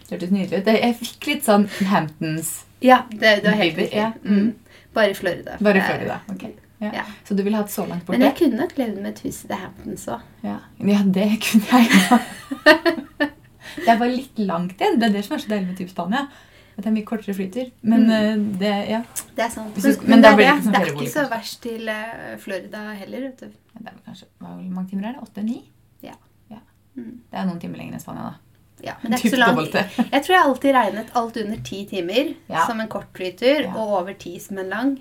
Det 0.02 0.16
hørtes 0.16 0.34
nydelig 0.34 0.60
ut. 0.62 0.72
Jeg 0.76 0.98
fikk 0.98 1.28
litt 1.30 1.46
sånn 1.46 1.68
Hamptons 1.88 2.50
Ja, 2.84 3.04
det, 3.12 3.38
det 3.44 3.48
var 3.48 3.60
helt 3.62 3.78
riktig. 3.80 3.96
ja. 4.02 4.10
Mm. 4.26 4.50
Bare 4.92 5.14
i 5.14 5.16
Florida. 5.16 5.54
Bare 5.62 5.80
i 5.80 5.84
Florida. 5.86 6.18
ok. 6.34 6.42
Ja. 6.82 6.90
Ja. 6.98 7.04
Så 7.24 7.34
du 7.38 7.44
ville 7.46 7.56
hatt 7.56 7.70
så 7.72 7.86
langt 7.86 8.02
borte? 8.04 8.18
Men 8.18 8.26
jeg 8.26 8.36
kunne 8.42 8.58
nok 8.58 8.74
levd 8.76 8.98
med 8.98 9.12
et 9.14 9.20
hus 9.24 9.44
i 9.44 9.48
The 9.52 9.60
Hamptons 9.62 10.08
òg. 10.10 10.24
ja. 10.44 10.58
ja, 10.90 11.04
det 11.14 11.28
kunne 11.46 11.84
jeg. 11.86 13.30
det 13.76 13.88
er 13.88 13.98
bare 13.98 14.14
litt 14.16 14.38
langt 14.38 14.78
igjen. 14.80 14.98
Det 15.00 15.08
er 15.08 15.12
det 15.18 15.24
som 15.26 15.36
er 15.36 15.42
så 15.44 15.48
deilig 15.52 15.66
med 15.68 15.78
typ 15.78 15.90
Spania. 15.90 16.28
At 16.72 16.84
det 16.84 16.86
er 16.88 16.94
mye 16.96 17.04
kortere 17.04 17.34
flytur. 17.36 17.70
Men 17.82 18.06
Mm. 18.06 18.12
eh, 18.16 18.36
det, 18.58 18.72
ja. 18.90 19.02
Det 19.36 19.44
er 19.44 19.50
sant. 19.50 19.74
Hvis 19.76 19.98
Men, 20.00 20.08
men, 20.08 20.22
det, 20.22 20.30
er 20.32 20.36
det 20.36 20.46
er, 20.46 20.60
sånn 20.62 20.72
det 20.72 20.80
er 20.80 20.92
ikke 20.94 21.10
så 21.12 21.24
verst 21.30 21.60
til 21.62 21.88
eh, 21.88 22.36
Florida 22.40 22.84
heller. 22.96 23.20
vet 23.28 23.40
du. 23.40 23.46
Det 23.78 23.86
er 23.92 23.98
kanskje, 24.06 24.26
Hvor 24.38 24.56
mange 24.72 24.88
timer 24.90 25.08
er 25.08 25.12
det? 25.18 25.22
Åtte-ni? 25.26 25.58
Ja. 26.02 26.14
ja. 26.50 26.58
Mm. 26.96 27.20
Det 27.30 27.38
er 27.38 27.44
noen 27.46 27.60
timer 27.60 27.76
lenger 27.78 27.94
enn 27.98 28.00
Spania, 28.00 28.22
da. 28.30 28.34
Ja, 28.82 28.94
men 29.02 29.12
det 29.12 29.18
er 29.20 29.22
ikke 29.28 29.36
så 29.36 29.38
langt. 29.38 29.74
Jeg 30.10 30.22
tror 30.24 30.34
jeg 30.34 30.42
alltid 30.44 30.74
regnet 30.74 31.10
alt 31.14 31.36
under 31.36 31.60
ti 31.62 31.84
timer 31.86 32.34
Ja. 32.48 32.64
som 32.66 32.80
en 32.80 32.88
kort 32.88 33.12
flytur, 33.14 33.60
Ja. 33.68 33.74
og 33.76 33.92
over 34.00 34.14
ti 34.18 34.38
som 34.40 34.58
en 34.58 34.68
lang. 34.72 34.96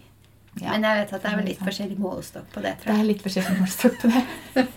Ja. 0.61 0.72
Men 0.76 0.84
jeg 0.84 0.97
vet 1.05 1.13
at 1.13 1.24
det 1.24 1.32
er 1.32 1.36
vel 1.38 1.45
litt 1.47 1.59
forskjellig 1.63 1.97
målestokk 1.97 2.51
på 2.51 2.61
det, 2.61 2.76
Det 2.78 2.84
tror 2.84 2.91
jeg. 2.93 2.99
er 2.99 3.07
litt 3.07 3.24
forskjellig 3.24 3.57
målestokk 3.61 3.95
på 4.01 4.11
det. 4.11 4.67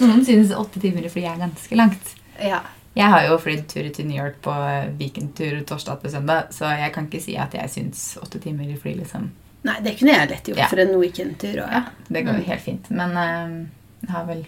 Noen 0.00 0.24
synes 0.24 0.50
åtte 0.56 0.80
timer 0.80 1.04
i 1.04 1.08
fly 1.12 1.22
er 1.28 1.36
ganske 1.36 1.76
langt. 1.76 2.14
Ja. 2.40 2.62
Jeg 2.98 3.12
har 3.12 3.26
jo 3.28 3.36
flydd 3.38 3.66
turer 3.70 3.90
til 3.94 4.08
New 4.08 4.18
York 4.18 4.40
på 4.42 4.54
weekendtur 4.98 5.60
torsdag 5.68 6.00
til 6.02 6.10
søndag, 6.16 6.48
så 6.54 6.72
jeg 6.80 6.92
kan 6.96 7.06
ikke 7.06 7.20
si 7.22 7.36
at 7.38 7.54
jeg 7.54 7.70
syns 7.70 8.00
åtte 8.22 8.40
timer 8.42 8.66
i 8.72 8.78
fly 8.80 8.96
liksom 8.98 9.28
Nei, 9.66 9.74
det 9.82 9.96
kunne 9.98 10.14
jeg 10.14 10.28
lett 10.30 10.48
gjort 10.48 10.58
Ja. 10.62 10.66
for 10.70 10.78
en 10.82 10.92
weekendtur 11.00 11.56
òg. 11.64 11.70
Ja, 11.74 11.80
det 12.08 12.20
går 12.26 12.36
jo 12.38 12.44
helt 12.46 12.62
fint. 12.62 12.90
Men 12.94 13.10
uh, 13.18 13.66
jeg 14.06 14.10
har 14.14 14.24
vel 14.28 14.44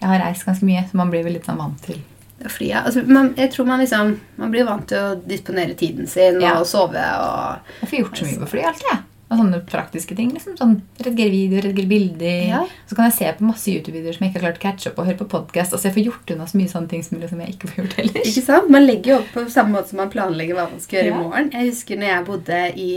Jeg 0.00 0.08
har 0.12 0.18
reist 0.22 0.44
ganske 0.46 0.66
mye, 0.66 0.82
så 0.90 0.98
man 0.98 1.10
blir 1.10 1.22
vel 1.26 1.32
litt 1.38 1.46
sånn 1.46 1.58
vant 1.58 1.82
til 1.86 2.00
Flyet. 2.38 2.84
Altså, 2.86 3.02
man, 3.06 3.32
jeg 3.38 3.50
tror 3.50 3.66
man 3.66 3.80
liksom 3.82 4.12
Man 4.38 4.50
blir 4.54 4.66
vant 4.66 4.86
til 4.90 4.98
å 4.98 5.14
disponere 5.26 5.74
tiden 5.78 6.06
sin 6.06 6.40
Ja. 6.42 6.56
og 6.60 6.66
sove 6.70 6.94
og 7.02 7.72
Jeg 7.82 7.88
får 7.90 7.98
gjort 8.02 8.18
så 8.20 8.28
mye 8.28 8.42
på 8.44 8.50
fly 8.54 8.62
alltid, 8.68 8.90
jeg. 8.92 9.00
Og 9.30 9.36
sånne 9.36 9.58
praktiske 9.68 10.16
ting. 10.16 10.30
liksom 10.32 10.54
sånn 10.56 10.78
Redigere 11.04 11.30
videoer, 11.30 11.62
redigere 11.68 11.88
bilder. 11.90 12.38
Ja. 12.48 12.60
Så 12.88 12.96
kan 12.96 13.04
jeg 13.10 13.12
se 13.18 13.32
på 13.36 13.44
masse 13.44 13.68
YouTube-videoer 13.68 14.14
som 14.16 14.24
jeg 14.24 14.32
ikke 14.32 14.40
har 14.40 14.46
klart 14.46 14.60
å 14.60 14.62
catche 14.62 14.88
opp, 14.90 14.98
og 15.02 15.06
høre 15.10 15.18
på 15.18 15.26
podkast. 15.28 15.72
Altså, 15.76 15.88
jeg 15.90 15.94
får 15.98 16.04
gjort 16.06 16.30
unna 16.32 16.46
så 16.48 16.56
mye 16.56 16.68
sånne 16.72 16.88
ting 16.88 17.02
som 17.04 17.18
liksom 17.20 17.42
jeg 17.44 17.54
ikke 17.56 17.68
får 17.68 17.82
gjort 17.82 17.98
ellers. 17.98 18.30
Ikke 18.30 18.44
sant? 18.46 18.70
Man 18.72 18.86
legger 18.86 19.12
jo 19.12 19.18
opp 19.20 19.28
på 19.34 19.44
samme 19.52 19.76
måte 19.76 19.88
som 19.92 20.00
man 20.00 20.08
planlegger 20.14 20.56
hva 20.56 20.64
man 20.70 20.80
skal 20.80 20.98
gjøre 21.02 21.10
Ja. 21.12 21.18
i 21.18 21.22
morgen. 21.26 21.50
Jeg 21.52 21.68
husker 21.74 22.00
når 22.00 22.08
jeg 22.14 22.24
bodde 22.30 22.62
i, 22.76 22.90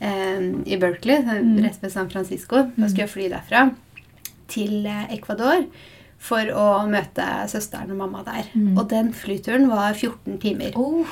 eh, 0.00 0.40
i 0.64 0.76
Berkeley, 0.80 1.20
Mm. 1.26 1.62
rett 1.64 1.82
ved 1.82 1.92
San 1.92 2.08
Francisco. 2.08 2.62
Da 2.76 2.88
skulle 2.88 3.04
jeg 3.04 3.10
fly 3.12 3.28
derfra 3.28 3.74
til 4.48 4.86
eh, 4.86 5.06
Ecuador 5.12 5.66
for 6.18 6.40
å 6.56 6.88
møte 6.88 7.26
søsteren 7.52 7.90
og 7.92 7.98
mamma 7.98 8.24
der. 8.24 8.48
Mm. 8.56 8.78
Og 8.78 8.88
den 8.88 9.12
flyturen 9.12 9.68
var 9.68 9.92
14 9.92 10.38
timer. 10.40 10.72
Oh. 10.74 11.04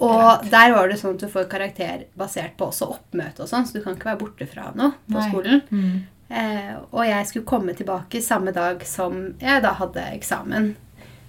Og 0.00 0.46
der 0.50 0.72
var 0.72 0.88
det 0.88 0.96
sånn 1.00 1.14
at 1.18 1.20
du 1.20 1.28
får 1.28 1.48
karakter 1.50 2.06
basert 2.16 2.56
på 2.56 2.70
også 2.70 2.88
oppmøte 2.94 3.42
og 3.44 3.48
sånn, 3.50 3.66
så 3.68 3.76
du 3.76 3.82
kan 3.84 3.94
ikke 3.98 4.08
være 4.12 4.20
borte 4.22 4.46
fra 4.48 4.70
noe 4.74 4.94
på 5.10 5.18
Nei. 5.18 5.26
skolen. 5.28 5.60
Mm. 5.70 5.98
Eh, 6.30 6.74
og 6.92 7.04
jeg 7.04 7.26
skulle 7.26 7.44
komme 7.50 7.74
tilbake 7.76 8.22
samme 8.22 8.52
dag 8.54 8.84
som 8.86 9.34
jeg 9.42 9.62
da 9.62 9.72
hadde 9.76 10.04
eksamen. 10.14 10.70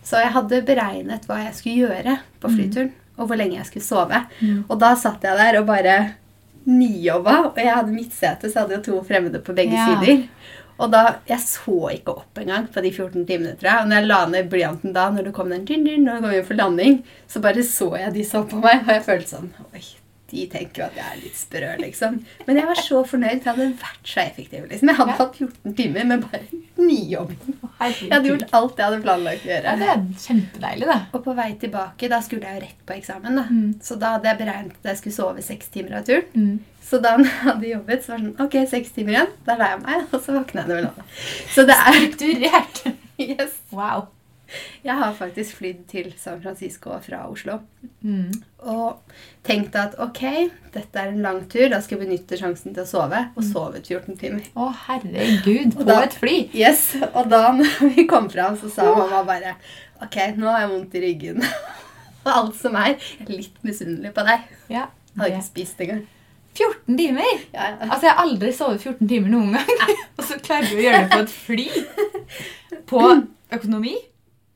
Så 0.04 0.22
jeg 0.22 0.32
hadde 0.34 0.62
beregnet 0.66 1.26
hva 1.28 1.42
jeg 1.44 1.54
skulle 1.58 1.84
gjøre 1.88 2.20
på 2.40 2.50
flyturen, 2.54 2.92
og 3.18 3.28
hvor 3.28 3.38
lenge 3.38 3.58
jeg 3.60 3.66
skulle 3.66 3.86
sove. 3.86 4.24
Mm. 4.40 4.64
Og 4.70 4.80
da 4.80 4.96
satt 4.96 5.22
jeg 5.28 5.38
der 5.38 5.60
og 5.60 5.68
bare 5.68 5.98
nijobba, 6.66 7.36
og 7.50 7.58
jeg 7.58 7.74
hadde 7.74 7.92
midtsete, 7.96 8.50
så 8.50 8.54
jeg 8.54 8.62
hadde 8.64 8.78
jo 8.78 8.84
to 8.88 9.04
fremmede 9.08 9.42
på 9.44 9.54
begge 9.58 9.74
Ja. 9.74 9.88
sider. 10.00 10.28
Og 10.82 10.92
da, 10.94 11.02
Jeg 11.30 11.44
så 11.46 11.78
ikke 11.94 12.18
opp 12.24 12.42
engang 12.42 12.68
på 12.74 12.82
de 12.84 12.92
14 12.92 13.26
timene, 13.30 13.56
tror 13.60 13.70
jeg. 13.70 13.86
Og 13.86 13.90
når 13.92 14.00
jeg 14.02 14.10
la 14.10 14.20
ned 14.34 14.52
blyanten 14.52 14.96
da, 14.98 15.08
når 15.14 15.30
det 15.30 15.34
kom 15.38 15.54
den 15.54 15.66
din, 15.70 15.86
din, 15.88 16.06
når 16.08 16.22
kom 16.26 16.38
inn 16.38 16.48
for 16.48 16.62
landing, 16.62 17.02
så 17.30 17.42
bare 17.44 17.66
så 17.68 17.92
jeg 18.00 18.14
de 18.18 18.28
så 18.28 18.46
på 18.50 18.62
meg, 18.64 18.82
og 18.88 18.96
jeg 18.96 19.06
følte 19.06 19.36
sånn 19.36 19.52
Oi, 19.72 19.84
de 20.32 20.46
tenker 20.52 20.82
jo 20.82 20.88
at 20.88 20.98
jeg 20.98 21.12
er 21.12 21.20
litt 21.20 21.38
sprø, 21.38 21.70
liksom. 21.82 22.18
Men 22.48 22.60
jeg 22.62 22.70
var 22.70 22.80
så 22.80 23.02
fornøyd, 23.08 23.42
for 23.44 23.52
jeg 23.52 23.58
hadde 23.58 23.84
vært 23.84 24.12
så 24.14 24.22
effektiv. 24.24 24.66
liksom. 24.70 24.92
Jeg 24.92 25.00
hadde 25.02 25.18
hatt 25.20 25.40
14 25.44 25.76
timer 25.76 26.08
med 26.08 26.26
bare 26.26 26.62
nyjobbing. 26.80 27.56
Jeg 27.82 28.12
hadde 28.14 28.32
gjort 28.32 28.56
alt 28.58 28.80
jeg 28.80 28.88
hadde 28.88 29.02
planlagt 29.04 29.46
å 29.46 29.52
gjøre. 29.52 29.74
Ja, 29.74 29.78
det 29.82 29.90
er 29.92 30.26
kjempedeilig, 30.26 30.88
da. 30.88 31.00
Og 31.12 31.26
på 31.28 31.36
vei 31.38 31.50
tilbake, 31.62 32.12
da 32.12 32.22
skulle 32.26 32.48
jeg 32.48 32.58
jo 32.60 32.66
rett 32.66 32.84
på 32.88 32.96
eksamen. 32.96 33.42
da. 33.42 33.46
Mm. 33.52 33.72
Så 33.84 34.00
da 34.02 34.16
hadde 34.16 34.32
jeg 34.32 34.42
beregnet 34.42 34.80
at 34.80 34.94
jeg 34.94 35.02
skulle 35.02 35.20
sove 35.20 35.46
seks 35.46 35.72
timer 35.74 36.00
av 36.00 36.08
turen. 36.08 36.30
Mm. 36.34 36.71
Så 36.92 37.00
da 37.00 37.14
han 37.16 37.24
hadde 37.46 37.70
jobbet, 37.72 38.02
så 38.04 38.12
var 38.14 38.20
det 38.20 38.26
sånn 38.34 38.46
Ok, 38.48 38.56
seks 38.68 38.92
timer 38.96 39.16
igjen. 39.16 39.30
Da 39.48 39.56
la 39.60 39.70
jeg 39.76 39.84
meg, 39.86 40.02
og 40.14 40.20
så 40.26 40.34
våkna 40.36 40.66
jeg 40.66 40.74
vel 40.76 40.90
nå. 40.90 41.06
Så 41.56 41.64
det 41.70 41.78
er 41.80 42.02
Strukturert. 42.02 42.82
Yes. 43.22 43.60
Wow. 43.72 44.08
Jeg 44.84 44.96
har 45.00 45.12
faktisk 45.16 45.60
flydd 45.62 45.84
til 45.88 46.08
San 46.20 46.40
Francisco 46.44 46.96
fra 47.06 47.20
Oslo. 47.30 47.60
Mm. 48.04 48.32
Og 48.68 49.14
tenkt 49.48 49.78
at 49.80 49.94
ok, 50.02 50.24
dette 50.74 51.00
er 51.00 51.12
en 51.14 51.22
lang 51.24 51.44
tur, 51.52 51.68
da 51.72 51.78
skal 51.86 52.00
jeg 52.00 52.08
benytte 52.10 52.40
sjansen 52.40 52.74
til 52.76 52.84
å 52.84 52.90
sove. 52.90 53.22
Og 53.38 53.46
sovet 53.48 53.86
14 53.88 54.18
timer. 54.20 54.48
Å, 54.58 54.72
herregud, 54.88 55.78
på 55.78 55.86
da- 55.88 56.02
et 56.08 56.18
fly! 56.20 56.34
Yes, 56.58 56.96
Og 57.14 57.30
da 57.32 57.44
når 57.60 57.94
vi 57.96 58.08
kom 58.10 58.28
fram, 58.34 58.58
så 58.60 58.72
sa 58.74 58.90
mamma 58.98 59.22
bare 59.30 59.54
Ok, 60.02 60.18
nå 60.42 60.50
har 60.50 60.66
jeg 60.66 60.72
vondt 60.74 60.98
i 60.98 61.04
ryggen. 61.06 61.46
Og 62.26 62.32
alt 62.34 62.58
som 62.58 62.76
er. 62.82 62.98
Jeg 63.22 63.28
er 63.30 63.38
litt 63.38 63.62
misunnelig 63.64 64.12
på 64.18 64.26
deg. 64.28 64.50
Ja. 64.74 64.88
Jeg 65.14 65.22
hadde 65.22 65.32
ikke 65.38 65.46
spist 65.52 65.86
engang. 65.86 66.02
14 66.58 66.98
timer! 66.98 67.28
Ja, 67.54 67.68
ja. 67.70 67.76
Altså, 67.88 68.06
Jeg 68.08 68.14
har 68.16 68.24
aldri 68.26 68.52
sovet 68.56 68.82
14 68.84 69.08
timer 69.08 69.32
noen 69.32 69.54
gang. 69.56 69.94
Og 70.18 70.26
så 70.28 70.40
klarer 70.44 70.68
du 70.72 70.80
å 70.80 70.84
gjøre 70.84 71.04
det 71.04 71.12
på 71.14 71.22
et 71.26 71.36
fly. 71.36 71.68
På 72.92 73.04
økonomi. 73.56 73.96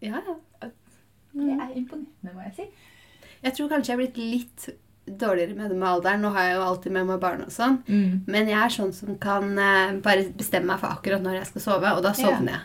ja, 0.03 0.19
ja. 0.19 0.35
Det 1.35 1.51
er 1.51 1.71
imponerende, 1.75 2.31
må 2.31 2.45
jeg 2.45 2.53
si. 2.55 2.65
Jeg 3.43 3.53
tror 3.57 3.67
kanskje 3.73 3.91
jeg 3.91 3.95
er 3.95 3.99
blitt 4.05 4.19
litt 4.19 4.67
dårligere 5.19 5.53
med 5.57 5.69
det 5.73 5.75
med 5.77 5.89
alderen. 5.89 6.21
Nå 6.23 6.29
har 6.31 6.45
jeg 6.47 6.53
jo 6.55 6.61
alltid 6.69 6.93
med 6.95 7.09
meg 7.09 7.19
barn 7.21 7.43
og 7.43 7.51
sånn. 7.51 7.75
Mm. 7.91 8.21
Men 8.31 8.47
jeg 8.49 8.55
er 8.61 8.71
sånn 8.73 8.93
som 8.95 9.17
kan 9.21 9.51
eh, 9.59 9.97
bare 10.05 10.29
bestemme 10.39 10.71
meg 10.71 10.79
for 10.79 10.95
akkurat 10.95 11.25
når 11.25 11.41
jeg 11.41 11.49
skal 11.51 11.65
sove, 11.65 11.91
og 11.91 12.01
da 12.05 12.13
sovner 12.15 12.63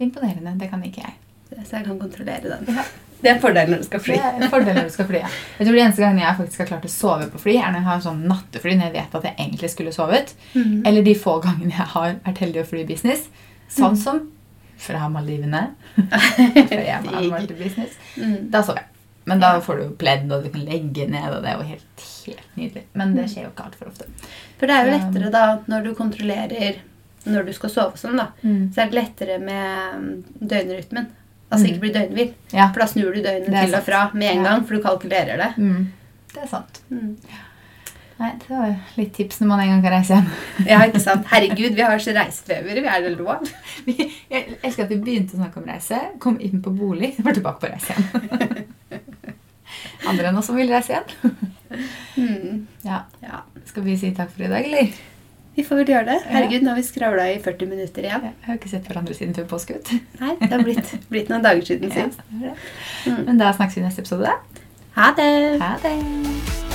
Imponerende. 0.00 0.52
Det 0.60 0.68
kan 0.70 0.84
ikke 0.84 1.02
jeg. 1.04 1.16
jeg. 1.50 1.64
Så 1.64 1.78
jeg 1.78 1.88
kan 1.88 1.98
kontrollere 2.00 2.52
den. 2.52 2.68
Ja. 2.76 2.84
Det 3.20 3.30
er 3.30 3.40
fordelen 3.42 3.74
når 3.74 3.82
du 3.82 3.86
skal 3.88 4.02
fly. 4.04 4.16
Det 4.16 4.28
er 4.28 4.42
en 4.44 4.52
fordel 4.52 4.76
når 4.78 4.88
du 4.88 4.94
skal 4.94 5.08
fly. 5.10 5.20
ja. 5.20 5.30
Jeg 5.58 5.66
tror 5.66 5.76
De 5.76 5.82
eneste 5.84 6.04
gangene 6.04 6.24
jeg 6.24 6.38
faktisk 6.40 6.62
har 6.62 6.70
klart 6.72 6.88
å 6.88 6.92
sove 6.92 7.30
på 7.32 7.42
fly, 7.44 7.56
er 7.60 7.70
når 7.70 7.82
jeg 7.82 7.88
har 7.90 8.02
sånn 8.06 8.20
nattefly 8.30 8.74
når 8.76 8.88
jeg 8.88 8.96
vet 8.98 9.16
at 9.20 9.28
jeg 9.28 9.36
egentlig 9.38 9.72
skulle 9.74 9.94
sovet. 9.96 10.34
Mhm. 10.54 10.76
Eller 10.88 11.06
de 11.06 11.14
få 11.14 11.38
gangene 11.44 11.74
jeg 11.74 11.88
har 11.94 12.20
vært 12.26 12.44
heldig 12.44 12.62
å 12.64 12.68
fly 12.72 12.84
business. 12.88 13.28
Sånn 13.70 13.98
som 13.98 14.24
fra 14.80 15.08
Maldivene. 15.12 15.66
For 16.70 16.80
jeg 16.80 17.20
i 17.20 17.52
business. 17.52 17.98
Mm. 18.16 18.48
Da 18.52 18.62
sover 18.64 18.80
jeg. 18.80 18.88
Men 19.28 19.42
da 19.42 19.50
får 19.60 19.76
du 19.76 19.82
jo 19.84 19.96
pledd, 20.00 20.30
og 20.32 20.46
du 20.46 20.50
kan 20.50 20.62
legge 20.64 21.04
ned, 21.06 21.26
og 21.28 21.42
det 21.44 21.50
er 21.50 21.58
jo 21.60 21.66
helt, 21.68 22.04
helt 22.24 22.54
nydelig. 22.56 22.84
Men 22.96 23.12
det 23.14 23.26
skjer 23.30 23.44
jo 23.44 23.50
ikke 23.52 23.66
altfor 23.68 23.90
ofte. 23.90 24.08
For 24.58 24.70
det 24.70 24.76
er 24.76 24.88
jo 24.88 24.94
lettere 24.94 25.32
da 25.34 25.42
når 25.70 25.84
du 25.84 25.90
kontrollerer 25.98 26.80
når 27.28 27.50
du 27.50 27.52
skal 27.52 27.72
sove 27.72 28.00
sånn, 28.00 28.16
da. 28.16 28.30
Mm. 28.40 28.70
Så 28.72 28.80
er 28.80 28.88
det 28.88 28.96
lettere 28.96 29.36
med 29.42 29.96
mm, 30.00 30.12
døgnrytmen. 30.40 31.10
Altså 31.50 31.66
Mm. 31.66 31.70
ikke 31.72 31.80
bli 31.80 31.92
døgnvill. 31.92 32.32
Ja. 32.52 32.68
For 32.72 32.80
da 32.80 32.86
snur 32.86 33.14
du 33.14 33.22
døgnet 33.22 33.46
til 33.66 33.74
og 33.74 33.82
fra 33.84 34.10
med 34.14 34.30
en 34.30 34.44
Ja. 34.44 34.50
gang, 34.50 34.66
for 34.66 34.74
du 34.76 34.82
kalkulerer 34.82 35.36
det. 35.36 35.56
Mm. 35.58 35.92
Det 36.34 36.42
er 36.44 36.46
sant. 36.48 36.80
Mm. 36.90 37.16
Nei, 38.20 38.32
det 38.38 38.50
var 38.50 38.76
litt 38.98 39.14
tips 39.16 39.38
når 39.40 39.46
man 39.48 39.60
en 39.60 39.68
gang 39.70 39.82
kan 39.82 39.92
reise 39.92 40.14
hjem. 40.14 40.26
Ja, 40.68 40.80
ikke 40.84 41.00
sant? 41.00 41.24
Herregud, 41.26 41.74
vi 41.74 41.80
har 41.82 41.96
så 41.98 42.12
reisefeber. 42.14 42.74
Vi 42.74 42.86
er 42.86 43.00
det 43.00 43.16
lov? 43.18 43.48
Jeg 44.30 44.58
elsker 44.62 44.84
at 44.84 44.90
vi 44.90 44.96
begynte 45.00 45.34
å 45.34 45.40
snakke 45.40 45.56
om 45.56 45.64
reise, 45.64 45.98
kom 46.20 46.36
inn 46.38 46.60
på 46.62 46.70
bolig, 46.76 47.14
var 47.24 47.32
tilbake 47.32 47.60
på 47.60 47.70
reise 47.72 47.94
igjen. 47.96 48.66
Andre 50.10 50.28
enn 50.28 50.36
oss 50.40 50.46
som 50.50 50.56
vil 50.56 50.68
reise 50.68 50.92
igjen. 50.92 51.48
Mm. 52.16 52.66
Ja, 52.84 53.02
Ja. 53.22 53.42
Skal 53.64 53.82
vi 53.84 53.96
si 53.96 54.10
takk 54.12 54.30
for 54.34 54.42
i 54.44 54.48
dag, 54.48 54.64
eller? 54.66 54.92
Vi 55.56 55.64
får 55.66 55.80
vel 55.82 55.90
gjøre 55.92 56.06
det. 56.06 56.18
Herregud, 56.30 56.62
nå 56.62 56.70
har 56.72 56.78
vi 56.78 56.84
skravla 56.86 57.24
i 57.32 57.38
40 57.42 57.66
minutter 57.68 58.06
igjen. 58.06 58.22
Jeg 58.30 58.46
har 58.46 58.58
ikke 58.60 58.70
sett 58.70 58.86
hverandre 58.88 59.16
siden 59.18 59.34
før 59.36 59.48
påske. 59.50 59.80
Nei, 60.20 60.36
det 60.40 60.52
har 60.54 60.62
blitt, 60.64 60.94
blitt 61.12 61.28
noen 61.32 61.42
dager 61.44 61.66
siden 61.72 61.90
Ja, 61.90 62.06
sist. 62.06 62.22
det. 62.30 62.54
Mm. 63.10 63.22
Men 63.26 63.42
da 63.42 63.52
snakkes 63.58 63.76
vi 63.80 63.84
i 63.84 63.88
neste 63.88 64.06
episode. 64.06 64.36
Ha 64.96 65.12
det! 65.18 65.30
Ha 65.62 65.74
det! 65.82 66.69